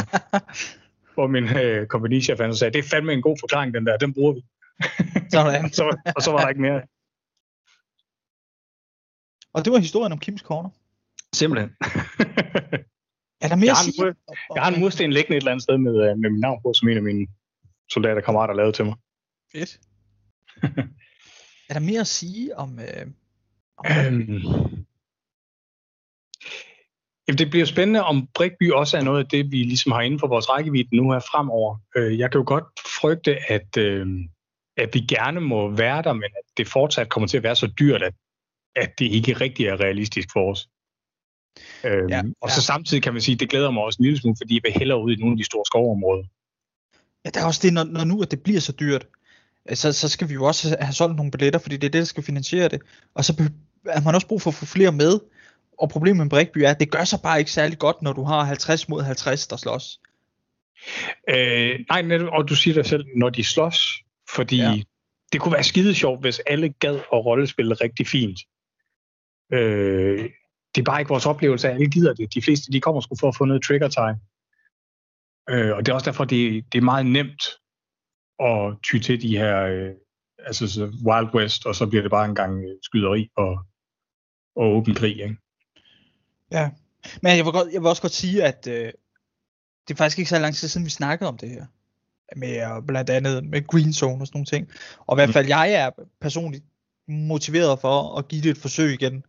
[1.14, 4.14] hvor min øh, kompagnichef han sagde, det er fandme en god forklaring, den der, den
[4.14, 4.42] bruger vi.
[5.32, 5.72] Sådan.
[5.72, 6.82] så, og så var der ikke mere.
[9.54, 10.70] Og det var historien om Kims Corner.
[11.32, 11.70] Simpelthen.
[13.44, 14.02] er der mere jeg at sige?
[14.02, 14.16] Har en,
[14.54, 16.72] jeg har en mursten liggende et eller andet sted med, øh, med min navn på,
[16.72, 17.26] som en af mine
[17.92, 18.94] soldater kammerater lavede til mig.
[19.52, 19.80] Fedt.
[21.68, 22.78] er der mere at sige om...
[22.78, 23.06] Øh,
[23.76, 24.86] om øhm,
[27.30, 30.20] jamen, det bliver spændende, om Brikby også er noget af det, vi ligesom har inden
[30.20, 31.76] for vores rækkevidde nu her fremover.
[31.96, 32.64] Øh, jeg kan jo godt
[33.00, 34.06] frygte, at, øh,
[34.76, 37.66] at vi gerne må være der, men at det fortsat kommer til at være så
[37.66, 38.14] dyrt, at,
[38.76, 40.68] at det ikke rigtig er realistisk for os.
[41.84, 44.18] Øhm, ja, og så samtidig kan man sige, at det glæder mig også en lille
[44.18, 46.24] smule, fordi jeg vil hellere ud i nogle af de store skovområder.
[47.24, 49.06] Ja, der er også det, når, når nu at det bliver så dyrt,
[49.74, 52.04] så, så skal vi jo også have solgt nogle billetter, fordi det er det, der
[52.04, 52.82] skal finansiere det.
[53.14, 53.50] Og så
[53.86, 55.20] har man også brug for at få flere med.
[55.80, 58.24] Og problemet med Brikby er, at det gør sig bare ikke særlig godt, når du
[58.24, 60.00] har 50 mod 50, der slås.
[61.28, 63.78] Øh, nej, netop, og du siger dig selv, når de slås,
[64.34, 64.82] fordi ja.
[65.32, 68.38] det kunne være skide sjovt, hvis alle gad at rollespille rigtig fint.
[69.52, 70.30] Øh,
[70.74, 72.34] det er bare ikke vores oplevelse, at alle gider det.
[72.34, 74.20] De fleste de kommer sgu for at få noget trigger time.
[75.50, 77.42] Øh, og det er også derfor, det, det er meget nemt
[78.38, 79.90] at ty til de her øh,
[80.38, 83.58] altså Wild West, og så bliver det bare en gang skyderi og,
[84.56, 85.20] og åben krig.
[85.22, 85.36] Ikke?
[86.52, 86.70] Ja,
[87.22, 88.92] men jeg vil, godt, jeg vil også godt sige, at øh,
[89.88, 91.66] det er faktisk ikke så lang tid siden, vi snakkede om det her.
[92.36, 94.68] Med blandt andet med Green Zone og sådan nogle ting.
[95.06, 95.32] Og i hvert mm.
[95.32, 95.90] fald, jeg er
[96.20, 96.64] personligt
[97.08, 99.24] motiveret for at give det et forsøg igen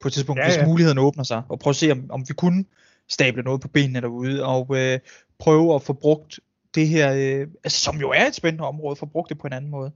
[0.00, 0.56] på et tidspunkt, ja, ja.
[0.56, 2.64] hvis muligheden åbner sig, og prøve at se, om, om vi kunne
[3.08, 4.98] stable noget på benene derude, og øh,
[5.38, 6.40] prøve at få brugt
[6.74, 9.52] det her, øh, altså, som jo er et spændende område, få brugt det på en
[9.52, 9.92] anden måde.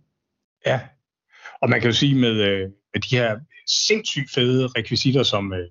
[0.67, 0.81] Ja,
[1.61, 3.39] og man kan jo sige med, øh, med de her
[3.87, 5.69] sindssygt fede rekvisitter, som, øh,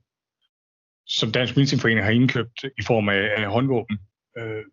[1.06, 4.00] som Dansk Militærforening har indkøbt i form af, af håndvåben,
[4.38, 4.64] øh,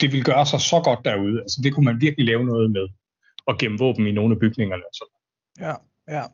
[0.00, 1.40] det vil gøre sig så godt derude.
[1.40, 2.88] Altså det kunne man virkelig lave noget med,
[3.46, 4.82] og gemme våben i nogle af bygningerne.
[4.92, 5.04] Så.
[5.60, 5.74] Ja,
[6.08, 6.24] ja,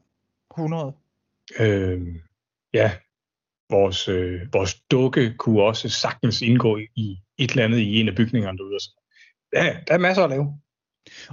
[0.50, 0.92] 100.
[1.60, 2.16] Øh,
[2.74, 2.92] ja,
[3.70, 8.14] vores, øh, vores dukke kunne også sagtens indgå i et eller andet i en af
[8.14, 8.80] bygningerne derude.
[8.80, 8.90] Så,
[9.52, 10.60] ja, der er masser at lave.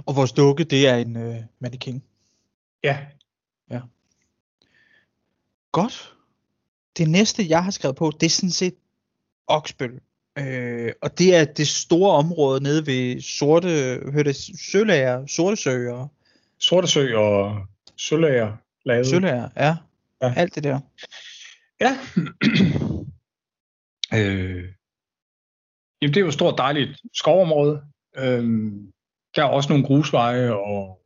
[0.06, 2.02] Og vores dukke, det er en øh, mannequin.
[2.84, 3.06] Ja.
[3.70, 3.80] Ja.
[5.72, 6.14] Godt.
[6.96, 8.74] Det næste, jeg har skrevet på, det er sådan set
[9.46, 10.00] Oksbøl.
[10.38, 13.68] Øh, og det er det store område nede ved Sorte,
[14.12, 14.34] hørte
[14.72, 16.08] Sølager, Sorte Sø og...
[16.58, 19.06] Sorte Sø og Sølager lavet.
[19.06, 19.76] Sølager, ja.
[20.22, 20.34] ja.
[20.36, 20.80] Alt det der.
[21.80, 21.98] Ja.
[24.18, 24.64] øh,
[26.02, 27.82] jamen, det er jo et stort dejligt skovområde.
[28.16, 28.72] Øh,
[29.36, 31.00] der er også nogle grusveje og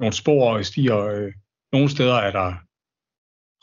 [0.00, 0.98] nogle spor og stier.
[0.98, 1.32] Øh,
[1.72, 2.54] nogle steder er der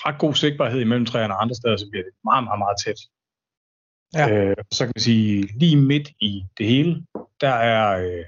[0.05, 2.99] ret god sigtbarhed imellem træerne, og andre steder så bliver det meget, meget, meget tæt.
[4.13, 4.25] Ja.
[4.29, 7.05] Øh, så kan man sige, lige midt i det hele,
[7.41, 8.25] der er øh,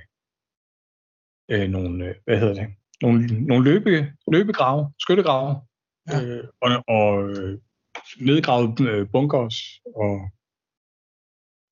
[1.52, 2.68] øh, nogle, øh, hvad hedder det,
[3.02, 5.62] nogle, nogle løbe, løbegrave, skyttegrave,
[6.10, 6.22] ja.
[6.22, 7.60] øh, og, og øh,
[8.20, 9.56] nedgravet øh, bunkers,
[9.96, 10.30] og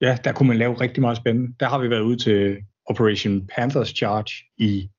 [0.01, 1.55] ja, der kunne man lave rigtig meget spændende.
[1.59, 4.89] Der har vi været ude til Operation Panthers Charge i,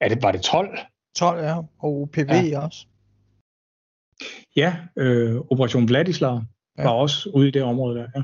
[0.00, 0.78] er det, var det 12?
[1.16, 2.64] 12, ja, og PV ja.
[2.64, 2.86] også.
[4.56, 6.42] Ja, øh, Operation Vladislav
[6.78, 6.82] ja.
[6.82, 8.22] var også ude i det område der, ja.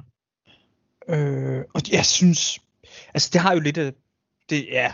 [1.09, 2.59] Øh, og jeg synes,
[3.15, 3.93] altså det har jo lidt af,
[4.51, 4.93] det, ja,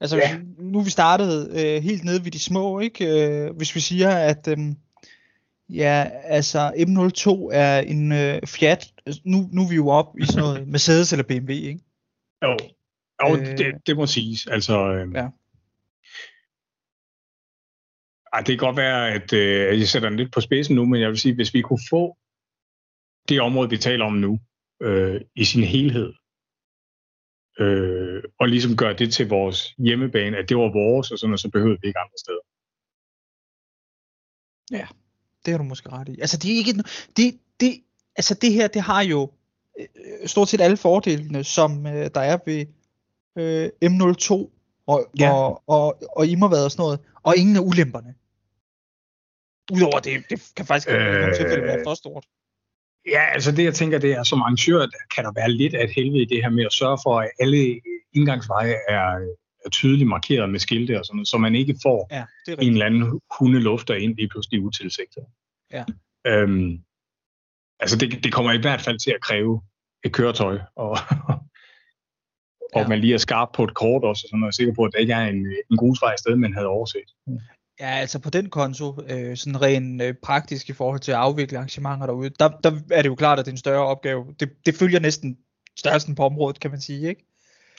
[0.00, 0.38] altså ja.
[0.58, 3.28] nu vi startet øh, helt nede ved de små, ikke?
[3.28, 4.58] Øh, hvis vi siger, at øh,
[5.68, 8.92] ja, altså M02 er en øh, Fiat,
[9.24, 11.80] nu, nu er vi jo op i sådan noget Mercedes eller BMW, ikke?
[12.42, 12.56] Jo,
[13.22, 14.92] jo øh, det, det må siges, altså...
[14.92, 15.28] Øh, ja.
[18.32, 21.00] Ej, det kan godt være, at øh, jeg sætter den lidt på spidsen nu, men
[21.00, 22.16] jeg vil sige, hvis vi kunne få
[23.28, 24.38] det område, vi taler om nu,
[24.82, 26.12] øh, i sin helhed,
[27.58, 31.38] øh, og ligesom gøre det til vores hjemmebane, at det var vores, og sådan, og
[31.38, 32.44] så behøvede vi ikke andre steder.
[34.70, 34.86] Ja,
[35.44, 36.20] det har du måske ret i.
[36.20, 36.74] Altså, det, er ikke,
[37.16, 37.82] det, det,
[38.16, 39.32] altså, det her, det har jo
[39.80, 42.66] øh, stort set alle fordelene, som øh, der er ved
[43.38, 44.57] øh, M02
[44.88, 45.32] og, ja.
[45.32, 48.14] og, og, og Immervad og sådan noget, og ingen af ulemperne.
[49.72, 52.24] Udover det, det kan faktisk øh, tilfælde være for stort.
[53.06, 55.84] Ja, altså det jeg tænker, det er som arrangør, der kan der være lidt af
[55.84, 57.80] et helvede i det her med at sørge for, at alle
[58.12, 59.08] indgangsveje er,
[59.64, 62.86] er tydeligt markeret med skilte og sådan noget, så man ikke får ja, en eller
[62.86, 65.24] anden hundelufter ind lige pludselig utilsigtet.
[65.72, 65.84] Ja.
[66.26, 66.78] Øhm,
[67.80, 69.62] altså det, det kommer i hvert fald til at kræve
[70.04, 70.96] et køretøj, og,
[72.74, 72.88] og ja.
[72.88, 74.98] man lige er skarp på et kort også, så man er sikker på, at der
[74.98, 77.08] ikke er en, en grusvej sted, man havde overset.
[77.80, 81.58] Ja, altså på den konto, øh, sådan rent øh, praktisk i forhold til at afvikle
[81.58, 84.34] arrangementer derude, der, der er det jo klart, at det er en større opgave.
[84.40, 85.38] Det, det følger næsten
[85.78, 87.24] størrelsen på området, kan man sige, ikke?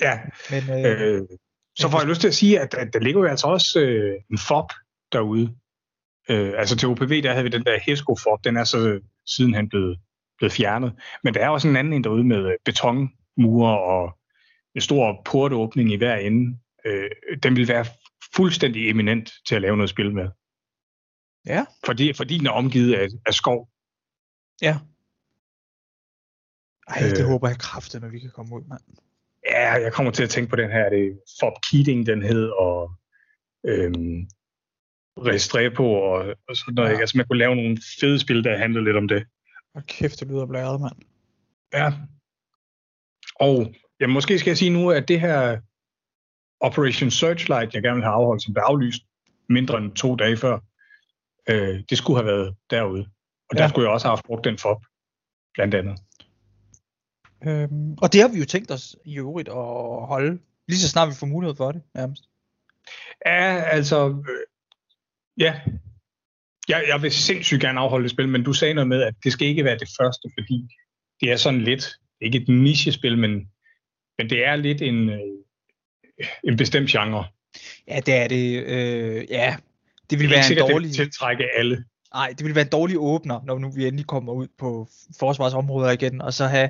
[0.02, 1.22] Ja, men, øh, øh,
[1.76, 4.22] så får jeg lyst til at sige, at, at der ligger jo altså også øh,
[4.32, 4.72] en FOB
[5.12, 5.56] derude.
[6.30, 9.70] Øh, altså til OPV, der havde vi den der HESCO FOB, den er så sidenhen
[9.70, 10.00] blevet,
[10.38, 10.94] blevet fjernet.
[11.24, 14.19] Men der er også en anden en derude med betonmure og
[14.76, 16.60] en stor portåbning i hver ende.
[16.86, 17.10] Øh,
[17.44, 17.86] den vil være
[18.36, 20.30] fuldstændig eminent til at lave noget spil med.
[21.46, 21.66] Ja.
[21.86, 23.70] Fordi, fordi den er omgivet af, af skov.
[24.62, 24.78] Ja.
[26.88, 28.82] Ej, det øh, håber jeg kraftigt, når vi kan komme ud, mand.
[29.46, 32.50] Ja, jeg kommer til at tænke på den her, det er Fob Keating, den hed,
[32.50, 32.92] og
[33.66, 34.30] øhm,
[35.76, 36.90] på, og, og sådan noget.
[36.90, 37.00] Ja.
[37.00, 39.26] Altså, man kunne lave nogle fede spil, der handler lidt om det.
[39.74, 40.96] Og kæft, det lyder blæret, mand.
[41.74, 41.94] Ja.
[43.36, 45.60] Og ja, måske skal jeg sige nu, at det her
[46.60, 49.02] Operation Searchlight, jeg gerne vil have afholdt, som blev aflyst
[49.50, 50.60] mindre end to dage før,
[51.50, 53.10] øh, det skulle have været derude.
[53.50, 53.62] Og ja.
[53.62, 54.84] der skulle jeg også have haft brugt den for,
[55.54, 56.00] blandt andet.
[57.48, 61.10] Øhm, og det har vi jo tænkt os i øvrigt at holde, lige så snart
[61.10, 62.24] vi får mulighed for det, nærmest.
[63.26, 64.46] Ja, altså, øh,
[65.38, 65.62] ja.
[66.68, 69.34] Jeg, jeg vil sindssygt gerne afholde det spil, men du sagde noget med, at det
[69.34, 70.68] skal ikke være det første, fordi
[71.22, 71.86] det er sådan lidt,
[72.22, 73.52] ikke et nichespil, men,
[74.20, 75.20] men det er lidt en, øh,
[76.44, 77.26] en bestemt genre.
[77.88, 78.64] Ja, det er det.
[78.64, 79.58] Øh, ja,
[80.10, 80.88] det vil det være sikkert, en dårlig...
[80.88, 81.86] Det tiltrække alle.
[82.14, 84.88] Nej, det vil være en dårlig åbner, når nu vi endelig kommer ud på
[85.20, 86.70] forsvarsområder igen, og så have,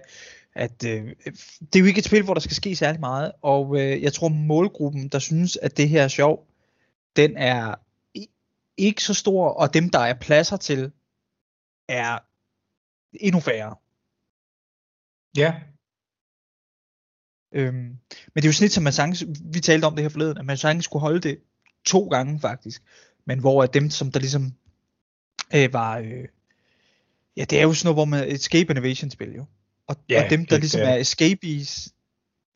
[0.55, 1.15] at øh,
[1.59, 4.13] det er jo ikke et spil, hvor der skal ske særlig meget, og øh, jeg
[4.13, 6.47] tror målgruppen, der synes, at det her er sjov,
[7.15, 7.75] den er
[8.77, 10.91] ikke så stor, og dem, der er pladser til,
[11.87, 12.19] er
[13.13, 13.75] endnu færre.
[15.37, 15.55] Ja,
[17.51, 17.97] Øhm, men
[18.35, 20.57] det er jo snit, som man sagtens, vi talte om det her forleden, at man
[20.57, 21.39] sagtens skulle holde det
[21.85, 22.83] to gange faktisk,
[23.25, 24.53] men hvor at dem, som der ligesom
[25.55, 26.25] øh, var, øh,
[27.37, 29.45] ja det er jo sådan noget, hvor man, escape innovation spil jo,
[29.87, 31.93] og, ja, og dem, der ligesom er escapees,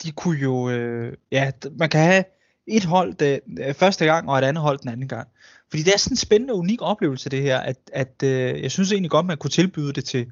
[0.03, 2.23] de kunne jo, øh, ja, man kan have
[2.67, 5.27] et hold det, øh, første gang, og et andet hold den anden gang.
[5.69, 8.91] Fordi det er sådan en spændende, unik oplevelse det her, at, at øh, jeg synes
[8.91, 10.31] egentlig godt, man kunne tilbyde det til,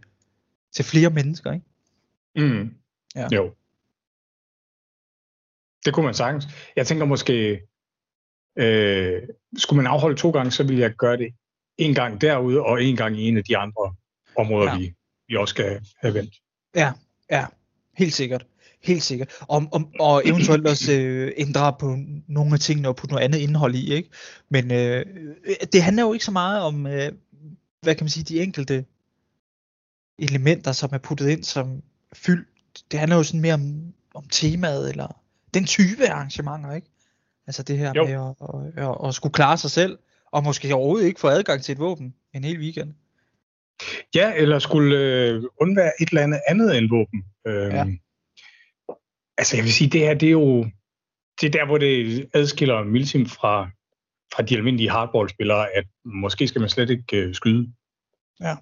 [0.71, 1.65] til flere mennesker, ikke?
[2.35, 2.73] Mm.
[3.15, 3.27] Ja.
[3.31, 3.53] Jo.
[5.85, 6.47] Det kunne man sagtens.
[6.75, 7.61] Jeg tænker måske,
[8.55, 9.21] øh,
[9.57, 11.33] skulle man afholde to gange, så ville jeg gøre det
[11.77, 13.95] en gang derude, og en gang i en af de andre
[14.37, 14.77] områder, ja.
[14.77, 14.93] vi,
[15.27, 16.33] vi også skal have vendt.
[16.75, 16.91] Ja,
[17.31, 17.45] ja,
[17.97, 18.45] helt sikkert.
[18.83, 19.29] Helt sikkert.
[19.41, 21.97] Og, og, og eventuelt også øh, ændre på
[22.27, 23.93] nogle af tingene og putte noget andet indhold i.
[23.93, 24.09] ikke.
[24.49, 25.05] Men øh,
[25.73, 27.11] det handler jo ikke så meget om, øh,
[27.81, 28.85] hvad kan man sige, de enkelte
[30.19, 31.83] elementer, som er puttet ind som
[32.13, 32.45] fyld.
[32.91, 35.20] Det handler jo sådan mere om, om temaet, eller
[35.53, 36.87] den type arrangementer, ikke?
[37.47, 38.05] Altså det her jo.
[38.05, 39.99] med at, at, at, at skulle klare sig selv,
[40.31, 42.93] og måske overhovedet ikke få adgang til et våben en hel weekend.
[44.15, 47.25] Ja, eller skulle øh, undvære et eller andet andet end våben.
[47.47, 47.85] Øhm, ja.
[49.37, 50.65] Altså jeg vil sige, det her, det er jo
[51.41, 53.69] det er der, hvor det adskiller Milsim fra,
[54.33, 57.73] fra de almindelige hardballspillere, at måske skal man slet ikke øh, skyde.
[58.41, 58.55] Ja.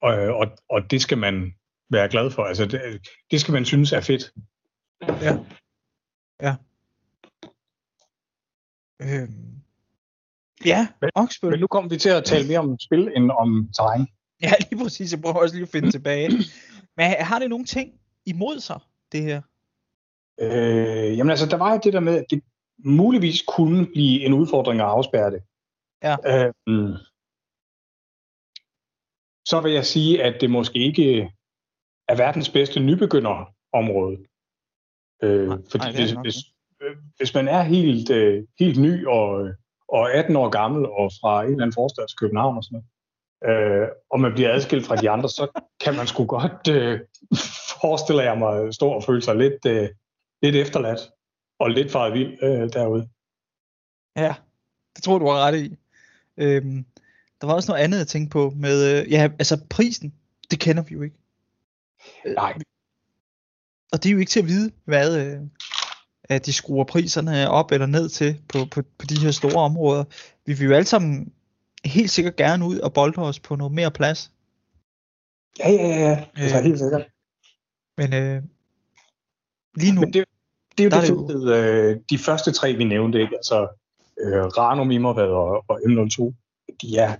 [0.00, 1.54] Og, og, og det skal man
[1.90, 2.44] være glad for.
[2.44, 4.32] Altså, det, det skal man synes er fedt.
[5.02, 5.32] Ja.
[6.42, 6.56] Ja.
[9.02, 9.52] Øhm.
[10.64, 11.50] Ja, Men- Oxbøl.
[11.50, 14.06] Men nu kommer vi til at tale mere om spil end om terræn.
[14.42, 15.12] Ja, lige præcis.
[15.12, 16.28] Jeg prøver også lige at finde tilbage.
[16.96, 18.80] Men har det nogle ting imod sig,
[19.12, 19.42] det her?
[20.40, 22.42] Øh, jamen altså, der var jo det der med, at det
[22.78, 25.42] muligvis kunne blive en udfordring at afspærre det.
[26.02, 26.16] Ja.
[26.30, 26.52] Øh,
[29.44, 31.32] så vil jeg sige, at det måske ikke
[32.08, 34.26] er verdens bedste nybegynderområde.
[35.22, 36.36] Øh, Nej, fordi nej, hvis, nok hvis,
[36.82, 39.48] øh, hvis man er helt, øh, helt ny og,
[39.88, 42.86] og 18 år gammel og fra en eller anden forstad til København og sådan noget,
[43.82, 47.00] øh, og man bliver adskilt fra de andre, så kan man sgu godt øh,
[47.80, 49.88] forestille jeg mig stå og føle sig lidt, øh,
[50.42, 51.00] lidt efterladt
[51.58, 53.08] og lidt faret vild øh, derude.
[54.16, 54.34] Ja,
[54.96, 55.76] det tror du har ret i.
[56.36, 56.86] Øhm,
[57.40, 60.14] der var også noget andet at tænke på med, øh, ja, altså prisen,
[60.50, 61.16] det kender vi jo ikke.
[62.26, 62.58] Øh, Nej.
[63.92, 65.40] Og det er jo ikke til at vide, hvad øh,
[66.28, 70.04] at de skruer priserne op eller ned til på, på, på de her store områder.
[70.46, 71.32] Vi vil jo alle sammen
[71.84, 74.32] helt sikkert gerne ud og bolde os på noget mere plads.
[75.58, 76.26] Ja, ja, ja, ja.
[76.36, 77.06] Altså, Øh, helt sikkert.
[77.96, 78.42] Men øh,
[79.76, 80.24] lige nu, Men det,
[80.78, 83.36] det er jo det er det fede øh, de første tre, vi nævnte, ikke?
[83.36, 83.68] altså
[84.20, 86.32] øh, Rano, Mimmervad og, og M02,
[86.82, 87.16] de er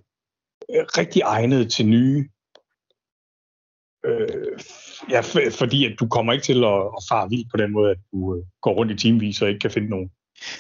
[0.71, 2.29] øh, rigtig egnet til nye,
[4.05, 4.59] øh,
[5.11, 5.21] ja,
[5.51, 8.37] fordi at du kommer ikke til at, at fare vild på den måde, at du
[8.37, 10.11] øh, går rundt i timevis og ikke kan finde nogen.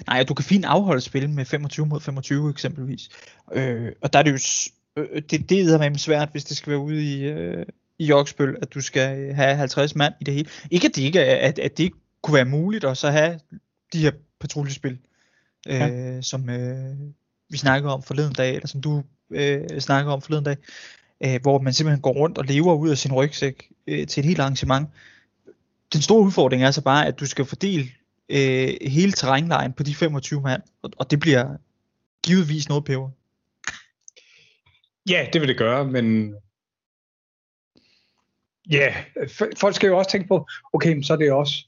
[0.06, 3.08] Nej, og du kan fint afholde spil med 25 mod 25 eksempelvis.
[3.52, 6.56] Øh, og der er det jo s- øh, det, det er med svært, hvis det
[6.56, 7.66] skal være ude i, øh,
[7.98, 10.48] i Joksbøl, at du skal øh, have 50 mand i det hele.
[10.70, 13.40] ikke at det ikke er, at, at det ikke kunne være muligt at så have
[13.92, 14.10] de her
[14.40, 14.98] patruljespil,
[15.68, 16.22] øh, ja.
[16.22, 16.96] som øh,
[17.50, 20.56] vi snakkede om forleden dag, eller som du øh, snakkede om forleden dag,
[21.24, 24.26] øh, hvor man simpelthen går rundt og lever ud af sin rygsæk øh, til et
[24.26, 24.88] helt arrangement.
[25.92, 27.88] Den store udfordring er så bare, at du skal fordele
[28.28, 31.56] øh, hele terrænlejen på de 25 mand, og, og det bliver
[32.24, 33.10] givetvis noget peber.
[35.08, 36.34] Ja, det vil det gøre, men
[38.70, 41.64] ja, f- folk skal jo også tænke på, okay, men så er det også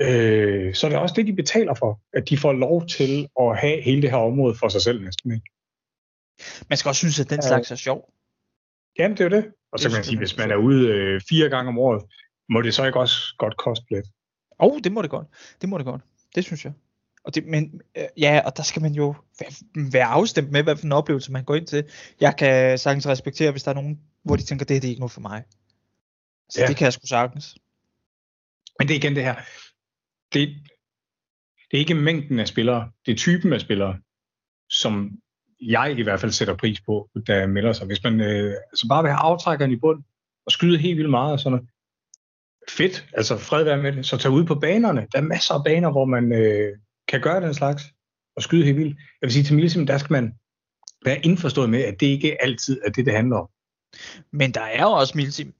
[0.00, 3.58] øh, så er det også det, de betaler for, at de får lov til at
[3.58, 5.32] have hele det her område for sig selv næsten.
[5.32, 5.50] Ikke?
[6.68, 8.12] Man skal også synes, at den slags er sjov.
[8.98, 9.52] Jamen, det er jo det.
[9.72, 12.02] Og så kan man sige, hvis man er ude øh, fire gange om året,
[12.48, 14.06] må det så ikke også godt koste lidt.
[14.50, 15.26] Og oh, det må det godt.
[15.60, 16.02] Det må det godt.
[16.34, 16.72] Det synes jeg.
[17.24, 19.52] Og det, men øh, ja, og der skal man jo være,
[19.92, 21.84] være afstemt med, hvad for en oplevelse man går ind til.
[22.20, 24.90] Jeg kan sagtens respektere, hvis der er nogen, hvor de tænker, det, her, det er
[24.90, 25.44] ikke noget for mig.
[26.50, 26.66] Så ja.
[26.66, 27.56] det kan jeg sgu sagtens.
[28.78, 29.34] Men det er igen det her.
[30.32, 30.48] Det,
[31.70, 33.98] det er ikke mængden af spillere, det er typen af spillere,
[34.68, 35.21] som
[35.62, 37.86] jeg i hvert fald sætter pris på, der melder sig.
[37.86, 40.02] Hvis man øh, altså bare vil have aftrækkeren i bund
[40.46, 41.68] og skyde helt vildt meget og sådan noget,
[42.70, 45.06] fedt, altså fred være med det, så tag ud på banerne.
[45.12, 46.78] Der er masser af baner, hvor man øh,
[47.08, 47.82] kan gøre den slags
[48.36, 48.96] og skyde helt vildt.
[48.96, 50.34] Jeg vil sige til Milsim, der skal man
[51.04, 53.48] være indforstået med, at det ikke altid er det, det handler om.
[54.32, 55.54] Men der er jo også Milsim,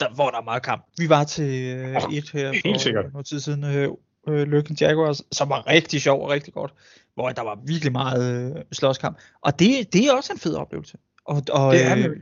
[0.00, 0.84] der, hvor der er meget kamp.
[0.98, 3.88] Vi var til øh, et her for noget tid siden, øh,
[4.28, 6.74] øh, Lykken Jaguars, som var rigtig sjov og rigtig godt,
[7.14, 9.18] hvor der var virkelig meget øh, slåskamp.
[9.40, 10.98] Og det, det er også en fed oplevelse.
[11.24, 12.16] Og, og, Det er øh,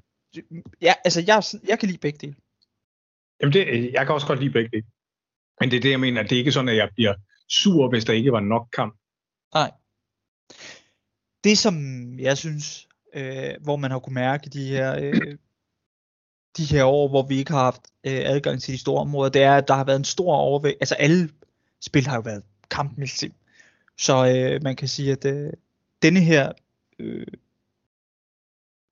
[0.82, 2.36] ja, altså jeg, jeg kan lide begge dele.
[3.40, 4.86] Jamen det, jeg kan også godt lide begge dele.
[5.60, 7.14] Men det er det, jeg mener, det er ikke sådan, at jeg bliver
[7.48, 8.94] sur, hvis der ikke var nok kamp.
[9.54, 9.70] Nej.
[11.44, 11.74] Det som
[12.18, 15.38] jeg synes, øh, hvor man har kunne mærke de her, øh,
[16.56, 19.42] de her år, hvor vi ikke har haft øh, adgang til de store områder, det
[19.42, 20.76] er, at der har været en stor overvægt.
[20.80, 21.28] Altså alle
[21.86, 23.34] spil har jo været kampmæssigt.
[23.98, 25.52] Så øh, man kan sige, at øh,
[26.02, 26.52] denne her
[26.98, 27.26] øh,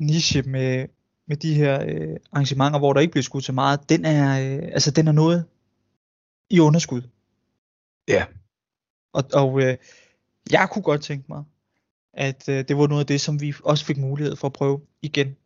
[0.01, 0.89] niche med,
[1.27, 4.69] med de her øh, arrangementer, hvor der ikke bliver skudt så meget, den er, øh,
[4.73, 5.45] altså den er noget
[6.51, 7.03] i underskud.
[8.09, 8.25] Ja.
[9.13, 9.77] Og, og øh,
[10.51, 11.45] jeg kunne godt tænke mig,
[12.13, 14.81] at øh, det var noget af det, som vi også fik mulighed for at prøve
[15.03, 15.37] igen.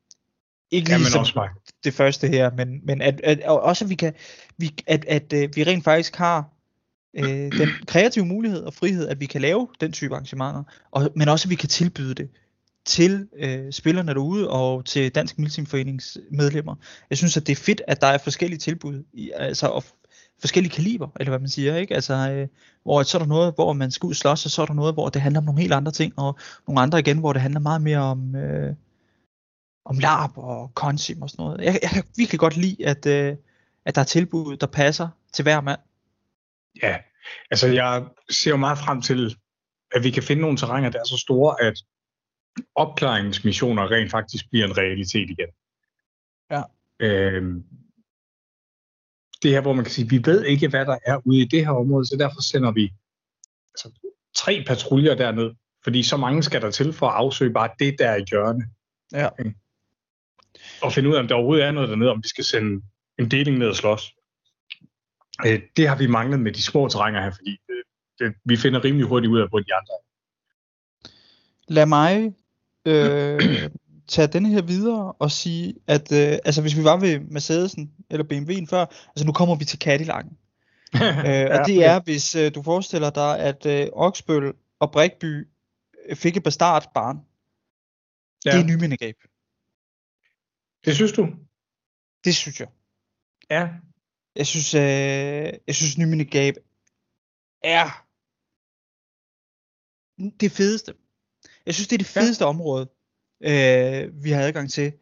[0.71, 1.49] Ikke Jamen ligesom også mig.
[1.85, 4.15] det første her, men, men at, at, og også at vi kan,
[4.57, 6.58] vi, at, at øh, vi rent faktisk har
[7.15, 11.29] øh, den kreative mulighed og frihed, at vi kan lave den type arrangementer, og, men
[11.29, 12.29] også at vi kan tilbyde det
[12.85, 16.75] til øh, spillerne derude og til Dansk Miltimforenings medlemmer.
[17.11, 19.85] Jeg synes, at det er fedt, at der er forskellige tilbud, i, altså og
[20.41, 21.95] forskellige kaliber, eller hvad man siger, ikke?
[21.95, 22.49] Altså, øh,
[22.83, 24.75] hvor så er der noget, hvor man skal ud og slås, og så er der
[24.75, 27.43] noget, hvor det handler om nogle helt andre ting, og nogle andre igen, hvor det
[27.43, 28.75] handler meget mere om, øh,
[29.85, 31.61] om LARP og konsim og sådan noget.
[31.61, 33.37] Jeg, jeg kan virkelig godt lide, at, øh,
[33.85, 35.79] at der er tilbud, der passer til hver mand.
[36.83, 36.99] Ja,
[37.51, 39.37] altså jeg ser jo meget frem til,
[39.93, 41.75] at vi kan finde nogle terrænger, der er så store, at
[42.75, 45.49] opklaringsmissioner rent faktisk bliver en realitet igen.
[46.51, 46.63] Ja.
[47.01, 47.43] Øh,
[49.43, 51.67] det her, hvor man kan sige, vi ved ikke, hvad der er ude i det
[51.67, 52.93] her område, så derfor sender vi
[53.75, 55.55] altså, tre patruljer derned,
[55.85, 58.71] fordi så mange skal der til for at afsøge bare det der i hjørne.
[59.13, 59.27] Ja.
[59.27, 59.53] Okay.
[60.83, 62.83] Og finde ud af, om der overhovedet er noget dernede, om vi skal sende
[63.19, 64.15] en deling ned og slås.
[65.47, 67.83] Øh, det har vi manglet med de små terrænger her, fordi det,
[68.19, 70.05] det, vi finder rimelig hurtigt ud af, hvor de andre er.
[71.69, 72.35] Lad mig
[72.87, 73.71] øh,
[74.15, 78.25] tage den her videre og sige, at øh, altså hvis vi var ved Mercedesen eller
[78.25, 80.35] BMW'en før, altså nu kommer vi til Cadillac'en.
[81.29, 85.49] øh, og det er, hvis øh, du forestiller dig, at øh, Oksbøl og Brikby
[86.09, 87.21] øh, fik et bastardbarn.
[88.45, 88.51] Ja.
[88.51, 89.15] Det er Nymindegab.
[90.85, 91.29] Det synes du?
[92.25, 92.69] Det synes jeg.
[93.51, 93.69] Ja.
[94.39, 96.55] Jeg synes, øh, jeg synes Nymindegab
[97.63, 98.07] er
[100.41, 100.95] det fedeste.
[101.67, 102.49] Jeg synes, det er det fedeste ja.
[102.49, 102.89] område,
[103.41, 104.93] øh, vi har adgang til,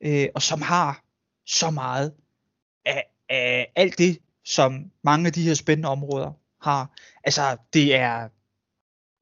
[0.00, 1.04] øh, og som har
[1.46, 2.14] så meget
[2.84, 6.98] af, af alt det, som mange af de her spændende områder har.
[7.24, 8.28] Altså, det er,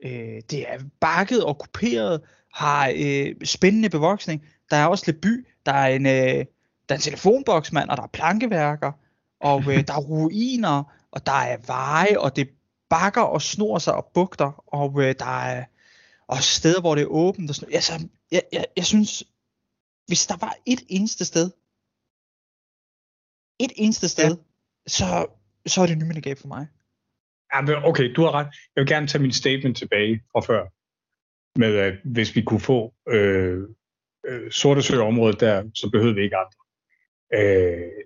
[0.04, 2.20] øh, det er bakket og kuperet,
[2.54, 4.44] har øh, spændende bevoksning.
[4.70, 6.46] Der er også lidt by, der er en, øh,
[6.88, 8.92] der er en telefonboksmand, og der er plankeværker,
[9.40, 12.50] og øh, der er ruiner, og der er veje, og det
[12.88, 15.64] bakker og snor sig og bugter, og øh, der er
[16.28, 17.50] og steder, hvor det er åbent.
[17.50, 19.24] Og sådan, altså, jeg, jeg, jeg synes,
[20.06, 21.50] hvis der var et eneste sted,
[23.60, 24.42] et eneste sted, ja.
[24.86, 25.26] så,
[25.66, 26.66] så er det Nymindegab for mig.
[27.54, 28.46] Ja, okay, du har ret.
[28.76, 30.62] Jeg vil gerne tage min statement tilbage fra før,
[31.58, 33.68] med at hvis vi kunne få øh,
[34.26, 36.60] øh, Sorte Sø-området der, så behøvede vi ikke andre.
[37.34, 38.04] Øh,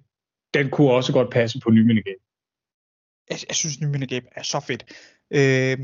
[0.55, 2.17] den kunne også godt passe på Nymindegab.
[3.31, 4.85] Jeg, jeg synes, Nymindegab er så fedt.
[5.31, 5.79] Øh,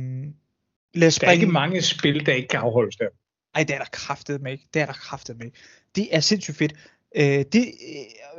[0.94, 3.08] lad os der er ikke mange spil, der ikke kan afholdes der.
[3.54, 4.58] Ej, det er der kraftet med.
[4.74, 5.50] Det er der kraftet med.
[5.96, 6.74] Det er sindssygt fedt.
[7.16, 7.72] Øh, det,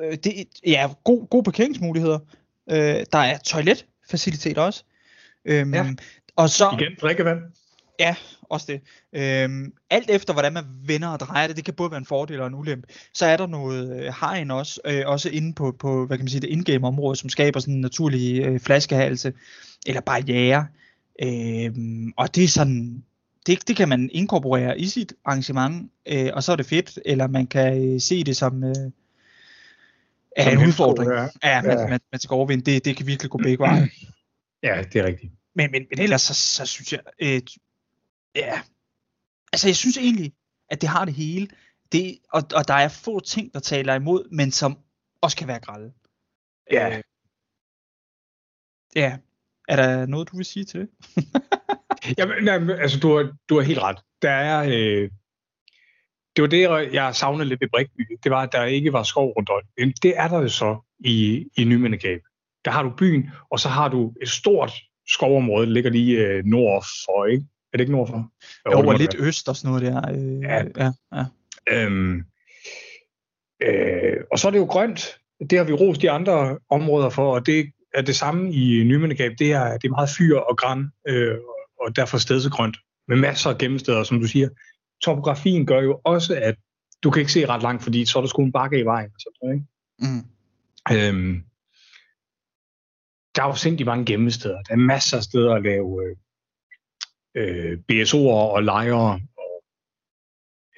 [0.02, 2.20] øh, det, ja, god, god parkeringsmuligheder.
[2.72, 4.84] Øh, der er toiletfacilitet også.
[5.46, 5.94] Øhm, ja.
[6.36, 7.40] Og så, Igen, drikkevand.
[8.00, 8.16] Ja,
[8.50, 8.82] også det.
[9.14, 12.42] Øhm, alt efter hvordan man vender og drejer det, det kan både være en fordel
[12.42, 12.88] og en ulempe.
[13.14, 16.30] Så er der noget øh, hegn også, øh, også inde på, på hvad kan man
[16.30, 19.34] sige, det indgame område, som skaber sådan en naturlig øh, flaskehalse
[19.88, 20.68] eller barriere.
[21.24, 23.04] Øhm, og det er sådan,
[23.48, 27.28] det, det kan man inkorporere i sit arrangement, øh, og så er det fedt, eller
[27.28, 28.76] man kan øh, se det som, øh,
[30.36, 31.12] er en udfordring.
[31.12, 31.88] Ja, ja, man, ja.
[31.88, 32.72] Man, man skal overvinde.
[32.72, 33.90] Det, det kan virkelig gå begge veje.
[34.64, 35.34] Ja, det er rigtigt.
[35.56, 37.42] Men, men, men ellers så, så synes jeg, øh,
[38.36, 38.62] ja,
[39.54, 40.34] altså jeg synes egentlig,
[40.70, 41.48] at det har det hele.
[41.92, 44.78] Det, og, og der er få ting, der taler imod, men som
[45.22, 45.94] også kan være grælde.
[46.72, 46.98] Ja.
[46.98, 47.04] Øh,
[48.96, 49.18] ja.
[49.68, 50.90] Er der noget, du vil sige til det?
[52.18, 53.98] Jamen, nej, altså, du har, du har helt ret.
[54.22, 55.10] Der er, øh,
[56.36, 58.18] det var det, jeg savnede lidt ved Brikby.
[58.24, 59.62] Det var, at der ikke var skov rundt om.
[60.02, 62.22] Det er der jo så i, i Nymindegab.
[62.66, 64.72] Der har du byen, og så har du et stort
[65.08, 67.46] skovområde, der ligger lige øh, nord for, ikke?
[67.74, 68.32] Er det ikke nord for?
[68.72, 69.28] Jo, og lidt være.
[69.28, 70.12] øst og sådan noget der.
[70.12, 70.64] Øh, ja.
[70.78, 71.26] ja, ja.
[71.72, 72.24] Øhm,
[73.64, 75.20] øh, og så er det jo grønt.
[75.50, 79.32] Det har vi rost de andre områder for, og det er det samme i Nymindegab.
[79.40, 81.38] Det er, det er meget fyr og græn, øh,
[81.82, 82.78] og derfor stedsegrønt,
[83.08, 84.50] med masser af gemmesteder, som du siger.
[85.04, 86.56] Topografien gør jo også, at
[87.04, 89.12] du kan ikke se ret langt, fordi så er der sgu en bakke i vejen.
[89.20, 89.66] Så, ikke?
[90.00, 90.24] Mm.
[90.92, 91.44] Øhm,
[93.36, 94.62] der er jo sindssygt mange gemmesteder.
[94.62, 96.16] Der er masser af steder at lave øh,
[97.36, 99.22] øh, BSO'er og lejre.
[99.38, 99.64] Og,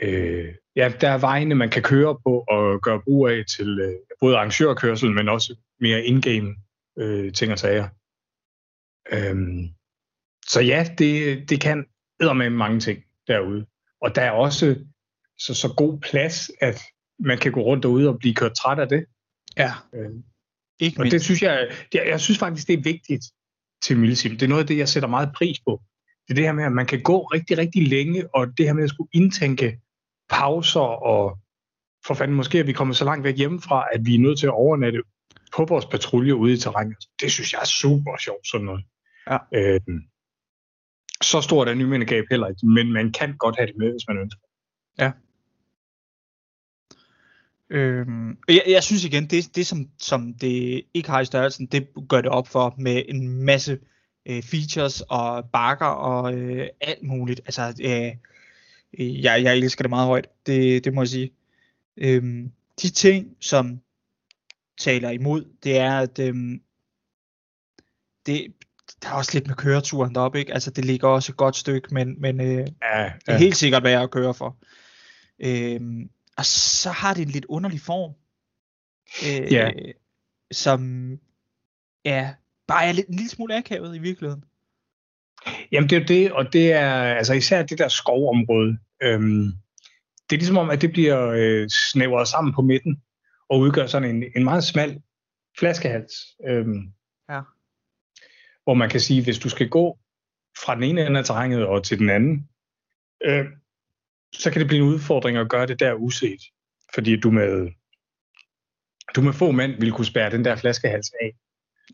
[0.02, 3.95] øh, ja, der er vejene, man kan køre på og gøre brug af til øh,
[4.19, 6.56] både arrangørkørsel, men også mere in-game
[6.98, 7.88] øh, ting og sager.
[9.11, 9.69] Øhm,
[10.48, 11.86] så ja, det, det kan
[12.19, 13.65] med mange ting derude.
[14.02, 14.76] Og der er også
[15.38, 16.82] så, så god plads, at
[17.19, 19.06] man kan gå rundt derude og blive kørt træt af det.
[19.57, 19.72] Ja.
[19.94, 20.10] Øh,
[20.80, 21.14] ikke og mindst.
[21.14, 23.26] det synes jeg, jeg, jeg synes faktisk, det er vigtigt
[23.84, 24.32] til Milsim.
[24.32, 25.82] Det er noget af det, jeg sætter meget pris på.
[26.32, 28.74] Det er det her med, at man kan gå rigtig, rigtig længe, og det her
[28.74, 29.80] med at skulle indtænke
[30.30, 31.38] pauser, og
[32.06, 34.48] for fanden måske er vi kommet så langt væk hjemmefra, at vi er nødt til
[34.48, 35.02] at overnatte
[35.56, 36.98] på vores patrulje ude i terrænet.
[37.22, 38.86] Det synes jeg er super sjovt, sådan noget.
[39.30, 39.38] Ja.
[39.53, 40.02] Øhm,
[41.22, 44.18] så stort er nymindegab heller ikke, men man kan godt have det med, hvis man
[44.18, 44.41] ønsker.
[44.99, 45.12] Ja.
[47.70, 51.88] Øhm, jeg, jeg synes igen, det, det som, som det ikke har i størrelsen, det
[52.10, 53.80] gør det op for med en masse
[54.26, 57.41] øh, features og bakker og øh, alt muligt.
[57.45, 58.15] Altså, øh,
[59.23, 61.31] jeg, jeg elsker det meget højt, det, det må jeg sige.
[61.98, 63.81] Øhm, de ting, som
[64.77, 66.61] taler imod, det er, at øhm,
[68.26, 68.53] det,
[69.03, 70.53] der er også lidt med køreturen deroppe, ikke?
[70.53, 73.11] Altså, det ligger også et godt stykke, men, men øh, ja, ja.
[73.26, 74.57] det er helt sikkert værd at køre for.
[75.39, 78.14] Øhm, og så har det en lidt underlig form.
[79.26, 79.72] øh, Ja.
[80.52, 81.11] som
[82.06, 82.34] ja,
[82.67, 84.43] bare er lidt, en lille smule akavet i virkeligheden.
[85.71, 88.77] Jamen det er det, og det er altså især det der skovområde.
[89.03, 89.45] Øhm,
[90.29, 93.01] det er ligesom om, at det bliver øh, snævret sammen på midten,
[93.49, 95.01] og udgør sådan en, en meget smal
[95.59, 96.13] flaskehals.
[96.47, 96.93] Øhm,
[97.31, 97.41] Ja.
[98.63, 99.99] Hvor man kan sige, hvis du skal gå
[100.63, 102.49] fra den ene ende af terrænet og til den anden,
[103.25, 103.45] øh,
[104.33, 106.41] så kan det blive en udfordring at gøre det der uset.
[106.93, 107.71] Fordi du med,
[109.15, 111.35] du med få mænd vil kunne spærre den der flaskehals af.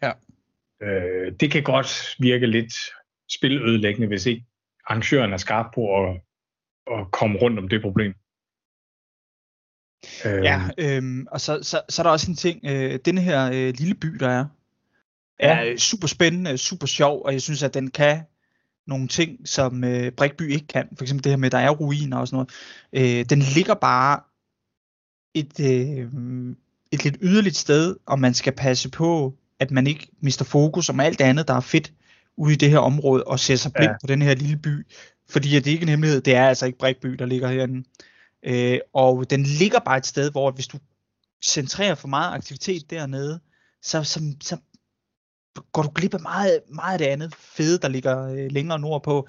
[0.02, 0.12] Ja.
[0.84, 2.74] Øh, det kan godt virke lidt
[3.32, 4.46] spilødelæggende, hvis ikke
[4.86, 6.22] arrangøren er skarp på at,
[6.92, 8.14] at komme rundt om det problem.
[10.26, 13.48] Øh, Ja, øhm, og så, så, så er der også en ting, øh, den her
[13.54, 14.46] øh, lille by, der er,
[15.40, 15.58] Ja.
[15.60, 18.22] er øh, super spændende, super sjov, og jeg synes, at den kan
[18.88, 20.90] nogle ting, som øh, Brikby ikke kan.
[20.98, 22.46] For eksempel det her med, at der er ruiner og sådan
[22.94, 23.20] noget.
[23.20, 24.20] Øh, den ligger bare
[25.34, 26.08] et, øh,
[26.92, 31.00] et lidt yderligt sted, og man skal passe på, at man ikke mister fokus om
[31.00, 31.94] alt andet, der er fedt
[32.38, 33.98] ude i det her område, og ser sig blind Ja.
[34.02, 34.88] på den her lille by.
[35.30, 37.84] Fordi at det er ikke en hemmelighed, det er altså ikke Brikby, der ligger herinde.
[38.44, 40.78] Øh, og den ligger bare et sted, hvor hvis du
[41.46, 43.40] centrerer for meget aktivitet dernede,
[43.82, 44.58] så, så, så
[45.72, 49.28] går du glip af meget, meget af det andet fede, der ligger øh, længere nordpå.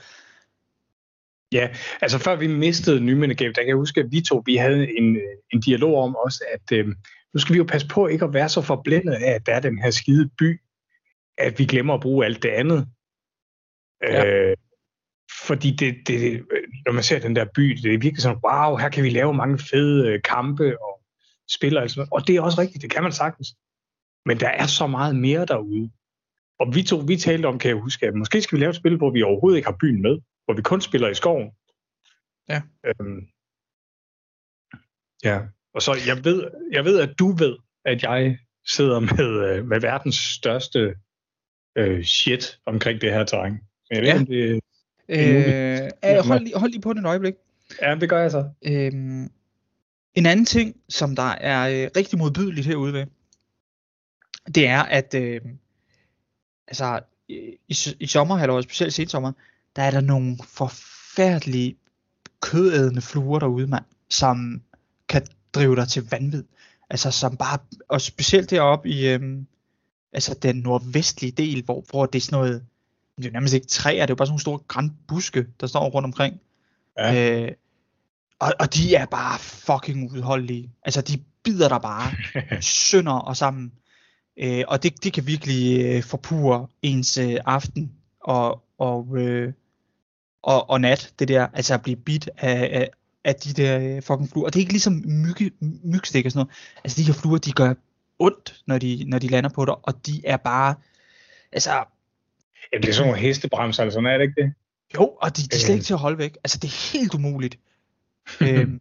[1.52, 1.68] Ja,
[2.00, 5.16] altså før vi mistede Nymindegab, der kan jeg huske, at vi to vi havde en,
[5.16, 5.22] øh,
[5.52, 6.94] en dialog om også, at øh,
[7.34, 9.60] nu skal vi jo passe på ikke at være så forblændet af, at der er
[9.60, 10.60] den her skide by,
[11.38, 12.88] at vi glemmer at bruge alt det andet.
[14.02, 14.26] Ja.
[14.26, 14.56] Øh,
[15.46, 16.46] fordi det, det,
[16.86, 19.34] når man ser den der by, det er virkelig sådan, wow, her kan vi lave
[19.34, 21.02] mange fede øh, kampe og
[21.50, 22.12] spiller og sådan noget.
[22.12, 23.48] Og det er også rigtigt, det kan man sagtens.
[24.24, 25.90] Men der er så meget mere derude.
[26.58, 28.76] Og vi to, vi talte om, kan jeg huske, at måske skal vi lave et
[28.76, 31.50] spil, hvor vi overhovedet ikke har byen med, hvor vi kun spiller i skoven.
[32.48, 32.62] Ja.
[32.86, 33.20] Øhm,
[35.24, 35.40] ja,
[35.74, 39.80] og så jeg ved, jeg ved, at du ved, at jeg sidder med, øh, med
[39.80, 40.94] verdens største
[41.76, 43.52] øh, shit omkring det her terræn.
[43.52, 44.18] Men jeg ved, Ja.
[44.18, 44.60] om det,
[45.10, 47.34] Øh, øh, hold, lige, hold lige på det et øjeblik.
[47.82, 48.48] ja, det gør jeg så.
[48.66, 49.30] Øhm,
[50.14, 53.06] en anden ting, som der er øh, rigtig modbydeligt herude ved,
[54.54, 55.40] det er, at øh,
[56.68, 57.56] altså, i,
[58.00, 59.32] i, sommerhalvåret, specielt sensommer,
[59.76, 61.76] der er der nogle forfærdelige
[62.40, 64.62] kødædende fluer derude, mand, som
[65.54, 66.44] drive dig til vanvid.
[66.90, 67.58] Altså som bare,
[67.88, 69.46] og specielt deroppe i øhm,
[70.12, 72.64] altså den nordvestlige del, hvor, hvor det er sådan noget,
[73.16, 75.66] det er jo nærmest ikke træer, det er jo bare sådan nogle store grænbuske, der
[75.66, 76.40] står rundt omkring.
[76.98, 77.42] Ja.
[77.42, 77.52] Øh,
[78.38, 80.72] og, og de er bare fucking udholdelige.
[80.82, 82.12] Altså de bider dig bare
[82.90, 83.72] sønder og sammen.
[84.36, 89.52] Øh, og det, det kan virkelig øh, forpure ens øh, aften og, og, øh,
[90.42, 92.90] og, og nat, det der, altså at blive bit af, af,
[93.28, 94.46] af de der øh, fucking fluer.
[94.46, 95.50] Og det er ikke ligesom mygge,
[95.84, 96.56] mygstik og sådan noget.
[96.84, 97.74] Altså de her fluer, de gør
[98.18, 100.74] ondt, når de, når de lander på dig, og de er bare,
[101.52, 101.84] altså,
[102.72, 104.52] Ja, det er sådan nogle hestebremser, eller sådan er det ikke det?
[104.94, 105.74] jo, og de, de er slet Øh.
[105.74, 106.36] ikke til at holde væk.
[106.44, 107.58] Altså det er helt umuligt.
[108.40, 108.80] øhm,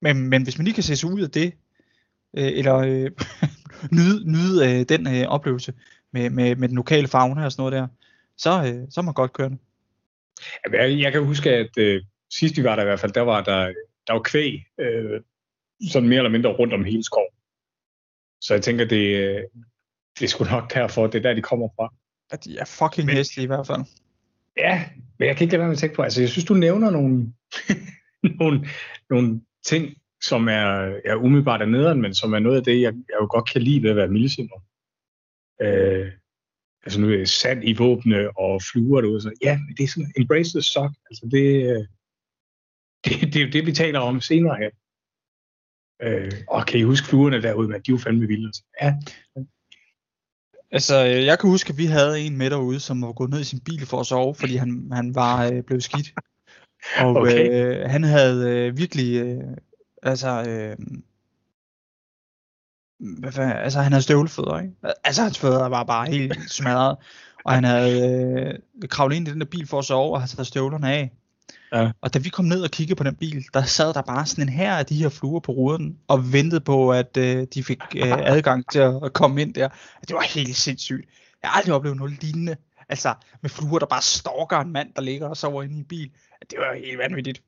[0.00, 1.52] men, men hvis man lige kan se sig ud af det,
[2.36, 3.10] øh, eller øh,
[3.96, 5.72] nyde, nyde øh, den øh, oplevelse
[6.12, 7.88] med, med, med den lokale fauna og sådan noget der,
[8.36, 9.58] så, øh, så er man godt kørende.
[10.64, 12.02] Jamen, Jeg, jeg kan huske, at øh,
[12.32, 13.72] sidst vi var der i hvert fald, der var der,
[14.06, 15.20] der var kvæg, øh,
[15.90, 17.34] sådan mere eller mindre rundt om hele skoven.
[18.40, 19.42] Så jeg tænker, det, øh,
[20.18, 21.94] det er sgu nok derfor, det er der, de kommer fra.
[22.30, 23.80] At de er fucking Men- hæslige i hvert fald.
[24.56, 24.84] Ja,
[25.18, 26.90] men jeg kan ikke lade være med at tænke på, altså jeg synes, du nævner
[26.90, 27.32] nogle,
[28.40, 28.68] nogle,
[29.10, 33.16] nogle ting, som er, er umiddelbart nederen, men som er noget af det, jeg, jeg
[33.20, 34.56] jo godt kan lide ved at være mildesimmer.
[35.62, 36.12] Øh,
[36.84, 40.12] altså nu er sand i våbne og fluer derude, så ja, men det er sådan,
[40.16, 41.86] embrace the suck, altså det, øh,
[43.04, 44.70] det, det er jo det, vi taler om senere her.
[46.02, 48.46] Øh, og kan I huske fluerne derude, men de jo fandme vilde.
[48.46, 48.62] Altså.
[48.82, 48.94] Ja,
[50.72, 53.40] Altså, øh, jeg kan huske, at vi havde en med derude, som var gået ned
[53.40, 56.12] i sin bil for at sove, fordi han, han var øh, blevet skidt.
[56.98, 57.50] Og Okay.
[57.50, 59.56] øh, han havde øh, virkelig, øh,
[60.02, 60.76] altså, øh,
[63.20, 64.74] hvad fanden, altså han havde støvlefødder, ikke?
[65.04, 66.96] Altså hans fødder var bare helt smadret,
[67.44, 70.30] og han havde øh, kravlet ind i den der bil for at sove, og havde
[70.30, 71.12] taget støvlerne af.
[71.72, 71.90] Ja.
[72.00, 74.44] Og da vi kom ned og kiggede på den bil, der sad der bare sådan
[74.44, 77.80] en her af de her fluer på ruden, og ventede på, at øh, de fik
[77.96, 79.68] øh, adgang til at, komme ind der.
[80.00, 81.08] Det var helt sindssygt.
[81.42, 82.56] Jeg har aldrig oplevet noget lignende.
[82.88, 85.84] Altså, med fluer, der bare stalker en mand, der ligger og sover inde i en
[85.84, 86.10] bil.
[86.50, 87.42] Det var helt vanvittigt.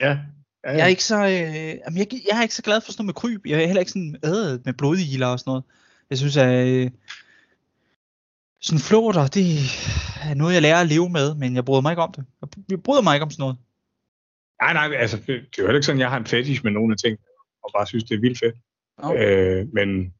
[0.00, 0.18] ja.
[0.64, 3.06] ja, Jeg er ikke så, øh, jamen jeg, jeg er ikke så glad for sådan
[3.06, 3.46] noget med kryb.
[3.46, 5.64] Jeg er heller ikke sådan øh, med blodiler og sådan noget.
[6.10, 6.90] Jeg synes, at øh,
[8.60, 9.46] sådan flåter, det
[10.30, 12.24] er noget, jeg lærer at leve med, men jeg bryder mig ikke om det.
[12.70, 13.56] Jeg, bryder mig ikke om sådan noget.
[14.62, 16.72] Nej, nej, altså, det det er jo heller ikke sådan, jeg har en fetish med
[16.72, 17.18] nogle af ting,
[17.62, 18.56] og bare synes, det er vildt fedt.
[18.98, 19.60] Okay.
[19.60, 20.14] Øh, men,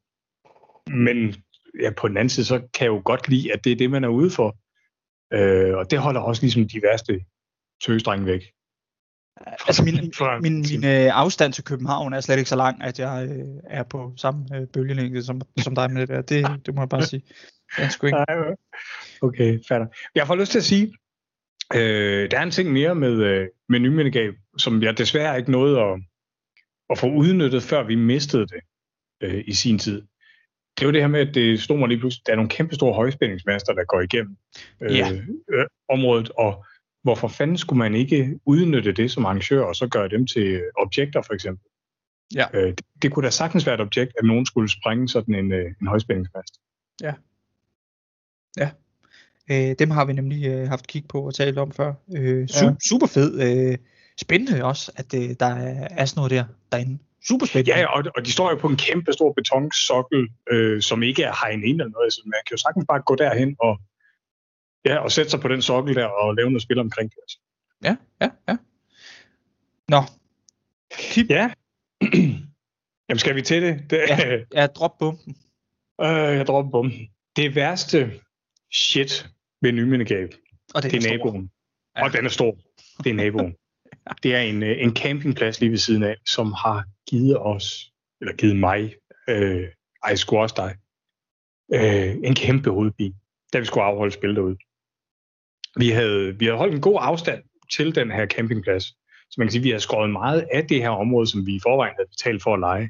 [1.05, 1.35] men
[1.81, 3.91] ja, på den anden side, så kan jeg jo godt lide, at det er det,
[3.91, 4.57] man er ude for.
[5.33, 7.25] Øh, og det holder også ligesom de værste
[7.85, 8.51] tøsdrenge væk.
[9.67, 9.95] Altså min,
[10.45, 13.83] min, min øh, afstand til København er slet ikke så lang, at jeg øh, er
[13.83, 16.21] på samme øh, bølgelængde som, som dig med det der.
[16.21, 17.23] Det, det må jeg bare sige.
[17.75, 18.17] Ganske ikke.
[19.21, 19.87] Okay, fatter.
[20.15, 20.93] Jeg får lyst til at sige,
[21.75, 25.79] øh, der er en ting mere med, øh, med nymindegab, som jeg desværre ikke nåede
[25.79, 26.01] at,
[26.89, 28.61] at få udnyttet, før vi mistede det
[29.23, 30.01] øh, i sin tid.
[30.79, 32.75] Det var det her med, at det stod mig lige pludselig, der er nogle kæmpe
[32.75, 34.37] store højspændingsmaster, der går igennem
[34.81, 35.13] øh, yeah.
[35.53, 36.65] øh, området, og
[37.03, 41.21] hvorfor fanden skulle man ikke udnytte det som arrangør, og så gøre dem til objekter
[41.21, 41.65] for eksempel?
[42.35, 42.45] Ja.
[42.53, 45.51] Øh, det, det kunne da sagtens være et objekt, at nogen skulle sprænge sådan en,
[45.51, 46.53] øh, en højspændingsmast.
[47.01, 47.13] Ja.
[48.57, 48.69] Ja.
[49.51, 51.93] Øh, dem har vi nemlig øh, haft kig på og talt om før.
[52.17, 52.75] Øh, su- ja.
[52.89, 53.41] Super fed.
[53.41, 53.77] Øh,
[54.21, 55.45] spændende også, at øh, der
[55.91, 56.99] er sådan noget der derinde.
[57.27, 57.79] Super spændende.
[57.79, 61.33] Ja, og, og de står jo på en kæmpe stor betonsokkel, øh, som ikke er
[61.45, 63.79] hegnet ind eller noget, så man kan jo sagtens bare gå derhen og
[64.85, 67.17] Ja, og sætte sig på den sokkel der og lave noget spil omkring det.
[67.23, 67.39] Altså.
[67.83, 68.57] Ja, ja, ja.
[69.89, 70.01] Nå.
[70.93, 71.29] Kip.
[71.29, 71.51] Ja.
[73.09, 73.83] Jamen skal vi til det?
[73.89, 75.35] det ja, ja, drop bomben.
[76.01, 77.09] Øh, jeg dropper bomben.
[77.35, 78.11] Det værste
[78.73, 79.29] shit
[79.61, 80.33] ved Nyminegab,
[80.75, 81.51] og det, det er naboen.
[81.97, 82.03] Ja.
[82.03, 82.57] Og den er stor.
[83.03, 83.55] Det er naboen.
[84.23, 87.91] det er en, øh, en campingplads lige ved siden af, som har givet os,
[88.21, 88.95] eller givet mig,
[89.29, 89.67] øh,
[90.03, 90.75] ej, sgu også dig,
[91.73, 93.15] øh, en kæmpe hovedpine,
[93.53, 94.57] da vi skulle afholde spil derude
[95.77, 98.83] vi havde, vi havde holdt en god afstand til den her campingplads.
[99.29, 101.55] Så man kan sige, at vi har skåret meget af det her område, som vi
[101.55, 102.89] i forvejen havde betalt for at lege.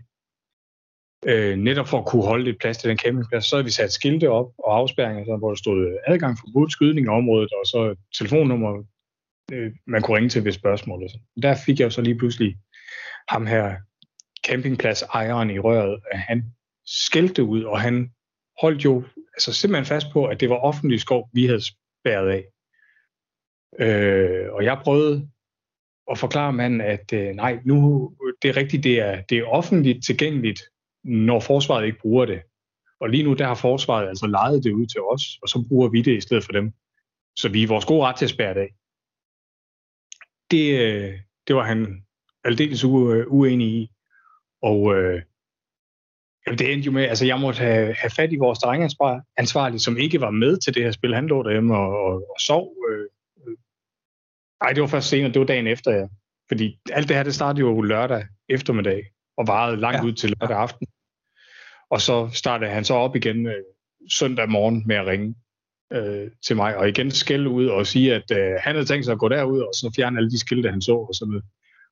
[1.26, 3.94] Øh, netop for at kunne holde lidt plads til den campingplads, så havde vi sat
[3.94, 7.52] skilte op og afspærringer, så, hvor der stod øh, adgang for forbudt skydning i området,
[7.52, 8.84] og så telefonnummer,
[9.52, 11.03] øh, man kunne ringe til ved spørgsmål.
[11.03, 11.19] Og så.
[11.41, 12.57] Der fik jeg jo så lige pludselig
[13.30, 13.76] ham her
[14.48, 16.44] campingplads-ejeren i røret, at han
[16.85, 18.11] skældte ud, og han
[18.61, 19.03] holdt jo
[19.34, 22.44] altså simpelthen fast på, at det var offentlig skov, vi havde spærret af.
[23.80, 25.30] Øh, og jeg prøvede
[26.11, 28.10] at forklare manden, at øh, nej, nu
[28.41, 30.61] det er rigtigt, det er, det er offentligt tilgængeligt,
[31.07, 32.41] når forsvaret ikke bruger det.
[32.99, 35.89] Og lige nu, der har forsvaret altså lejet det ud til os, og så bruger
[35.89, 36.73] vi det i stedet for dem.
[37.35, 38.73] Så vi er vores gode ret til at spærre det af.
[40.51, 42.05] Det, øh, det var han
[42.43, 43.91] aldeles u, uenig i.
[44.61, 45.21] Og øh,
[46.45, 49.97] jamen det endte jo med, altså jeg måtte have, have fat i vores drengeansvarlige, som
[49.97, 51.15] ikke var med til det her spil.
[51.15, 53.07] Han lå derhjemme og, og, og sov øh,
[54.63, 55.31] Nej, det var først senere.
[55.31, 56.07] Det var dagen efter, ja.
[56.47, 59.03] Fordi alt det her, det startede jo lørdag eftermiddag
[59.38, 60.03] og varede langt ja.
[60.03, 60.88] ud til lørdag aften.
[61.89, 63.64] Og så startede han så op igen øh,
[64.11, 65.35] søndag morgen med at ringe
[65.93, 69.11] øh, til mig, og igen skælde ud og sige, at øh, han havde tænkt sig
[69.11, 71.45] at gå derud, og så fjerne alle de skilte, han så og sådan noget.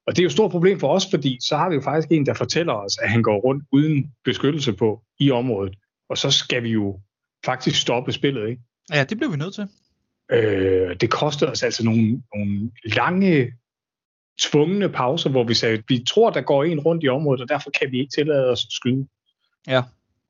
[0.08, 2.12] Og det er jo et stort problem for os, fordi så har vi jo faktisk
[2.12, 5.76] en, der fortæller os, at han går rundt uden beskyttelse på i området.
[6.10, 7.00] Og så skal vi jo
[7.46, 8.62] faktisk stoppe spillet, ikke?
[8.94, 9.68] Ja, det blev vi nødt til.
[10.32, 13.54] Øh, det kostede os altså nogle, nogle lange,
[14.42, 17.50] tvungne pauser, hvor vi sagde, at vi tror, der går en rundt i området, og
[17.50, 19.08] derfor kan vi ikke tillade os at skyde.
[19.68, 19.82] Ja.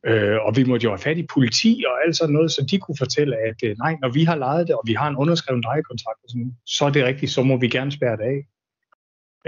[0.06, 2.80] Øh, og vi måtte jo have fat i politi og alt sådan noget, så de
[2.80, 5.64] kunne fortælle, at øh, nej, når vi har lejet det, og vi har en underskrevet
[5.64, 8.40] lejekontrakt, og sådan, så er det rigtigt, så må vi gerne spærre det af.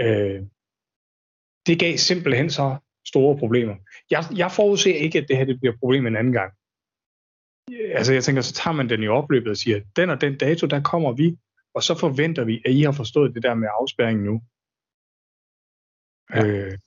[0.04, 0.42] Øh,
[1.66, 3.74] det gav simpelthen så store problemer.
[4.10, 6.52] Jeg, jeg forudser ikke, at det her det bliver et problem en anden gang
[7.94, 10.66] altså jeg tænker, så tager man den i opløbet og siger, den og den dato,
[10.66, 11.36] der kommer vi,
[11.74, 14.42] og så forventer vi, at I har forstået det der med afspæringen nu.
[16.34, 16.46] Ja.
[16.46, 16.78] Øh,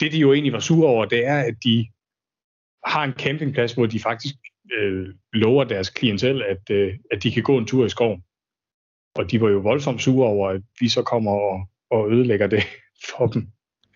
[0.00, 1.86] det de jo egentlig var sure over, det er, at de
[2.86, 4.34] har en campingplads, hvor de faktisk
[4.72, 8.22] øh, lover deres klientel, at, øh, at de kan gå en tur i skoven.
[9.14, 12.62] Og de var jo voldsomt sure over, at vi så kommer og, og ødelægger det
[13.10, 13.48] for dem.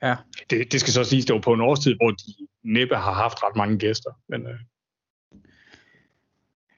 [0.02, 0.16] Ja.
[0.50, 3.42] Det, det skal så siges, det var på en årstid, hvor de næppe har haft
[3.42, 4.10] ret mange gæster.
[4.28, 4.58] Men, øh,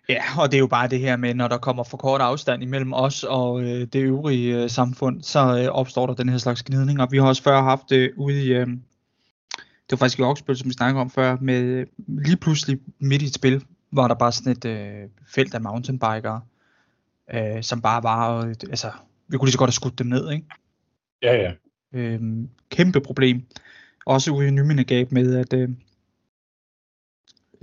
[0.08, 2.62] Ja, og det er jo bare det her med, når der kommer for kort afstand
[2.62, 6.62] imellem os og øh, det øvrige øh, samfund, så øh, opstår der den her slags
[6.62, 7.00] gnidning.
[7.00, 8.66] Og vi har også før haft det ude i, øh,
[9.90, 13.26] det var faktisk i Oksbøl, som vi snakkede om før, med lige pludselig midt i
[13.26, 16.40] et spil, var der bare sådan et øh, felt af mountainbikere,
[17.34, 18.90] øh, som bare var, øh, altså,
[19.28, 20.46] vi kunne lige så godt have skudt dem ned, ikke?
[21.22, 21.52] Ja, ja.
[21.92, 22.20] Øh,
[22.70, 23.42] kæmpe problem.
[24.06, 25.68] Også ude i Nyminegab med, at øh,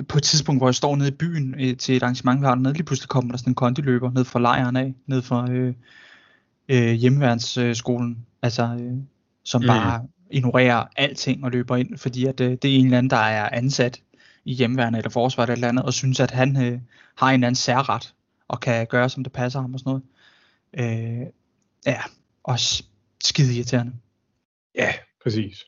[0.07, 2.55] på et tidspunkt, hvor jeg står nede i byen øh, til et arrangement, vi har
[2.55, 5.73] dernede, lige pludselig kommer der sådan en kondiløber ned fra lejren af, ned fra øh,
[6.69, 8.93] øh, hjemmeværnsskolen, altså, øh,
[9.43, 9.67] som mm.
[9.67, 13.17] bare ignorerer alting og løber ind, fordi at, øh, det er en eller anden, der
[13.17, 14.01] er ansat
[14.45, 16.79] i hjemmeværnet eller forsvaret eller andet, og synes, at han øh,
[17.15, 18.13] har en eller anden særret,
[18.47, 20.03] og kan gøre, som det passer ham og sådan noget.
[21.21, 21.27] Øh,
[21.85, 22.01] ja,
[22.43, 22.83] også
[23.23, 23.93] skide irriterende.
[24.75, 24.93] Ja,
[25.23, 25.65] præcis.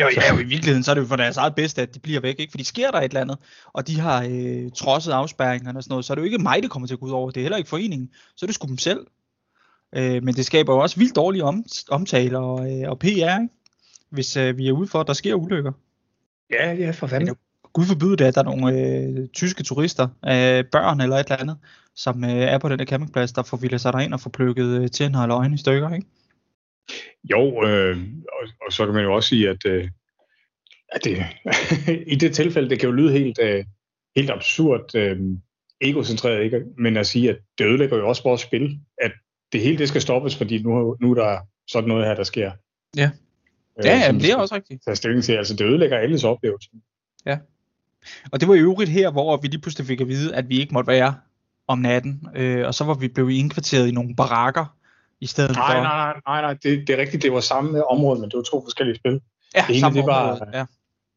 [0.00, 2.00] Jo, ja, jo, i virkeligheden så er det jo for deres eget bedste, at de
[2.00, 2.50] bliver væk, ikke?
[2.50, 3.38] Fordi sker der et eller andet,
[3.72, 6.62] og de har øh, trodset afspærringerne og sådan noget, så er det jo ikke mig,
[6.62, 7.30] det kommer til at gå ud over.
[7.30, 9.06] Det er heller ikke foreningen, så er det sgu dem selv.
[9.96, 13.48] Øh, men det skaber jo også vildt dårlige om, omtale og, øh, og PR, ikke?
[14.10, 15.72] hvis øh, vi er ude for, at der sker ulykker.
[16.50, 17.36] Ja, ja, for fanden.
[17.72, 21.40] Gud forbyde det, at der er nogle øh, tyske turister, øh, børn eller et eller
[21.40, 21.58] andet,
[21.94, 24.82] som øh, er på den der campingplads, der får ville sig derind og får plukket
[24.82, 26.06] øh, tænder eller øjne i stykker, ikke?
[27.30, 27.96] Jo, øh,
[28.28, 29.88] og, og så kan man jo også sige, at, øh,
[30.88, 31.16] at det,
[32.12, 33.64] i det tilfælde, det kan jo lyde helt, øh,
[34.16, 35.20] helt absurd øh,
[35.80, 36.62] egocentreret, ikke?
[36.78, 39.12] men at sige, at det ødelægger jo også vores spil, at
[39.52, 41.38] det hele det skal stoppes, fordi nu, nu er der
[41.68, 42.52] sådan noget her, der sker.
[42.96, 43.10] Ja,
[43.78, 44.84] Øh, ja, ja som men vi det er også rigtigt.
[44.84, 45.32] tage stilling til.
[45.32, 46.68] Altså, det ødelægger alles oplevelse.
[48.32, 50.60] Og det var i øvrigt her, hvor vi lige pludselig fik at vide, at vi
[50.60, 51.14] ikke måtte være
[51.68, 54.76] om natten, øh, og så var vi blevet indkvarteret i nogle barakker
[55.20, 55.82] i stedet Nej, for.
[55.82, 58.62] nej, nej, nej, det, det er rigtigt, det var samme område, men det var to
[58.64, 59.20] forskellige spil.
[59.54, 60.64] Ja, Det ene, samme det var- område, ja.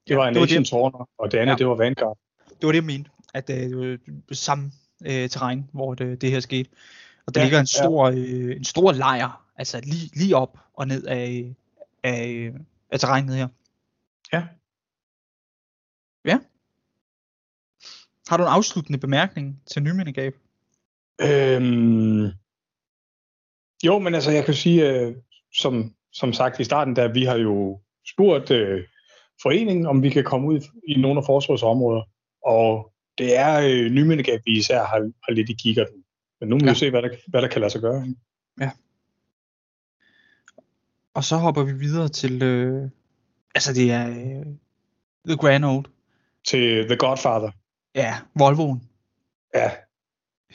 [0.07, 0.64] Det var var Nation.
[0.66, 1.57] Torner, og det andet, Ja.
[1.57, 2.18] det var Vanguard.
[2.49, 3.99] Det var det, jeg mente, at øh, det
[4.30, 4.72] var samme
[5.06, 6.70] øh, terræn, hvor det, det her skete.
[7.27, 7.84] Og der Ja, ligger en ja.
[7.84, 11.56] stor, øh, en stor lejr, altså lige, lige op og ned af,
[12.03, 12.52] af,
[12.91, 13.47] af terrænet her.
[14.34, 14.47] Ja.
[16.26, 16.39] Ja.
[18.27, 20.35] Har du en afsluttende bemærkning til nymindegab?
[21.22, 22.26] Øhm,
[23.85, 25.15] jo, men altså, jeg kan sige, øh,
[25.53, 27.81] som, som sagt i starten, der vi har jo
[28.14, 28.84] spurgt øh,
[29.41, 32.03] foreningen, om vi kan komme ud i nogle af forsvarsområder,
[32.45, 36.05] og det er øh, nymindegab, vi især har, har lidt i kikkerten.
[36.40, 36.64] Men nu må ja.
[36.66, 36.74] vi Ja.
[36.74, 38.07] se, hvad der, hvad der kan lade sig gøre.
[38.07, 38.72] ikke?
[41.14, 42.90] Og så hopper vi videre til, øh,
[43.56, 44.45] altså det er øh,
[45.28, 45.86] The Grand Old.
[46.48, 47.52] Til The Godfather.
[47.95, 48.90] Ja, Volvoen.
[49.53, 49.72] Ja,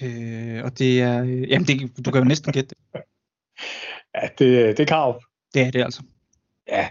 [0.02, 2.78] Øh, og det er, øh, jamen det, du kan jo næsten gætte det.
[4.14, 5.22] ja det, det er Karup.
[5.54, 6.02] Det er det altså.
[6.68, 6.90] Ja.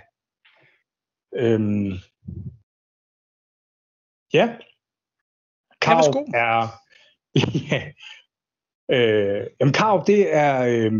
[1.35, 1.91] Øhm.
[4.33, 4.57] Ja.
[5.81, 6.67] Karup er...
[7.71, 7.91] ja.
[8.91, 10.91] Øh, jamen Karup, det er, øh,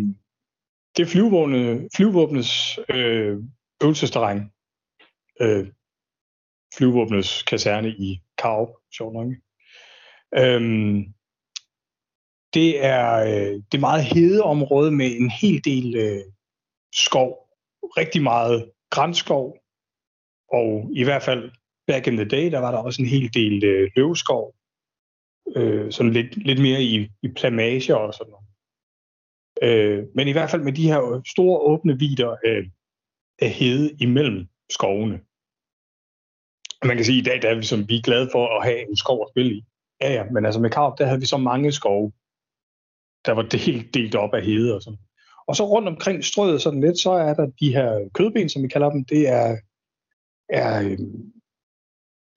[0.97, 3.37] det er flyvåbne, flyvåbnets øh,
[3.83, 4.51] øvelsesterræn.
[5.41, 5.67] Øh,
[6.77, 9.27] flyvåbnets kaserne i Karup, sjovt nok.
[10.37, 11.13] Øhm,
[12.53, 16.21] det er øh, det er meget hede område med en hel del øh,
[16.93, 17.49] skov.
[17.83, 19.57] Rigtig meget grænskov.
[20.51, 21.51] Og i hvert fald
[21.87, 24.55] back in the day, der var der også en hel del øh, løvskov.
[25.55, 28.45] Øh, sådan lidt, lidt mere i, i plamager og sådan noget.
[29.61, 32.61] Øh, men i hvert fald med de her store åbne vider af,
[33.41, 35.19] af hede imellem skovene.
[36.81, 38.59] Og man kan sige, at i dag der er vi, som, vi er glade for
[38.59, 39.65] at have en skov at spille i.
[40.01, 42.11] Ja, ja, men altså med Karup, der havde vi så mange skove,
[43.25, 44.99] der var helt delt op af hede og sådan.
[45.47, 48.67] Og så rundt omkring strøet sådan lidt, så er der de her kødben, som vi
[48.67, 49.05] kalder dem.
[49.05, 49.57] Det er,
[50.49, 50.99] er øh,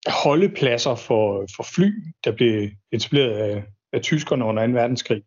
[0.07, 4.73] holdepladser for, for fly, der blev etableret af, af tyskerne under 2.
[4.73, 5.23] verdenskrig.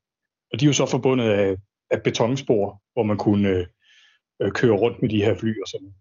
[0.53, 1.55] Og de er jo så forbundet af,
[1.91, 3.67] af betonspor, hvor man kunne
[4.41, 5.93] øh, køre rundt med de her fly og sådan.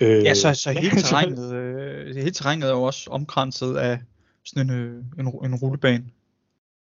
[0.00, 3.98] Øh, Ja, så, så hele terrænet, øh, hele terrænet er jo også omkranset af
[4.44, 6.04] sådan en, øh, en, en rullebane.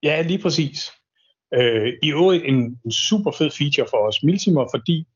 [0.04, 0.92] Ja, lige præcis.
[1.54, 5.08] Øh, I øvrigt en, en super fed feature for os militimer, fordi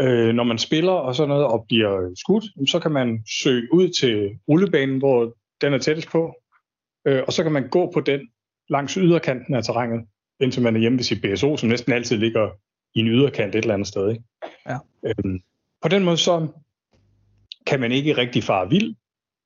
[0.00, 3.88] øh, når man spiller og sådan noget og bliver skudt, så kan man søge ud
[3.88, 6.34] til rullebanen, hvor den er tættest på,
[7.06, 8.20] øh, og så kan man gå på den
[8.68, 10.06] langs yderkanten af terrænet,
[10.40, 12.50] indtil man er hjemme ved sit BSO, som næsten altid ligger
[12.94, 14.10] i en yderkant et eller andet sted.
[14.10, 14.24] Ikke?
[14.68, 14.78] Ja.
[15.04, 15.40] Øhm,
[15.82, 16.46] på den måde så
[17.66, 18.94] kan man ikke rigtig fare vild,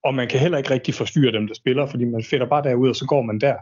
[0.05, 2.89] og man kan heller ikke rigtig forstyrre dem, der spiller, fordi man finder bare derud,
[2.89, 3.57] og så går man der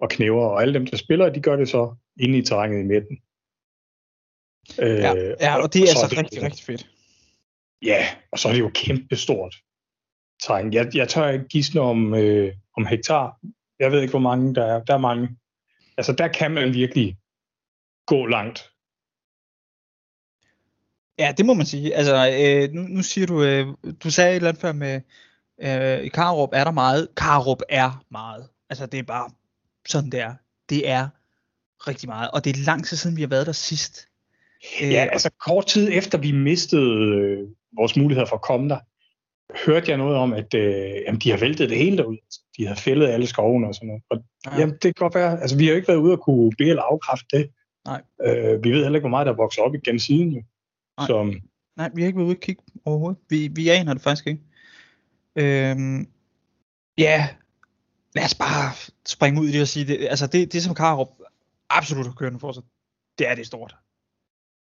[0.00, 2.86] og knæver, og alle dem, der spiller, de gør det så inde i terrænet i
[2.86, 3.18] midten.
[4.80, 6.88] Øh, Ja, ja og det er så altså rigtig, rigtig fedt.
[7.82, 9.56] Ja, og så er det jo kæmpe stort
[10.42, 10.72] terræn.
[10.72, 13.38] Jeg, jeg tør ikke gisne om, øh, om hektar.
[13.78, 14.84] Jeg ved ikke, hvor mange der er.
[14.84, 15.28] Der er mange.
[15.96, 17.16] Altså, der kan man virkelig
[18.06, 18.70] gå langt.
[21.18, 21.94] Ja, det må man sige.
[21.94, 23.66] Altså, øh, nu, nu siger du, øh,
[24.04, 25.00] du sagde et eller andet før med,
[25.60, 27.08] øh, i Karup er der meget.
[27.16, 28.48] Karup er meget.
[28.70, 29.30] Altså, det er bare
[29.88, 30.34] sådan det er.
[30.68, 31.08] Det er
[31.88, 32.30] rigtig meget.
[32.30, 34.08] Og det er lang tid siden, vi har været der sidst.
[34.82, 38.78] Øh, Ja, altså kort tid efter vi mistede øh, vores muligheder for at komme der,
[39.66, 42.18] hørte jeg noget om, at øh, jamen, de har væltet det hele derude.
[42.56, 44.02] De har fældet alle skovene og sådan noget.
[44.10, 44.50] Og, Ja.
[44.54, 44.60] ja.
[44.60, 45.40] Jamen, det kan godt være.
[45.40, 47.50] Altså, vi har jo ikke været ude og kunne be- eller afkræfte det.
[47.86, 48.02] Nej.
[48.26, 50.30] Øh, vi ved heller ikke, hvor meget der er vokset op igen siden.
[50.32, 50.42] Jo.
[50.98, 51.06] Nej.
[51.06, 51.34] Så,
[51.76, 53.18] Nej, vi har ikke været ude og kigge overhovedet.
[53.30, 54.40] Vi, vi aner det faktisk ikke.
[55.36, 56.06] Øhm,
[56.98, 57.28] ja,
[58.14, 58.72] lad os bare
[59.08, 61.08] springe ud i det og sige, det, altså det, det som Karup
[61.70, 62.62] absolut har kørende for sig,
[63.18, 63.76] det er det stort.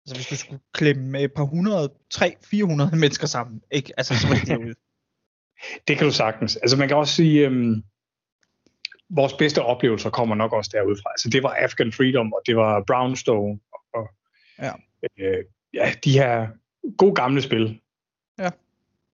[0.07, 3.93] Altså hvis du skulle klemme et par hundrede, tre, 400 mennesker sammen, ikke?
[3.97, 4.75] Altså så var det derude.
[5.89, 6.57] Det kan du sagtens.
[6.57, 7.83] Altså man kan også sige, øhm,
[9.11, 11.11] vores bedste oplevelser kommer nok også derudfra.
[11.11, 13.61] Altså det var Afghan Freedom, og det var Brownstone,
[13.95, 14.09] og
[14.59, 14.73] Ja.
[15.19, 16.49] øh, ja, de her
[16.99, 17.81] gode gamle spil.
[18.39, 18.51] Ja.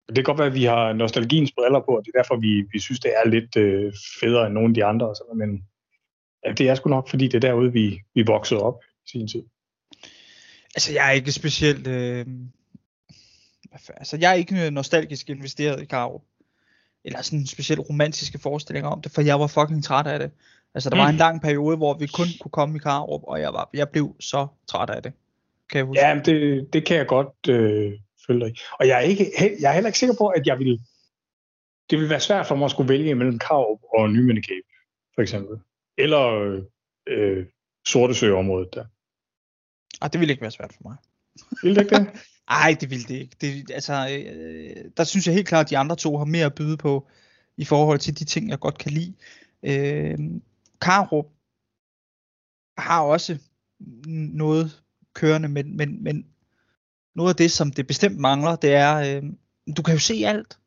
[0.07, 2.65] Det kan godt være, at vi har nostalgiens briller på, og det er derfor, vi,
[2.71, 5.09] vi synes, det er lidt øh, federe end nogle af de andre.
[5.09, 5.65] og Sådan, men
[6.45, 9.27] ja, det er sgu nok, fordi det er derude, vi, vi voksede op i sin
[9.27, 9.43] tid.
[10.75, 12.25] Altså jeg er ikke specielt, øh...
[13.97, 16.21] altså jeg er ikke nostalgisk investeret i Karup.
[17.05, 20.31] Eller sådan specielt romantiske forestillinger om det, for jeg var fucking træt af det.
[20.73, 21.09] Altså der var Mm.
[21.09, 24.15] en lang periode, hvor vi kun kunne komme i Karup, og jeg, var, jeg blev
[24.19, 25.13] så træt af det.
[25.69, 26.01] Kan jeg huske.
[26.01, 27.93] Ja, men det, det kan jeg godt øh,
[28.27, 28.59] følge dig i.
[28.79, 30.81] Og jeg er, ikke, jeg er heller ikke sikker på, at jeg vil...
[31.89, 34.67] Det vil være svært for mig at skulle vælge mellem Karup og Nyminde Cape,
[35.15, 35.57] for eksempel.
[35.97, 36.63] Eller øh,
[37.07, 37.45] øh,
[37.87, 38.85] Sortesø-området der.
[40.01, 40.97] Ah, det ville ikke være svært for mig.
[41.63, 42.07] Vil det ikke det?
[42.47, 43.35] Ej, det ville det ikke.
[43.41, 46.55] Det, altså, øh, der synes jeg helt klart, at de andre to har mere at
[46.55, 47.07] byde på,
[47.57, 49.13] i forhold til de ting, jeg godt kan lide.
[49.63, 50.17] Øh,
[50.81, 51.25] Karup
[52.77, 53.37] har også
[54.33, 54.81] noget
[55.13, 56.25] kørende, men, men, men
[57.15, 59.23] noget af det, som det bestemt mangler, det er, øh,
[59.77, 60.57] du kan jo se alt.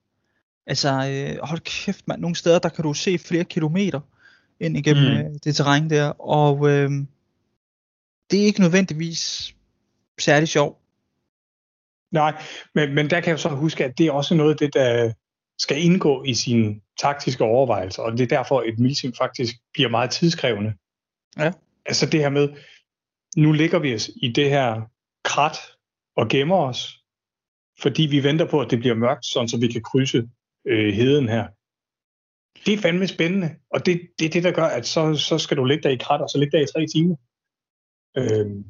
[0.66, 4.00] Altså, øh, hold kæft mand, nogle steder, der kan du se flere kilometer
[4.60, 5.18] ind igennem mm.
[5.18, 6.90] øh, det terræn der, og øh,
[8.30, 9.54] det er ikke nødvendigvis
[10.18, 10.78] særlig sjovt.
[12.10, 12.42] Nej,
[12.74, 15.12] men, men der kan jeg så huske, at det er også noget af det, der
[15.58, 19.88] skal indgå i sine taktiske overvejelser, og det er derfor, at et meeting faktisk bliver
[19.88, 20.72] meget tidskrævende.
[21.38, 21.52] Ja.
[21.86, 22.48] Altså det her med,
[23.36, 24.80] nu ligger vi os i det her
[25.24, 25.56] krat
[26.16, 26.98] og gemmer os,
[27.80, 30.28] fordi vi venter på, at det bliver mørkt, sådan så vi kan krydse
[30.66, 31.46] øh, heden her.
[32.66, 35.56] Det er fandme spændende, og det, det er det, der gør, at så, så skal
[35.56, 37.16] du ligge der i krat, og så ligge der i tre timer.
[38.16, 38.64] Øhm,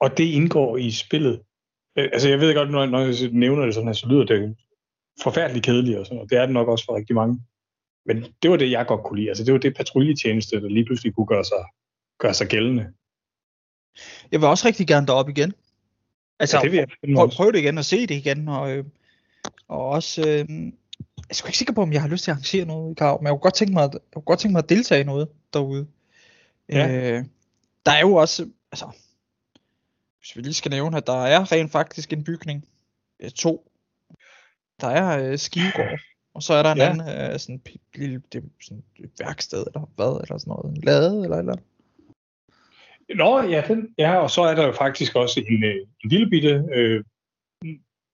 [0.00, 1.42] og det indgår i spillet.
[1.98, 4.56] Øh, altså jeg ved godt, når, når jeg nævner det sådan her, så lyder det
[5.22, 7.40] forfærdeligt kedeligt, og, sådan, og det er det nok også for rigtig mange.
[8.06, 9.28] Men det var det, jeg godt kunne lide.
[9.28, 11.64] Altså det var det patruljetjeneste, der lige pludselig kunne gøre sig,
[12.18, 12.92] gøre sig gældende.
[14.32, 15.52] Jeg vil også rigtig gerne derop igen.
[16.38, 18.48] Altså, ja, det vil jeg prøv, prøv det igen og se det igen.
[18.48, 18.84] Og, øh,
[19.68, 22.64] og også, øh, jeg er ikke sikker på, om jeg har lyst til at arrangere
[22.64, 24.62] noget i Karup, men jeg kunne godt tænke mig, at, jeg kunne godt tænke mig
[24.62, 25.86] at deltage i noget derude.
[26.68, 27.18] Ja.
[27.18, 27.24] Øh,
[27.86, 28.86] der er jo også, altså,
[30.18, 32.68] hvis vi lige skal nævne, at der er rent faktisk en bygning,
[33.20, 33.70] øh, to.
[34.80, 36.00] Der er øh, Skivegård,
[36.34, 36.84] og så er der en Ja.
[36.84, 36.90] ja.
[36.90, 37.62] anden, øh, sådan,
[37.94, 41.56] lille, det, sådan et værksted, eller hvad, eller sådan noget, en lade, eller eller.
[43.16, 45.74] Nå, ja, den, ja, og så er der jo faktisk også en, øh,
[46.04, 47.04] en lille bitte øh,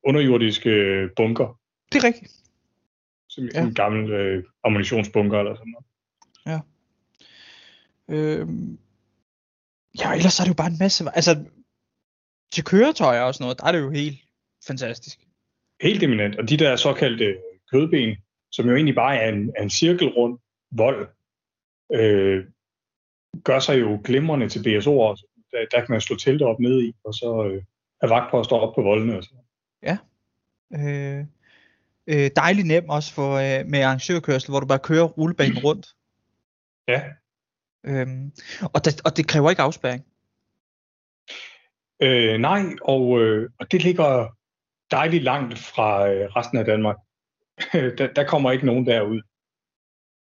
[0.05, 1.59] underjordisk øh, bunker,
[1.93, 2.32] Det er rigtigt.
[3.28, 3.60] som Ja.
[3.62, 5.86] en gammel øh, ammunitionsbunker eller sådan noget.
[8.09, 8.78] Øhm,
[10.01, 11.44] ja, ellers er det jo bare en masse, altså
[12.52, 14.18] til køretøjer og sådan noget, der er det jo helt
[14.66, 15.18] fantastisk.
[15.82, 16.36] Helt eminent.
[16.36, 17.39] Og de der såkaldte
[17.73, 18.16] kødben,
[18.52, 20.39] som jo egentlig bare er en, er en cirkelrund
[20.70, 21.09] vold,
[21.93, 22.44] øh,
[23.44, 25.27] gør sig jo glimrende til BSO også.
[25.52, 27.62] Der, der kan man slå teltet op ned i, og så øh,
[28.02, 29.16] er vagtposter op på voldene.
[29.16, 29.36] Og sådan.
[29.36, 29.98] noget.
[30.73, 31.27] Øh,
[32.06, 35.86] øh, dejligt nem også for, øh, med arrangørkørsel, hvor du bare kører rullebanen rundt.
[36.89, 37.02] Ja,
[37.86, 38.32] Øhm,
[38.74, 40.04] og, det, og det kræver ikke afspærring.
[42.02, 44.36] øh, nej, og, øh, og det ligger
[44.90, 46.96] dejligt langt fra øh, resten af Danmark.
[47.98, 49.20] der, der kommer ikke nogen derud.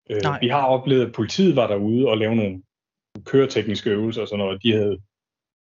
[0.10, 0.40] Øh, Nej.
[0.40, 2.64] vi har oplevet, at politiet var derude og lave nogle
[3.26, 4.64] køretekniske øvelser og sådan noget.
[4.64, 4.98] De havde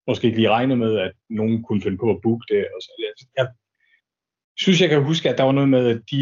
[0.07, 2.67] måske ikke lige regnet med, at nogen kunne finde på at booke det.
[2.75, 2.91] Og så.
[3.37, 3.49] Jeg
[4.57, 6.21] synes, jeg kan huske, at der var noget med, at de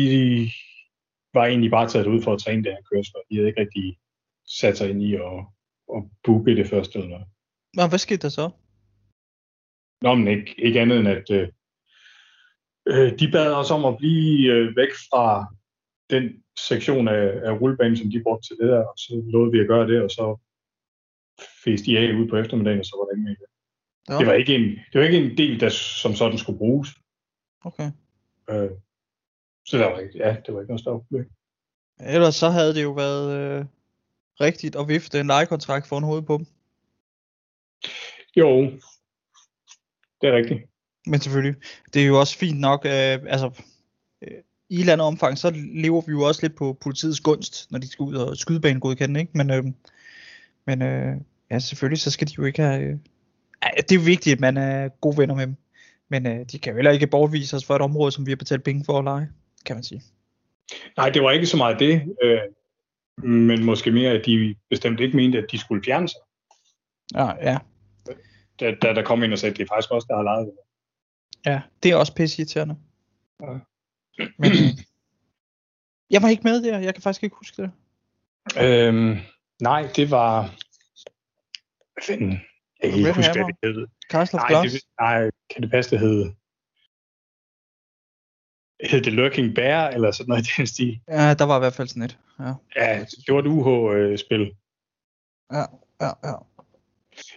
[1.34, 3.14] var egentlig bare taget ud for at træne det her kørsel.
[3.30, 3.98] De havde ikke rigtig
[4.46, 5.46] sat sig ind i at,
[5.96, 7.26] at booke det første eller noget.
[7.74, 8.50] Nå, hvad skete der så?
[10.02, 11.48] Nå, men ikke, ikke andet end, at øh,
[12.88, 15.54] øh, de bad os om at blive øh, væk fra
[16.10, 19.60] den sektion af, af rullebanen, som de brugte til det der, og så lovede vi
[19.60, 20.38] at gøre det, og så
[21.64, 23.36] fæste de af ude på eftermiddagen, og så var der ikke mere.
[24.08, 26.88] Nå, Det var ikke en, det var ikke en del, der som sådan skulle bruges.
[27.64, 27.90] okay.
[28.50, 28.70] Øh,
[29.66, 31.30] så der var ikke, ja, det var ikke noget stort problem.
[32.00, 33.64] Ellers så havde det jo været øh,
[34.40, 36.46] rigtigt at vifte en lejekontrakt for en hoved på dem.
[38.36, 38.62] Jo,
[40.20, 40.60] det er rigtigt.
[41.06, 41.62] Men selvfølgelig,
[41.94, 43.50] det er jo også fint nok, øh, altså
[44.22, 44.38] øh,
[44.68, 47.78] i et eller andet omfang, så lever vi jo også lidt på politiets gunst, når
[47.78, 49.32] de skal ud og skydebanen godkende, ikke?
[49.34, 49.64] Men, øh,
[50.66, 51.16] men øh,
[51.50, 52.82] ja, selvfølgelig, så skal de jo ikke have...
[52.82, 52.98] Øh,
[53.76, 55.56] det er jo vigtigt, at man er gode venner med dem.
[56.08, 58.36] Men øh, de kan jo heller ikke bortvise os for et område, som vi har
[58.36, 59.28] betalt penge for at lege,
[59.66, 60.02] kan man sige.
[60.96, 62.40] Nej, det var ikke så meget det, øh,
[63.22, 66.20] men måske mere, at de bestemt ikke mente, at de skulle fjerne sig.
[67.14, 67.58] Ja, ja.
[68.60, 70.46] da, da der kom ind og sagde, at det er faktisk også, der har lejet
[70.46, 70.54] det.
[71.46, 72.76] Ja, det er også pisse irriterende.
[73.40, 73.46] Ja.
[74.38, 74.84] Men, øh,
[76.10, 77.70] jeg var ikke med der, jeg kan faktisk ikke huske det.
[78.62, 79.16] Øhm,
[79.62, 80.42] nej, det var...
[81.92, 82.30] Hvad fanden?
[82.82, 83.56] Jeg kan ikke Red huske, hvad Hammer?
[83.62, 83.86] det hed.
[84.10, 84.74] Castle of Nej, Glass.
[84.74, 86.32] det, nej, kan det passe, det hed...
[88.84, 91.00] Hed det Lurking Bear, eller sådan noget i den stil?
[91.08, 92.18] Ja, der var i hvert fald sådan et.
[92.38, 94.54] Ja, Ja, det var et UH-spil.
[95.52, 95.64] ja,
[96.00, 96.10] ja.
[96.24, 96.34] ja.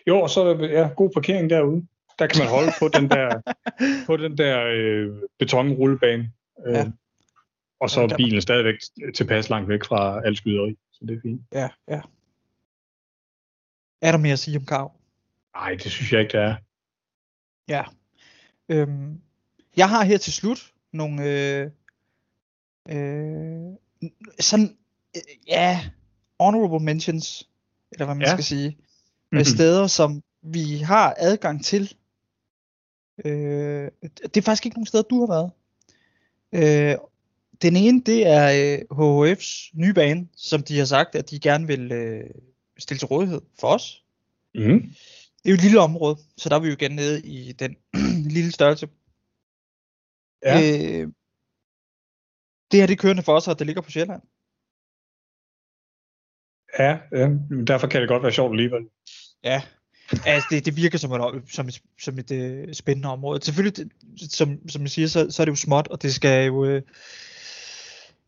[0.08, 1.88] Jo, og så er der ja, god parkering derude.
[2.20, 3.42] Der kan man holde på den der,
[4.08, 6.32] på den der øh, betonrullebane.
[6.68, 6.92] Øh, Ja.
[7.80, 8.76] Og så er der- bilen stadigvæk
[9.16, 10.78] tilpas langt væk fra al skyderi.
[10.92, 11.42] Så det er fint.
[11.54, 12.02] ja, ja.
[14.02, 14.92] Er der mere at sige om Kav?
[15.56, 16.56] Nej, det synes jeg ikke, det er.
[17.68, 17.84] Ja.
[18.70, 19.22] Øhm,
[19.78, 21.70] jeg har her til slut nogle øh,
[22.90, 23.74] øh,
[24.40, 24.78] sådan
[25.16, 25.86] øh, ja
[26.40, 27.50] honorable mentions
[27.92, 28.32] eller hvad man Ja.
[28.34, 29.38] skal sige Mhm.
[29.38, 31.96] med steder som vi har adgang til.
[33.26, 33.92] Øh,
[34.24, 35.52] det er faktisk ikke nogen steder du har været.
[36.92, 36.98] Øh,
[37.62, 38.80] den ene det er øh,
[39.32, 42.30] HHF's nye bane, som de har sagt at de gerne vil øh,
[42.78, 44.04] stille til rådighed for os.
[44.56, 44.62] Mm.
[45.44, 47.76] Det er jo et lille område, så der er vi jo igen nede i den
[48.36, 48.88] lille størrelse.
[50.46, 50.62] Ja.
[50.62, 51.08] Øh,
[52.72, 54.22] det her det er kørende for os, at det ligger på Sjælland.
[56.80, 57.30] Ja, ja,
[57.68, 58.90] derfor kan det godt være sjovt alligevel.
[59.44, 59.62] Ja,
[60.26, 63.46] altså det, det virker som et, som et, som et uh, spændende område.
[63.46, 63.92] Selvfølgelig, det,
[64.34, 66.76] som, som jeg siger, så, så er det jo småt, og det skal jo...
[66.76, 66.82] Uh,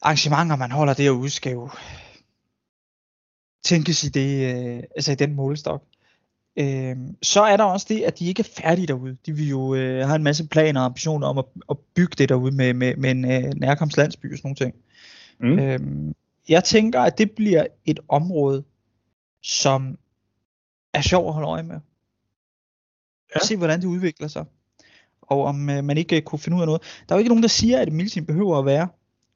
[0.02, 1.70] arrangementer, man holder derude, skal jo
[3.64, 5.84] tænkes i, det, uh, altså i den målestok.
[6.62, 9.18] Uh, så er der også det, at de ikke er færdige derude.
[9.26, 12.30] De vil jo uh, have en masse planer og ambitioner om at, at bygge det
[12.30, 14.76] derude med, med, med en uh, nærkomstlandsby og sådan nogle ting.
[15.40, 15.60] Mm.
[15.60, 16.16] Øhm,
[16.50, 18.64] jeg tænker, at det bliver et område,
[19.44, 19.98] som
[20.94, 21.76] er sjov at holde øje med.
[21.76, 21.80] Ja.
[23.36, 23.46] Ja.
[23.46, 24.46] Se, hvordan det udvikler sig.
[25.22, 26.82] Og om øh, man ikke øh, kunne finde ud af noget.
[27.10, 28.88] Der er jo ikke nogen, der siger, at Milsim behøver at være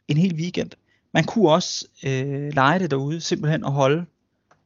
[0.08, 0.72] en hel weekend.
[1.14, 4.06] Man kunne også øh, lege det derude, simpelthen at holde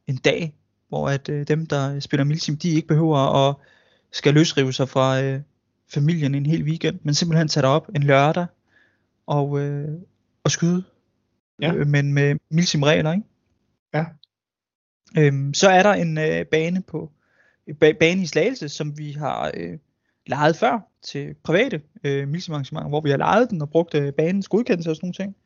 [0.06, 0.54] en dag,
[0.94, 3.54] hvor at øh, dem, der spiller Milsim, de ikke behøver at
[4.12, 5.40] skal løsrive sig fra øh,
[5.88, 8.46] familien en hel weekend, men simpelthen tage op en lørdag
[9.26, 9.88] og, øh,
[10.44, 10.84] og skyde
[11.62, 11.74] Ja.
[11.74, 13.26] øh, men med milsim regler, ikke?
[13.94, 14.04] Ja.
[15.18, 17.10] Øhm, så er der en øh, bane på
[17.70, 19.78] ba- bane i Slagelse, som vi har øh,
[20.26, 24.12] lejet før til private øh, milsim arrangementer, hvor vi har lejet den og brugt øh,
[24.12, 25.36] banens godkendelse og sådan nogle ting.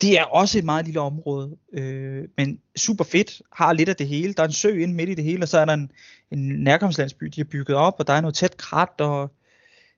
[0.00, 4.08] Det er også et meget lille område, øh, men super fedt, har lidt af det
[4.08, 4.34] hele.
[4.34, 5.90] Der er en sø inde midt i det hele, og så er der en,
[6.30, 9.30] en nærkomstlandsby, de har bygget op, og der er noget tæt krat og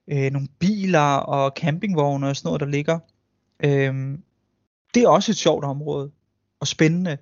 [0.07, 2.99] øh, nogle biler og campingvogne og sådan noget, der ligger.
[3.63, 4.17] Øh,
[4.93, 6.11] det er også et sjovt område
[6.59, 7.17] og spændende.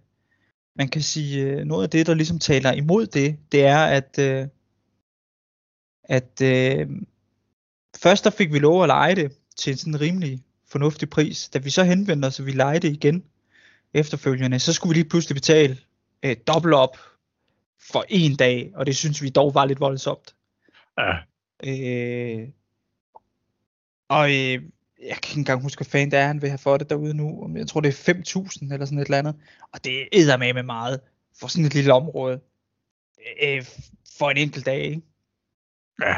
[0.75, 4.19] Man kan sige, øh, noget af det, der ligesom taler imod det, det er, at,
[4.19, 4.47] øh,
[6.03, 6.89] at øh,
[7.97, 11.49] først der fik vi lov at lege det til en sådan rimelig fornuftig pris.
[11.49, 13.23] Da vi så henvendte os, og vi lejede det igen
[13.93, 15.77] efterfølgende, så skulle vi lige pludselig betale
[16.23, 16.97] øh, dobbelt op
[17.79, 20.35] for en dag, og det synes vi dog var lidt voldsomt.
[20.97, 21.13] Ja.
[21.63, 22.49] Øh,
[24.09, 24.63] og øh,
[25.01, 27.13] jeg kan ikke engang huske, hvad fanden det er, han vil have for det derude
[27.13, 27.51] nu.
[27.55, 29.35] Jeg tror, det er 5.000 eller sådan et eller andet.
[29.73, 30.99] Og det er med med meget
[31.39, 32.39] for sådan et lille område.
[33.43, 33.65] Øh,
[34.17, 35.01] for en enkelt dag, ikke?
[36.01, 36.15] Ja.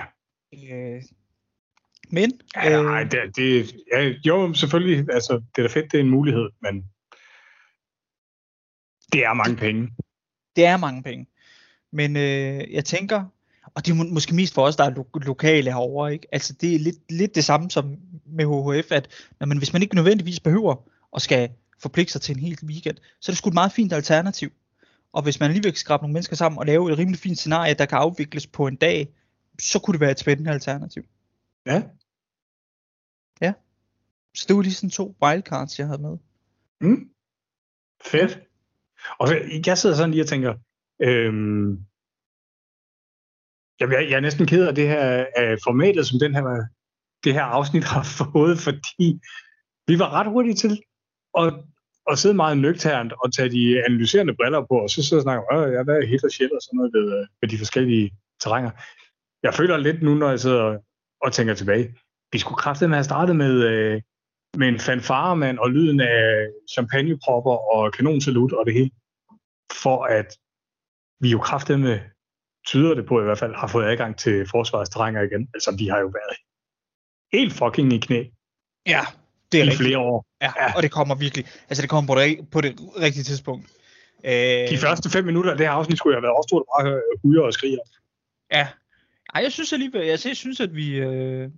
[0.53, 1.03] Øh,
[2.09, 6.03] men, Ja, nej, det, det, ja, jo, selvfølgelig, altså, det er da fedt, det er
[6.03, 6.83] en mulighed, men
[9.13, 9.89] det er mange penge.
[10.55, 11.27] det er mange penge.
[11.91, 13.23] Men øh, jeg tænker,
[13.75, 16.27] og det er må, måske mest for os, der er lo- lokale herovre, ikke?
[16.31, 19.07] Altså det er lidt, lidt det samme som med HHF, at
[19.39, 20.75] når man, hvis man ikke nødvendigvis behøver
[21.15, 21.49] at skal
[21.81, 24.51] forpligte sig til en hel weekend, så er det sgu et meget fint alternativ.
[25.13, 27.73] Og hvis man alligevel kan skrabe nogle mennesker sammen og lave et rimelig fint scenarie,
[27.73, 29.07] der kan afvikles på en dag,
[29.61, 31.03] så kunne det være et spændende alternativ.
[31.65, 31.81] Ja.
[34.35, 36.17] Så det var lige sådan to wildcards, jeg havde med.
[36.81, 37.09] Mm.
[38.03, 38.39] Fedt.
[39.19, 40.53] Og så, jeg sidder sådan lige og tænker,
[41.01, 41.71] øhm,
[43.79, 46.43] jeg, jeg, jeg er næsten ked af det her af formatet, som den her,
[47.23, 49.19] det her afsnit har fået, fordi
[49.87, 50.73] vi var ret hurtige til
[51.37, 51.53] at,
[52.11, 55.43] at sidde meget nøgternt og tage de analyserende briller på, og så sidde og snakke
[55.51, 57.57] om, øh, ja, hvad er hit og shit og sådan noget ved, øh, ved de
[57.57, 58.11] forskellige
[58.41, 58.71] terrænger.
[59.43, 60.77] Jeg føler lidt nu, når jeg sidder
[61.21, 61.95] og tænker tilbage,
[62.31, 64.01] vi skulle kraftedeme have startet med, øh,
[64.57, 68.91] med en fanfaremand og lyden af champagnepropper og kanonsalut og det hele,
[69.71, 70.37] for at
[71.19, 72.01] vi jo kraftedeme
[72.67, 75.49] tyder det på i hvert fald, har fået adgang til forsvarets terrænger igen.
[75.53, 76.37] Altså, de har jo været
[77.33, 78.23] helt fucking i knæ
[78.87, 79.01] Ja,
[79.51, 79.81] det er i rigtigt.
[79.87, 80.25] flere år.
[80.41, 80.75] Ja, Ja.
[80.75, 83.65] og det kommer virkelig, altså det kommer på det, på det rigtige tidspunkt.
[84.23, 84.31] Øh,
[84.69, 87.41] De første fem minutter af det her afsnit skulle jeg have været der bare hujer
[87.41, 87.79] og skriger.
[88.51, 88.67] Ja,
[89.33, 91.49] Ej, jeg synes alligevel, jeg, jeg synes, at vi øh,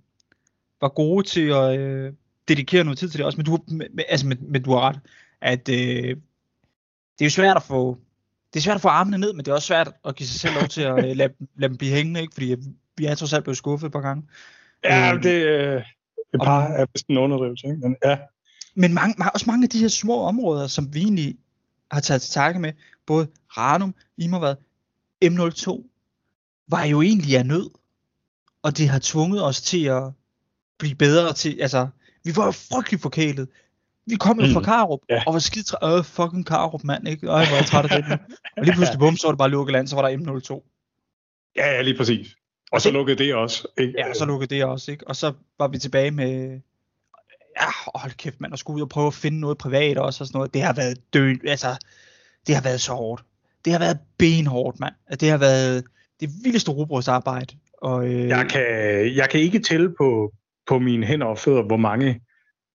[0.80, 2.12] var gode til at øh,
[2.48, 5.00] dedikere noget tid til det også, men du, med, altså, men, men du har ret,
[5.40, 6.16] at øh,
[7.18, 7.98] det er jo svært at få,
[8.52, 10.40] det er svært at få armene ned, men det er også svært at give sig
[10.40, 12.34] selv lov til at øh, lade, lade dem blive hængende, ikke?
[12.34, 12.56] fordi
[12.96, 14.22] vi er trods alt blevet skuffet et par gange.
[14.84, 15.82] Ja, øh, det, øh,
[16.32, 17.78] det bare er vist en underdrivelse, ikke?
[17.78, 18.18] Men, ja.
[18.74, 21.36] Men mange, også mange af de her små områder, som vi egentlig
[21.90, 22.72] har taget til takke med,
[23.06, 24.56] både Ranum, Imervad,
[25.24, 25.88] M02,
[26.68, 27.70] var jo egentlig af nød.
[28.62, 30.02] Og det har tvunget os til at
[30.78, 31.88] blive bedre til, altså,
[32.24, 33.48] vi var frygtelig forkælet.
[34.06, 34.52] Vi kom jo mm.
[34.52, 35.22] fra Karup, ja.
[35.26, 35.98] og var skidt træt.
[35.98, 37.26] Øh, fucking Karup, mand, ikke?
[37.26, 38.18] Øj, hvor jeg træt af det.
[38.56, 40.68] og lige pludselig, bum, så var det bare lukket land, så var der M02.
[41.56, 42.36] Ja, ja, lige præcis.
[42.72, 43.68] Og så lukkede det også.
[43.78, 43.94] Ikke?
[43.98, 45.08] Ja, så lukkede det også, ikke?
[45.08, 46.60] Og så var vi tilbage med,
[47.60, 50.28] ja, hold kæft mand, at skulle ud og prøve at finde noget privat også og
[50.28, 50.54] sådan noget.
[50.54, 51.76] Det har været død, altså,
[52.46, 53.22] det har været så hårdt.
[53.64, 54.94] Det har været benhårdt, mand.
[55.20, 55.84] Det har været
[56.20, 57.56] det vildeste robrødsarbejde.
[57.78, 58.28] Og, øh...
[58.28, 58.66] jeg, kan,
[59.16, 60.32] jeg kan ikke tælle på,
[60.66, 62.20] på mine hænder og fødder, hvor mange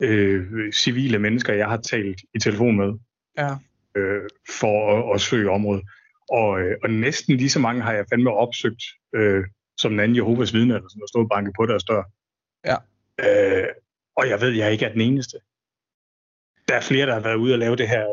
[0.01, 2.93] øh, civile mennesker, jeg har talt i telefon med,
[3.37, 3.55] ja.
[3.95, 4.21] øh,
[4.61, 5.83] for at, at søge området.
[6.29, 8.83] Og, øh, og næsten lige så mange har jeg fandme opsøgt,
[9.15, 9.43] øh,
[9.77, 12.03] som en anden Jehovas vidne, eller sådan noget, stået banke på deres dør.
[12.65, 12.75] Ja.
[13.19, 13.67] Øh,
[14.15, 15.37] og jeg ved, jeg ikke er den eneste.
[16.67, 18.05] Der er flere, der har været ude og lave det her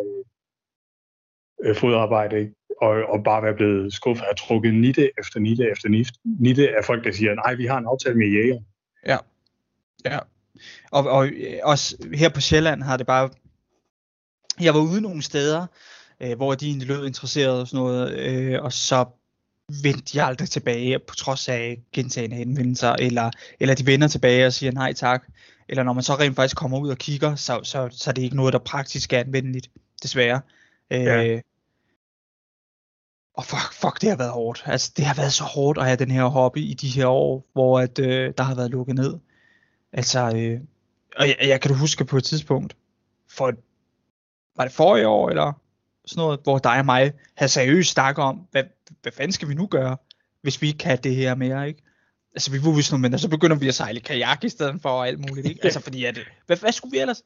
[1.64, 6.12] øh, fodarbejde, og, og bare være blevet skuffet, har trukket nitte efter nitte efter nitte,
[6.24, 8.60] nitte af folk, der siger, nej, vi har en aftale med jæger.
[9.06, 9.16] Ja,
[10.04, 10.18] ja.
[10.90, 11.30] Og, og
[11.62, 13.30] også her på Sjælland har det bare,
[14.60, 15.66] jeg var ude nogle steder,
[16.20, 19.04] øh, hvor de egentlig lød interesseret og sådan noget, øh, og så
[19.82, 24.52] vendte de aldrig tilbage, på trods af gentagende henvendelser, eller, eller de vender tilbage og
[24.52, 25.24] siger nej tak,
[25.68, 28.22] eller når man så rent faktisk kommer ud og kigger, så, så, så er det
[28.22, 29.70] ikke noget, der praktisk er anvendeligt,
[30.02, 30.40] desværre.
[30.90, 31.24] Ja.
[31.24, 31.40] Øh,
[33.34, 34.62] og fuck, fuck, det har været hårdt.
[34.66, 37.46] Altså, det har været så hårdt at have den her hobby i de her år,
[37.52, 39.18] hvor at, øh, der har været lukket ned.
[39.92, 40.60] Altså, øh,
[41.16, 42.76] og jeg, jeg kan du huske på et tidspunkt,
[43.28, 43.52] for
[44.56, 45.52] var det forrige år, eller
[46.04, 48.64] sådan noget, hvor dig og mig havde seriøst snakket om, hvad,
[49.02, 49.96] hvad fanden skal vi nu gøre,
[50.42, 51.82] hvis vi ikke kan det her mere, ikke?
[52.34, 55.08] Altså, vi var vist men så begynder vi at sejle kajak i stedet for og
[55.08, 55.64] alt muligt, ikke?
[55.64, 57.22] Altså, fordi at, hvad, hvad skulle vi ellers?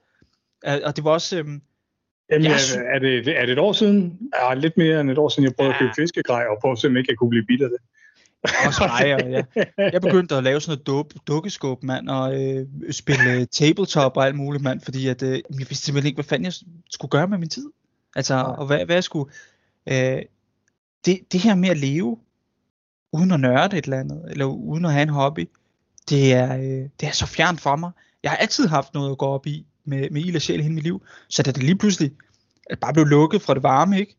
[0.85, 1.63] Og det var også, øhm,
[2.31, 4.19] Jamen, er, er, det, er det et år siden?
[4.41, 5.77] Ja, lidt mere end et år siden, jeg prøvede ja.
[5.77, 7.79] at købe fiskegrej, og prøve at se, om ikke jeg kunne blive bidt af det.
[8.67, 9.43] Også mig, og ja.
[9.93, 14.37] Jeg begyndte at lave sådan noget duk, dukkeskåb, mand, og øh, spille tabletop og alt
[14.37, 16.53] muligt, mand, fordi at, øh, jeg vidste simpelthen ikke, hvad fanden jeg
[16.91, 17.71] skulle gøre med min tid.
[18.17, 19.33] Altså, og hvad, hvad jeg skulle...
[19.87, 20.23] Øh,
[21.07, 22.19] det, det her med at leve,
[23.13, 25.49] uden at nørde et eller andet, eller uden at have en hobby,
[26.11, 27.91] det er, øh, det er så fjernt for mig.
[28.23, 30.63] Jeg har altid haft noget at gå op i med, med ild og sjæl i
[30.63, 32.13] hele mit liv, så da det lige pludselig
[32.81, 34.17] bare blev lukket fra det varme, ikke?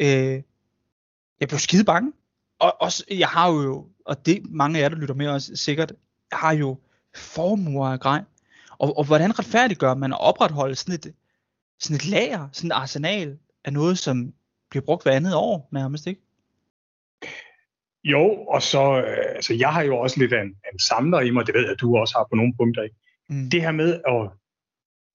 [0.00, 0.42] Øh,
[1.40, 2.12] jeg blev skide bange.
[2.58, 5.92] Og også, jeg har jo, og det mange af jer, der lytter med også sikkert,
[6.30, 6.78] jeg har jo
[7.14, 8.22] formuer af grej.
[8.78, 11.14] Og, og hvordan retfærdiggør man at opretholde sådan et,
[11.78, 14.34] sådan et lager, sådan et arsenal af noget, som
[14.70, 16.20] bliver brugt hver andet år nærmest, ikke?
[18.04, 18.24] Jo,
[18.54, 21.46] og så, øh, altså jeg har jo også lidt af en, en samler i mig,
[21.46, 22.82] det ved jeg, at du også har på nogle punkter.
[22.82, 22.96] Ikke?
[23.28, 23.50] Mm.
[23.50, 24.30] Det her med at,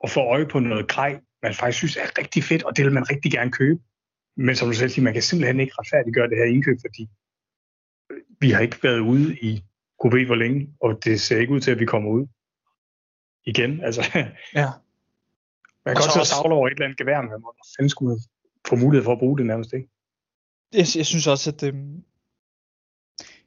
[0.03, 2.93] at få øje på noget grej, man faktisk synes er rigtig fedt, og det vil
[2.93, 3.79] man rigtig gerne købe.
[4.37, 7.09] Men som du selv siger, man kan simpelthen ikke retfærdiggøre det her indkøb, fordi
[8.41, 9.63] vi har ikke været ude i
[9.99, 12.27] kunne ved hvor længe, og det ser ikke ud til, at vi kommer ud
[13.45, 13.83] igen.
[13.83, 14.01] Altså,
[14.55, 14.69] ja.
[15.85, 17.41] Man kan godt savle over et eller andet gevær, men man
[17.77, 18.19] fanden skulle
[18.67, 19.89] få mulighed for at bruge det nærmest, ikke?
[20.73, 21.73] Jeg, jeg synes også, at øh,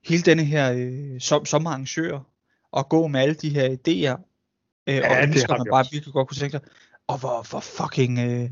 [0.04, 2.20] hele denne her øh, som, som arrangør,
[2.70, 4.16] og gå med alle de her idéer,
[4.86, 6.60] øh, ja, og ønsker, man bare virkelig godt kunne tænke sig,
[7.06, 8.50] og hvor, hvor fucking, øh,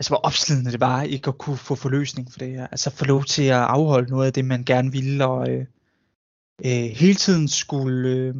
[0.00, 3.04] altså hvor opslidende det var, ikke at kunne få forløsning for det her, altså få
[3.04, 5.66] lov til at afholde noget af det, man gerne ville, og øh,
[6.64, 8.34] øh, hele tiden skulle, øh,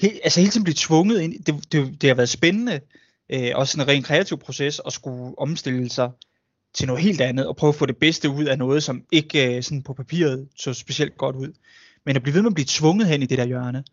[0.00, 2.80] he, altså hele tiden blive tvunget ind, det, det, det har været spændende,
[3.28, 6.10] øh, også en ren kreativ proces, at skulle omstille sig
[6.74, 9.56] til noget helt andet, og prøve at få det bedste ud af noget, som ikke
[9.56, 11.52] øh, sådan på papiret så specielt godt ud.
[12.06, 13.84] Men at blive ved med at blive tvunget hen i det der hjørne,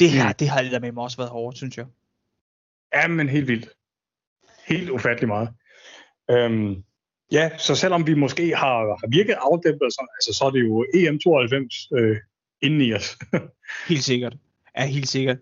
[0.00, 0.34] det her, mm.
[0.34, 1.86] det har med mig også været hårdt, synes jeg.
[2.94, 3.68] Ja, men helt vildt.
[4.66, 5.48] Helt ufattelig meget.
[6.30, 6.82] Øhm,
[7.32, 10.84] ja, så selvom vi måske har, har virket afdæmpet, så, altså, så er det jo
[10.94, 12.16] EM92 øh,
[12.62, 13.18] inden i os.
[13.88, 14.36] helt sikkert.
[14.78, 15.38] Ja, helt sikkert.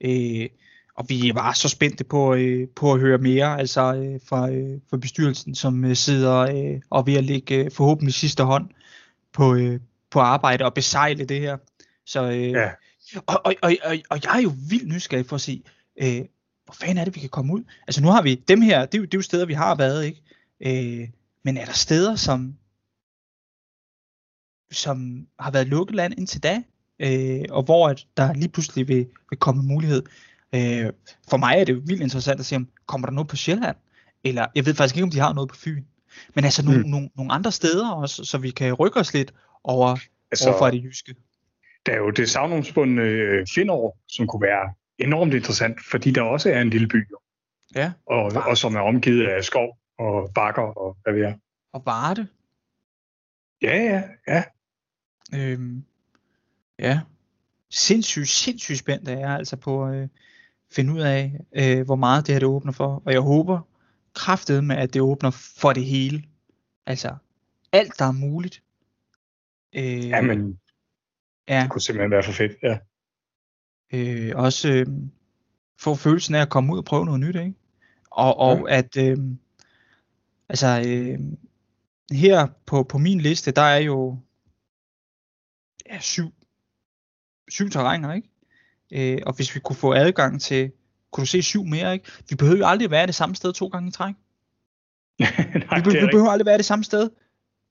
[0.00, 0.48] Øh,
[0.96, 4.80] og vi var så spændte på, øh, på at høre mere altså øh, fra, øh,
[4.90, 8.68] fra bestyrelsen, som øh, sidder øh, og ved at lægge øh, forhåbentlig sidste hånd
[9.32, 9.80] på, øh,
[10.10, 11.56] på arbejde og besejle det her.
[12.06, 12.70] Så, øh, ja.
[13.26, 15.62] og, og, og, og, og jeg er jo vildt nysgerrig for at se,
[16.02, 16.22] øh,
[16.64, 17.62] hvor fanden er det, vi kan komme ud?
[17.86, 19.74] Altså nu har vi dem her, det er jo, det er jo steder, vi har
[19.74, 20.22] været, ikke?
[20.60, 21.08] Øh,
[21.42, 22.56] men er der steder, som
[24.70, 26.62] som har været lukket land indtil da,
[26.98, 30.02] øh, og hvor at der lige pludselig vil, vil komme mulighed.
[30.54, 30.92] Øh,
[31.30, 33.76] for mig er det jo vildt interessant at se, om kommer der noget på Sjælland,
[34.24, 35.84] eller jeg ved faktisk ikke, om de har noget på Fyn.
[36.34, 36.88] Men altså nogle, mm.
[36.88, 39.34] nogle, nogle andre steder også, så vi kan rykke os lidt
[39.64, 39.96] over,
[40.30, 41.14] altså, over fra det jyske.
[41.86, 46.50] Der er jo det savnomsbundne øh, Finår, som kunne være enormt interessant, fordi der også
[46.50, 47.06] er en lille by.
[47.74, 47.92] Ja.
[48.06, 51.34] Og, og som er omgivet af skov og bakker og hvad vi er.
[51.72, 52.28] Og Varde.
[53.62, 54.44] Ja, ja, ja.
[55.34, 55.84] Øhm,
[56.78, 57.00] ja.
[57.70, 60.08] Sindssygt, sindssygt spændt er jeg altså på at øh,
[60.72, 63.02] finde ud af, øh, hvor meget det her det åbner for.
[63.04, 63.60] Og jeg håber
[64.14, 66.24] kraftet med, at det åbner for det hele.
[66.86, 67.16] Altså,
[67.72, 68.62] alt der er muligt.
[69.74, 70.60] Øh, Jamen,
[71.48, 71.62] ja.
[71.62, 72.78] det kunne simpelthen være for fedt, ja.
[73.92, 74.86] Øh, også øh,
[75.80, 77.54] få følelsen af at komme ud og prøve noget nyt, ikke?
[78.10, 78.78] Og, og ja.
[78.78, 79.18] at, øh,
[80.48, 81.18] altså, øh,
[82.12, 84.18] her på, på min liste, der er jo
[85.86, 86.32] ja, syv,
[87.48, 88.28] syv terrænger, ikke?
[88.92, 90.72] Øh, og hvis vi kunne få adgang til,
[91.10, 92.10] kunne du se syv mere, ikke?
[92.30, 94.14] Vi behøver jo aldrig være det samme sted to gange i træk.
[95.70, 97.10] Nej, vi, be- vi behøver aldrig være det samme sted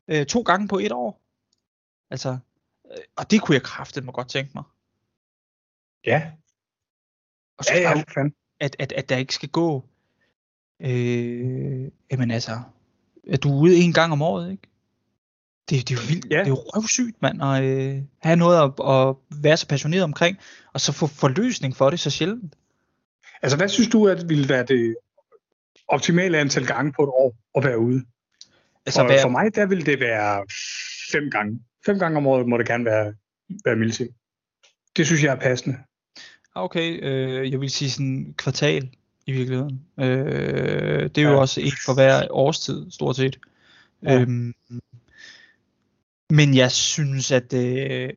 [0.07, 1.21] øh, to gange på et år.
[2.09, 2.37] Altså,
[2.91, 4.63] øh, og det kunne jeg kraftigt mig godt tænke mig.
[6.05, 6.31] Ja.
[7.57, 8.03] Og så ja, ja,
[8.59, 9.89] at, at, at der ikke skal gå,
[10.81, 12.59] øh, jamen altså,
[13.29, 14.63] at du er ude en gang om året, ikke?
[15.69, 16.39] Det, det er jo vildt, ja.
[16.39, 20.37] det er jo røvsygt, mand, at øh, have noget at, at være så passioneret omkring,
[20.73, 22.55] og så få forløsning for det så sjældent.
[23.41, 24.95] Altså, hvad synes du, at ville være det
[25.87, 28.05] optimale antal gange på et år at være ude?
[28.85, 29.21] Altså, for, hvad...
[29.21, 30.45] for mig, der vil det være
[31.11, 31.59] fem gange.
[31.85, 33.13] Fem gange om året må det gerne være,
[33.65, 34.09] være milsim.
[34.97, 35.77] Det synes jeg er passende.
[36.55, 38.89] Okay, øh, jeg vil sige sådan kvartal
[39.27, 39.81] i virkeligheden.
[39.99, 41.29] Øh, det er ja.
[41.29, 43.39] jo også et for hver årstid, stort set.
[44.03, 44.19] Ja.
[44.19, 44.53] Øhm,
[46.29, 48.09] men jeg synes, at, øh,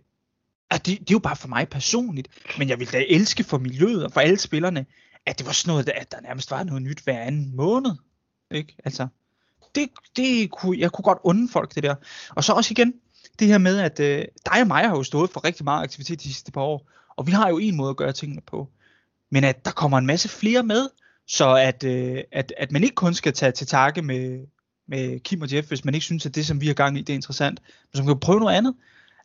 [0.70, 2.28] at det, det er jo bare for mig personligt,
[2.58, 4.86] men jeg vil da elske for miljøet og for alle spillerne,
[5.26, 7.90] at det var sådan noget, at der nærmest var noget nyt hver anden måned.
[8.50, 8.76] Ikke?
[8.84, 9.08] Altså,
[9.74, 11.94] det, det kunne, jeg kunne godt unde folk det der.
[12.30, 12.94] Og så også igen,
[13.38, 16.22] det her med, at øh, dig og mig har jo stået for rigtig meget aktivitet
[16.22, 18.68] de sidste par år, og vi har jo en måde at gøre tingene på.
[19.30, 20.88] Men at der kommer en masse flere med,
[21.26, 24.46] så at, øh, at, at man ikke kun skal tage til takke med,
[24.88, 27.00] med Kim og Jeff, hvis man ikke synes, at det, som vi har gang i,
[27.00, 27.60] det er interessant,
[27.92, 28.74] men som kan prøve noget andet.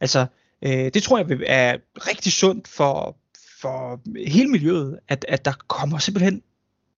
[0.02, 0.26] Altså,
[0.62, 3.18] øh, det tror jeg er rigtig sundt for,
[3.62, 6.42] for hele miljøet, at, at der kommer simpelthen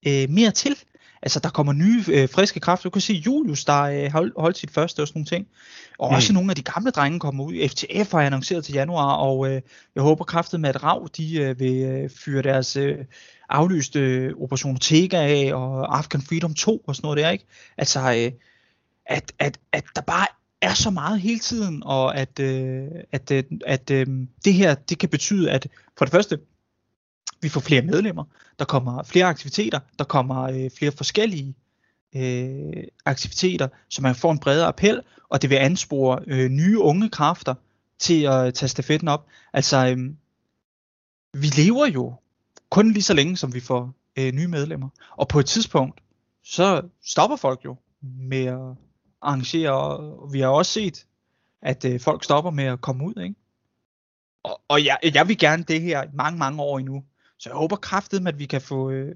[0.07, 0.75] øh, mere til.
[1.25, 2.89] Altså, der kommer nye, øh, friske kræfter.
[2.89, 5.47] Du kan se Julius, der øh, hold, holdt sit første og sådan nogle ting.
[5.99, 6.15] Og mm.
[6.15, 7.69] også nogle af de gamle drenge kommer ud.
[7.69, 9.61] FTF har annonceret til januar, og øh,
[9.95, 12.97] jeg håber kraftet med, at Rav de, øh, vil øh, fyre deres øh,
[13.49, 17.45] aflyste øh, Operation Tega af, og Afghan Freedom 2 og sådan noget der, ikke?
[17.77, 18.31] Altså, øh,
[19.05, 20.27] at, at, at der bare
[20.61, 24.07] er så meget hele tiden, og at, øh, at, øh, at øh,
[24.45, 26.37] det her, det kan betyde, at for det første,
[27.41, 28.23] vi får flere medlemmer,
[28.59, 31.55] der kommer flere aktiviteter, der kommer øh, flere forskellige
[32.15, 37.09] øh, aktiviteter, så man får en bredere appel, og det vil anspore øh, nye unge
[37.09, 37.53] kræfter
[37.99, 39.27] til at tage stafetten op.
[39.53, 39.97] Altså, øh,
[41.41, 42.13] vi lever jo
[42.69, 44.89] kun lige så længe, som vi får øh, nye medlemmer.
[45.17, 46.01] Og på et tidspunkt,
[46.43, 48.75] så stopper folk jo med at
[49.21, 51.05] arrangere, og vi har også set,
[51.61, 53.35] at øh, folk stopper med at komme ud, ikke?
[54.43, 57.03] Og, og jeg, jeg vil gerne det her mange, mange år endnu.
[57.39, 59.15] Så jeg håber kraftigt, at vi kan få, øh,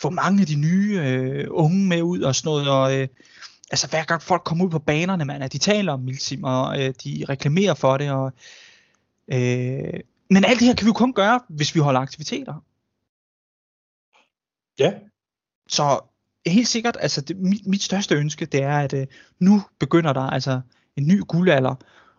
[0.00, 2.70] få mange af de nye øh, unge med ud og sådan noget.
[2.70, 3.08] Og, øh,
[3.70, 6.82] altså hver gang folk kommer ud på banerne, man, at de taler om Milsim, og
[6.82, 8.10] øh, de reklamerer for det.
[8.10, 8.32] Og,
[9.28, 10.00] øh,
[10.30, 12.64] men alt det her kan vi jo kun gøre, hvis vi holder aktiviteter.
[14.78, 14.92] Ja.
[15.68, 16.00] Så
[16.46, 19.06] helt sikkert, altså det, mit, mit største ønske, det er, at øh,
[19.38, 20.60] nu begynder der altså
[20.96, 21.74] en ny guldalder,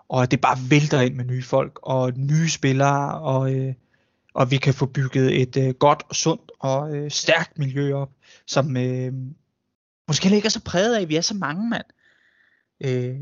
[0.10, 3.74] og det bare vælter ind med nye folk, og nye spillere, og, øh,
[4.36, 8.12] og vi kan få bygget et øh, godt, sundt og øh, stærkt miljø op,
[8.48, 9.14] som øh,
[10.08, 11.86] måske ikke er så præget af, at vi er så mange mand.
[12.84, 13.22] Øh,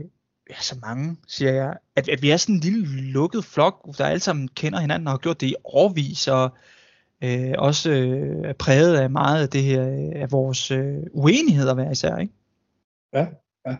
[0.49, 4.05] ja, så mange, siger jeg, at, at vi er sådan en lille lukket flok, der
[4.05, 6.57] alle sammen kender hinanden og har gjort det i årvis, og
[7.23, 11.73] øh, også øh, er præget af meget af det her, øh, af vores øh, uenigheder
[11.73, 12.33] hver især, ikke?
[13.13, 13.27] Ja,
[13.65, 13.75] ja.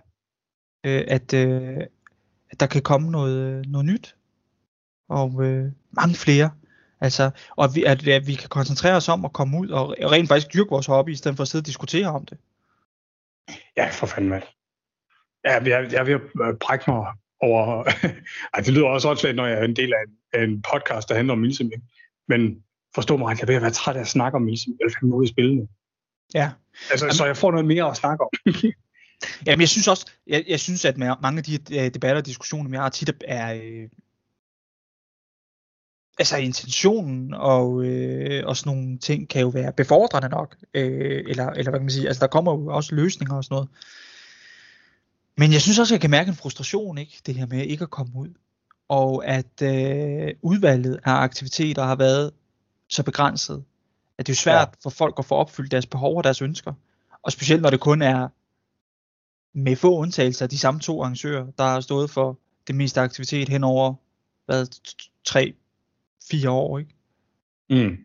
[0.85, 1.77] Øh, at, øh,
[2.49, 4.15] at der kan komme noget, noget nyt,
[5.09, 6.51] og øh, mange flere.
[7.03, 9.95] Altså, og at vi, at, at vi kan koncentrere os om at komme ud og
[10.11, 12.37] rent faktisk dyrke vores hobby, i stedet for at sidde og diskutere om det.
[13.77, 14.43] Ja, for fanden, mand.
[15.45, 16.19] Ja, jeg, jeg vil
[16.59, 17.05] brække mig
[17.39, 17.83] over...
[18.53, 21.09] Ej, det lyder også åndssvagt, når jeg er en del af en, af en podcast,
[21.09, 21.83] der handler om milsiming.
[22.27, 22.63] Men
[22.95, 24.79] forstå mig jeg vil være træt af at snakke om milsiming.
[24.79, 25.67] Jeg vil ud i spillene.
[26.33, 26.51] Ja.
[26.91, 28.29] Altså, Jamen, så jeg får noget mere at snakke om.
[29.45, 32.69] Jamen, jeg synes også, jeg, jeg synes, at mange af de uh, debatter og diskussioner,
[32.71, 33.89] jeg har tit er, uh,
[36.19, 41.49] altså intentionen og, øh, og sådan nogle ting kan jo være befordrende nok, øh, eller,
[41.49, 43.69] eller hvad kan man sige, altså der kommer jo også løsninger og sådan noget.
[45.37, 47.83] Men jeg synes også, at jeg kan mærke en frustration, ikke, det her med ikke
[47.83, 48.29] at komme ud,
[48.89, 52.31] og at øh, udvalget af aktiviteter har været
[52.87, 53.63] så begrænset,
[54.17, 54.83] at det er svært ja.
[54.83, 56.73] for folk at få opfyldt deres behov og deres ønsker,
[57.23, 58.27] og specielt når det kun er
[59.53, 63.63] med få undtagelser de samme to arrangører, der har stået for det meste aktivitet hen
[63.63, 63.93] over
[64.45, 64.65] hvad,
[65.25, 65.53] tre,
[66.31, 66.95] fire år, ikke?
[67.69, 67.97] Mm.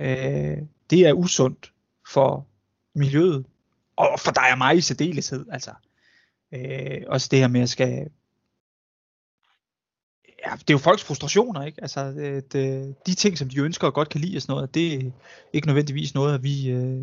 [0.00, 0.58] Øh,
[0.90, 1.72] det er usundt
[2.12, 2.46] for
[2.94, 3.46] miljøet,
[3.96, 5.70] og for dig og mig i særdeleshed, altså.
[6.54, 8.10] Øh, også det her med at skal,
[10.46, 11.82] ja, det er jo folks frustrationer, ikke?
[11.82, 14.74] Altså, det, det, de ting, som de ønsker og godt kan lide og sådan noget,
[14.74, 15.10] det er
[15.52, 17.02] ikke nødvendigvis noget, at vi øh,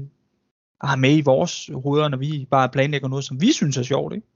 [0.82, 4.14] har med i vores hoveder, når vi bare planlægger noget, som vi synes er sjovt,
[4.14, 4.28] ikke?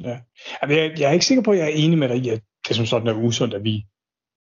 [0.00, 0.20] Ja.
[0.62, 2.76] Jeg, jeg er ikke sikker på, at jeg er enig med dig i, at det
[2.76, 3.86] som sådan er usundt, at vi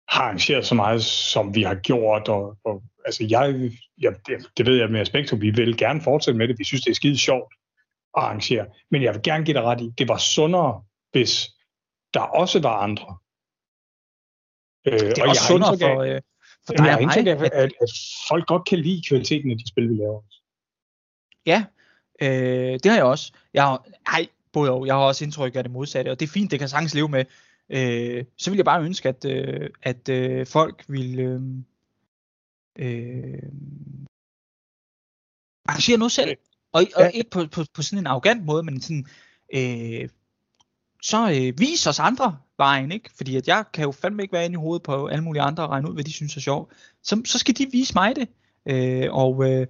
[0.10, 2.28] har arrangeret så meget, som vi har gjort.
[2.28, 6.38] Og, og altså jeg, jeg, det, det ved jeg med Aspektum, vi vil gerne fortsætte
[6.38, 6.60] med det.
[6.60, 7.54] Vi synes, det er skide sjovt
[8.18, 8.66] at arrangere.
[8.92, 11.48] Men jeg vil gerne give dig ret i, det var sundere, hvis
[12.14, 13.18] der også var andre.
[14.88, 16.22] Øh, det er og også jeg sundere for, øh,
[16.66, 17.28] for dig og mig.
[17.28, 17.90] Af, at, at
[18.28, 20.22] folk godt kan lide kvaliteten af de spil, vi laver.
[21.46, 21.66] Ja,
[22.22, 23.32] øh, det har jeg også.
[23.54, 24.88] Jeg har, ej, både og.
[24.88, 27.10] Jeg har også indtryk af det modsatte, og det er fint, det kan sagtens leve
[27.10, 27.26] med
[27.70, 31.42] øh, så vil jeg bare ønske, at, øh, at øh, folk vil øh,
[32.80, 33.50] øh,
[35.66, 36.38] arrangere noget selv.
[36.72, 37.10] Og, og ja.
[37.10, 39.06] ikke på, på, på sådan en arrogant måde, men sådan,
[39.54, 40.10] øh,
[41.02, 43.10] så øh, vis os andre vejen, ikke?
[43.18, 45.64] Fordi at jeg kan jo fandme ikke være inde i hovedet på alle mulige andre
[45.64, 46.74] og regne ud, hvad de synes er sjovt.
[47.04, 48.30] Så, så skal de vise mig det.
[48.66, 49.68] Øh, og øh,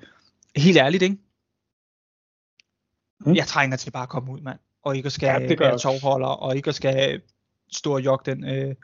[0.55, 1.17] helt ærligt, ikke?
[3.25, 3.35] Mm.
[3.35, 4.59] Jeg trænger til bare at komme ud, mand.
[4.83, 7.21] Og ikke at skal ja, være tovholder, og ikke at skal
[7.71, 8.75] stå og jogge den øh,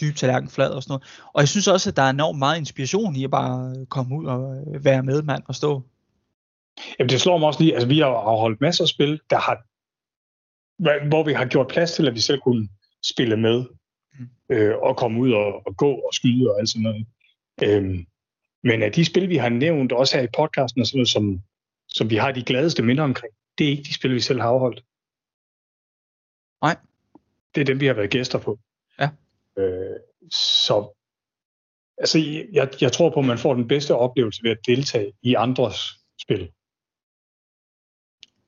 [0.00, 1.28] dybe tallerken flad og sådan noget.
[1.34, 4.26] Og jeg synes også, at der er enormt meget inspiration i at bare komme ud
[4.26, 5.82] og øh, være med mand og stå.
[6.98, 9.64] Jamen det slår mig også lige, altså vi har afholdt masser af spil, der har,
[11.08, 12.68] hvor vi har gjort plads til, at vi selv kunne
[13.04, 13.64] spille med,
[14.18, 14.28] mm.
[14.56, 17.06] øh, og komme ud og, og gå og skyde og alt sådan noget.
[17.62, 18.06] Øhm,
[18.62, 21.40] men af de spil, vi har nævnt, også her i podcasten, og sådan noget, som,
[21.88, 24.48] som vi har de gladeste minder omkring, det er ikke de spil, vi selv har
[24.48, 24.84] afholdt.
[26.62, 26.76] Nej
[27.54, 28.58] det er dem, vi har været gæster på.
[29.00, 29.08] Ja.
[29.58, 29.96] Øh,
[30.32, 30.98] så
[31.98, 32.18] altså,
[32.52, 35.78] jeg, jeg tror på, at man får den bedste oplevelse ved at deltage i andres
[36.20, 36.50] spil.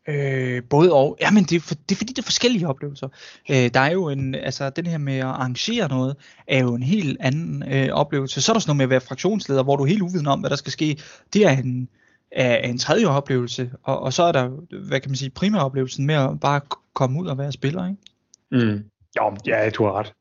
[0.08, 1.16] Øh, både og.
[1.20, 3.08] Jamen, det er, for, det er fordi, det er forskellige oplevelser.
[3.50, 6.16] Øh, der er jo en, altså den her med at arrangere noget,
[6.48, 8.42] er jo en helt anden øh, oplevelse.
[8.42, 10.40] Så er der sådan noget med at være fraktionsleder, hvor du er helt uviden om,
[10.40, 10.98] hvad der skal ske.
[11.32, 11.88] Det er en,
[12.32, 13.70] er en tredje oplevelse.
[13.82, 14.48] Og, og så er der,
[14.88, 16.60] hvad kan man sige, primæroplevelsen med at bare
[16.94, 18.02] komme ud og være spiller, ikke?
[18.50, 18.90] Mm.
[19.16, 20.14] Jo, ja, du har ret.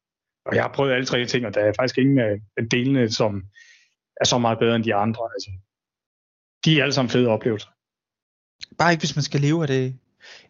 [0.45, 3.43] Og jeg har prøvet alle tre ting, og der er faktisk ingen af delene, som
[4.21, 5.23] er så meget bedre end de andre.
[5.33, 5.51] Altså,
[6.65, 7.69] de er alle sammen fede oplevelser.
[8.77, 9.99] Bare ikke, hvis man skal leve af det.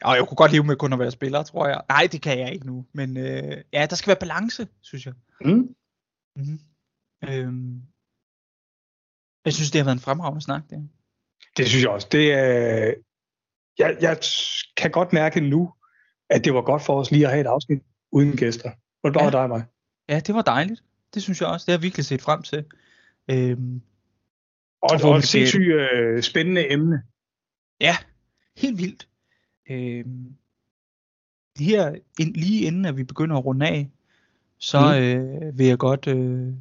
[0.02, 1.82] Og jeg kunne godt leve med kun at være spiller, tror jeg.
[1.90, 2.86] Nej, det kan jeg ikke nu.
[2.94, 5.14] Men øh, ja, der skal være balance, synes jeg.
[5.46, 5.76] Mm.
[6.36, 6.60] Mm-hmm.
[7.30, 7.82] Øhm,
[9.46, 10.64] jeg synes, det har været en fremragende snak.
[10.70, 10.90] Det,
[11.58, 12.08] det synes jeg også.
[12.12, 12.94] Det, øh,
[13.78, 14.18] jeg, jeg
[14.78, 15.74] kan godt mærke nu,
[16.30, 18.72] at det var godt for os lige at have et afsnit uden gæster.
[19.02, 19.30] Hvor var ja.
[19.30, 19.64] dig mig?
[20.10, 20.84] Ja, det var dejligt.
[21.14, 21.66] Det synes jeg også.
[21.66, 22.66] Det har jeg virkelig set frem til.
[23.32, 23.82] Øhm,
[24.82, 27.04] og, og et sindssygt øh, spændende emne.
[27.82, 27.96] Ja,
[28.58, 29.08] helt vildt.
[29.70, 30.36] Øhm,
[31.60, 33.90] her, ind, lige inden at vi begynder at runde af,
[34.58, 35.04] så mm.
[35.04, 36.54] øh, vil jeg godt øh,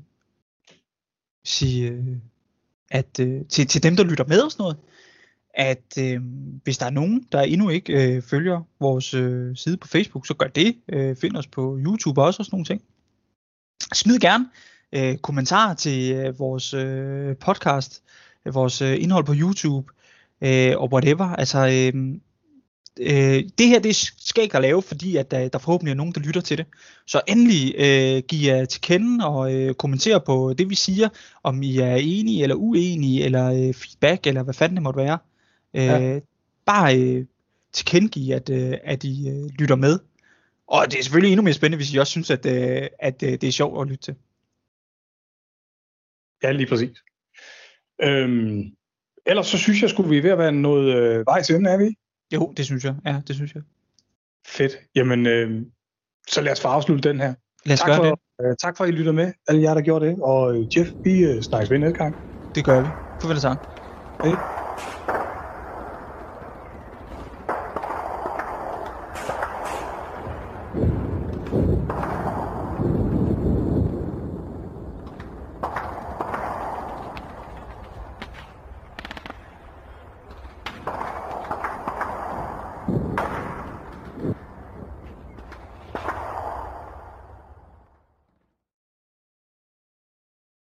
[1.45, 2.07] sige, øh,
[2.91, 4.77] at øh, til, til dem, der lytter med og sådan noget,
[5.55, 6.21] at øh,
[6.65, 10.35] hvis der er nogen, der endnu ikke øh, følger vores øh, side på Facebook, så
[10.35, 10.77] gør det.
[10.89, 12.83] Øh, find os på YouTube også og sådan nogle ting.
[13.93, 14.47] Smid gerne
[14.93, 18.03] øh, kommentarer til øh, vores øh, podcast,
[18.47, 19.93] øh, vores øh, indhold på YouTube
[20.41, 21.25] øh, og whatever.
[21.25, 22.15] Altså, øh,
[23.01, 26.13] øh, det her det skal ikke at lave, fordi at der, der forhåbentlig er nogen,
[26.13, 26.67] der lytter til det.
[27.07, 31.09] Så endelig øh, giv jer til kende og øh, kommenter på det, vi siger,
[31.43, 35.19] om I er enige eller uenige, eller øh, feedback, eller hvad fanden det måtte være.
[35.85, 36.15] Ja.
[36.15, 36.23] Øh,
[36.67, 37.27] bare øh,
[37.73, 39.99] tilkendegive, at, øh, at I øh, lytter med.
[40.67, 43.33] Og det er selvfølgelig endnu mere spændende, hvis I også synes, at, øh, at øh,
[43.33, 44.15] det er sjovt at lytte til.
[46.43, 47.05] Ja, lige præcis.
[48.03, 48.63] Øhm,
[49.27, 51.77] ellers så synes jeg, skulle vi ved at være noget øh, vej til enden, er
[51.77, 51.97] vi?
[52.35, 52.95] Jo, det synes jeg.
[53.07, 53.63] Ja, det synes jeg.
[54.47, 54.73] Fedt.
[54.95, 55.63] Jamen, øh,
[56.29, 57.35] så lad os få afslutte den her.
[57.65, 58.47] Lad os tak gøre for, det.
[58.47, 60.19] Øh, tak for, at I lytter med, alle jer, der gjorde det.
[60.23, 62.17] Og øh, Jeff, vi øh, snakkes ved næste gang.
[62.55, 62.89] Det gør vi.
[63.21, 63.59] Farvel sang.
[64.23, 65.18] Hej.